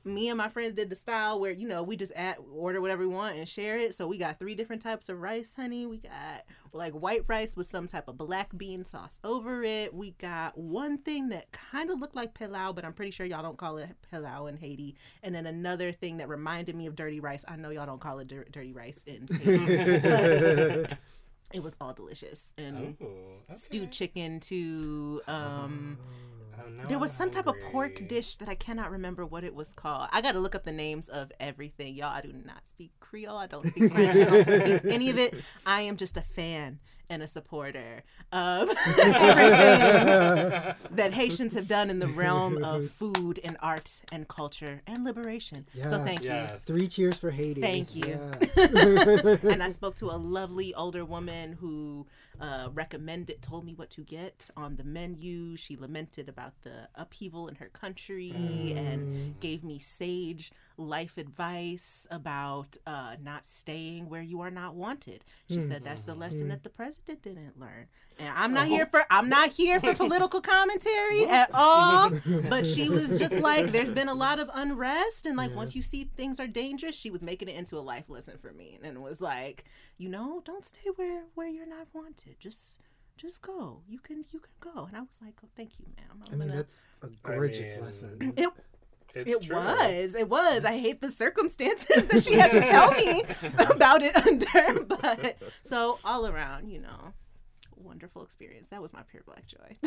[0.05, 3.07] me and my friends did the style where you know we just add order whatever
[3.07, 3.93] we want and share it.
[3.95, 5.85] So we got three different types of rice, honey.
[5.85, 6.43] We got
[6.73, 9.93] like white rice with some type of black bean sauce over it.
[9.93, 13.43] We got one thing that kind of looked like pilau, but I'm pretty sure y'all
[13.43, 14.95] don't call it pilau in Haiti.
[15.21, 17.45] And then another thing that reminded me of dirty rice.
[17.47, 20.87] I know y'all don't call it dir- dirty rice in Haiti.
[21.53, 23.53] it was all delicious and Oh, okay.
[23.53, 28.37] stewed chicken to um Oh, Oh, now there was I'm some type of pork dish
[28.37, 30.09] that I cannot remember what it was called.
[30.11, 31.95] I got to look up the names of everything.
[31.95, 33.37] Y'all, I do not speak Creole.
[33.37, 34.17] I don't speak French.
[34.17, 35.35] I don't speak any of it.
[35.65, 36.79] I am just a fan
[37.13, 43.55] and a supporter of everything that Haitians have done in the realm of food and
[43.61, 45.65] art and culture and liberation.
[45.73, 46.03] So Yes.
[46.03, 46.57] thank you.
[46.59, 47.61] Three cheers for Haiti.
[47.61, 48.19] Thank you.
[48.57, 48.57] Yes.
[49.43, 52.07] and I spoke to a lovely older woman who
[52.41, 55.55] uh, recommended, told me what to get on the menu.
[55.55, 58.31] She lamented about the upheaval in her country
[58.75, 65.23] and gave me sage life advice about uh, not staying where you are not wanted.
[65.49, 67.87] She said that's the lesson that the president didn't learn.
[68.19, 72.11] And I'm not here for I'm not here for political commentary at all.
[72.49, 75.81] But she was just like, there's been a lot of unrest, and like once you
[75.81, 79.01] see things are dangerous, she was making it into a life lesson for me, and
[79.01, 79.65] was like,
[79.97, 82.39] you know, don't stay where where you're not wanted.
[82.39, 82.79] Just
[83.15, 83.81] just go.
[83.87, 84.85] You can you can go.
[84.85, 86.23] And I was like, oh, thank you, ma'am.
[86.27, 88.33] I'm I mean, gonna- that's a gorgeous mean, lesson.
[88.37, 88.49] it
[89.13, 89.55] It's it true.
[89.55, 90.15] was.
[90.15, 90.65] It was.
[90.65, 93.23] I hate the circumstances that she had to tell me
[93.69, 94.83] about it under.
[94.83, 97.13] But so all around, you know,
[97.75, 98.69] wonderful experience.
[98.69, 99.77] That was my pure black joy.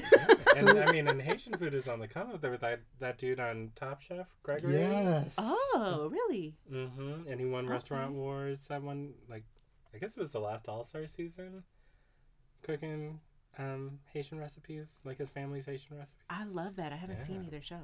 [0.57, 2.41] and I mean, and Haitian food is on the come up.
[2.41, 4.75] There was that that dude on Top Chef, Gregory.
[4.75, 5.35] Yes.
[5.39, 6.55] oh, really?
[6.73, 7.29] Mm-hmm.
[7.29, 8.61] And he won Restaurant Wars.
[8.69, 9.45] That one, like,
[9.95, 11.65] I guess it was the last All Star season,
[12.63, 13.21] cooking
[13.59, 16.23] um, Haitian recipes, like his family's Haitian recipes.
[16.29, 16.93] I love that.
[16.93, 17.81] I haven't seen either show.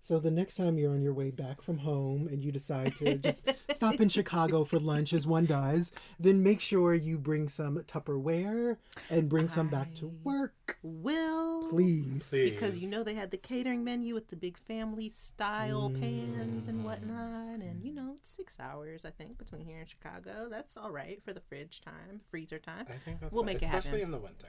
[0.00, 3.14] So the next time you're on your way back from home and you decide to
[3.18, 7.78] just stop in Chicago for lunch, as one does, then make sure you bring some
[7.84, 8.76] Tupperware
[9.10, 12.28] and bring some back to work, Will please.
[12.30, 12.54] Please.
[12.60, 16.84] because you know they had the catering menu with the big family style pans and
[16.84, 20.48] whatnot, and you know it's six hours I think between here and Chicago.
[20.50, 22.86] That's all right for the fridge time, freezer time.
[22.88, 24.02] I think that's We'll fine, make it especially happen.
[24.06, 24.46] in the winter.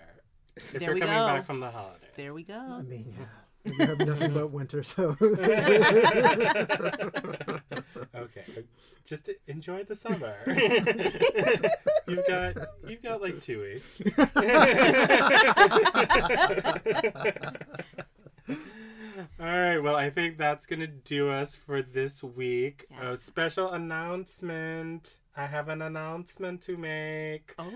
[0.56, 1.28] If There you're we coming go.
[1.28, 2.10] back from the holidays.
[2.16, 2.56] There we go.
[2.58, 3.26] I mean, yeah.
[3.66, 5.16] We have nothing but winter, so.
[8.16, 8.46] okay,
[9.04, 10.36] just enjoy the summer.
[12.08, 12.58] you've got
[12.88, 14.00] you've got like two weeks.
[19.40, 22.86] All right, well, I think that's gonna do us for this week.
[23.02, 25.18] A special announcement.
[25.36, 27.56] I have an announcement to make.
[27.58, 27.72] Oh,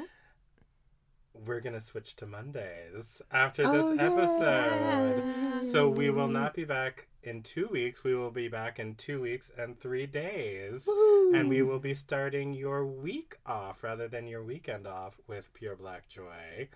[1.46, 5.72] We're gonna switch to Mondays after this Oh, episode.
[5.72, 8.04] So we will not be back in two weeks.
[8.04, 10.88] We will be back in two weeks and three days.
[11.34, 15.78] And we will be starting your week off rather than your weekend off with Pure
[15.78, 16.70] Black Joy.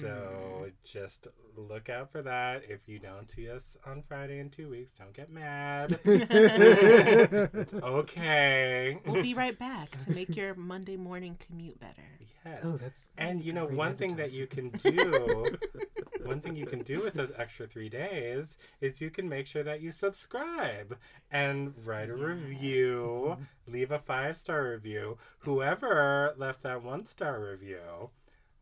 [0.00, 2.62] So just look out for that.
[2.68, 5.98] If you don't see us on Friday in two weeks, don't get mad.
[6.04, 8.98] it's okay.
[9.06, 12.02] we'll be right back to make your Monday morning commute better.
[12.46, 12.60] Yes.
[12.64, 13.08] Oh, that's.
[13.18, 15.46] And you know, one thing that you can do,
[16.26, 19.62] one thing you can do with those extra three days is you can make sure
[19.62, 20.96] that you subscribe
[21.30, 23.36] and write a review,
[23.66, 25.18] leave a five star review.
[25.40, 28.10] Whoever left that one star review,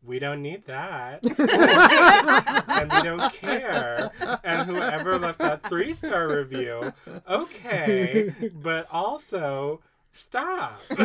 [0.03, 1.25] we don't need that.
[2.69, 4.11] and we don't care.
[4.43, 6.93] And whoever left that three star review,
[7.27, 8.33] okay.
[8.53, 9.81] But also,
[10.15, 10.81] stop.
[10.89, 10.99] like,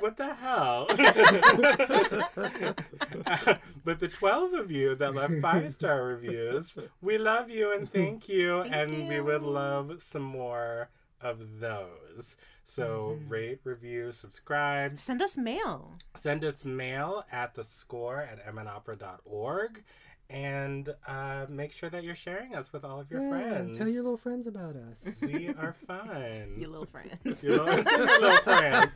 [0.00, 0.86] what the hell?
[3.84, 8.28] but the 12 of you that left five star reviews, we love you and thank
[8.28, 8.62] you.
[8.62, 10.88] Thank and we would love some more
[11.20, 12.36] of those.
[12.64, 13.28] So mm-hmm.
[13.28, 14.98] rate, review, subscribe.
[14.98, 15.96] Send us mail.
[16.16, 19.82] Send us mail at the score at mnopera.org
[20.30, 23.76] and uh, make sure that you're sharing us with all of your Yeah, friends.
[23.78, 25.18] Tell your little friends about us.
[25.22, 26.54] we are fun.
[26.58, 27.42] You little friends.
[27.44, 28.90] Your little, your little friends.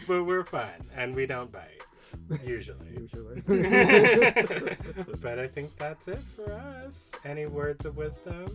[0.08, 1.80] but we're fun and we don't bite,
[2.44, 2.88] usually.
[2.98, 3.40] Usually.
[5.22, 7.10] but I think that's it for us.
[7.24, 8.48] Any words of wisdom?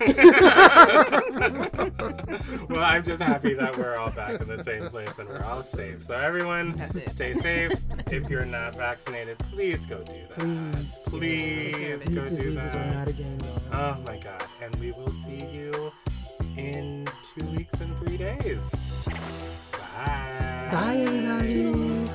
[2.68, 5.62] well, I'm just happy that we're all back in the same place and we're all
[5.62, 6.02] safe.
[6.04, 6.74] So, everyone,
[7.08, 7.72] stay safe.
[8.10, 10.38] if you're not vaccinated, please go do that.
[10.38, 10.98] Please.
[11.06, 12.76] Please Take care of go These do diseases that.
[12.76, 13.38] are not a game,
[13.72, 13.80] y'all.
[13.80, 14.42] Oh my god.
[14.62, 15.92] And we will see you
[16.56, 17.06] in
[17.36, 18.70] two weeks and three days.
[19.72, 20.68] Bye.
[20.72, 22.10] Bye, everybody.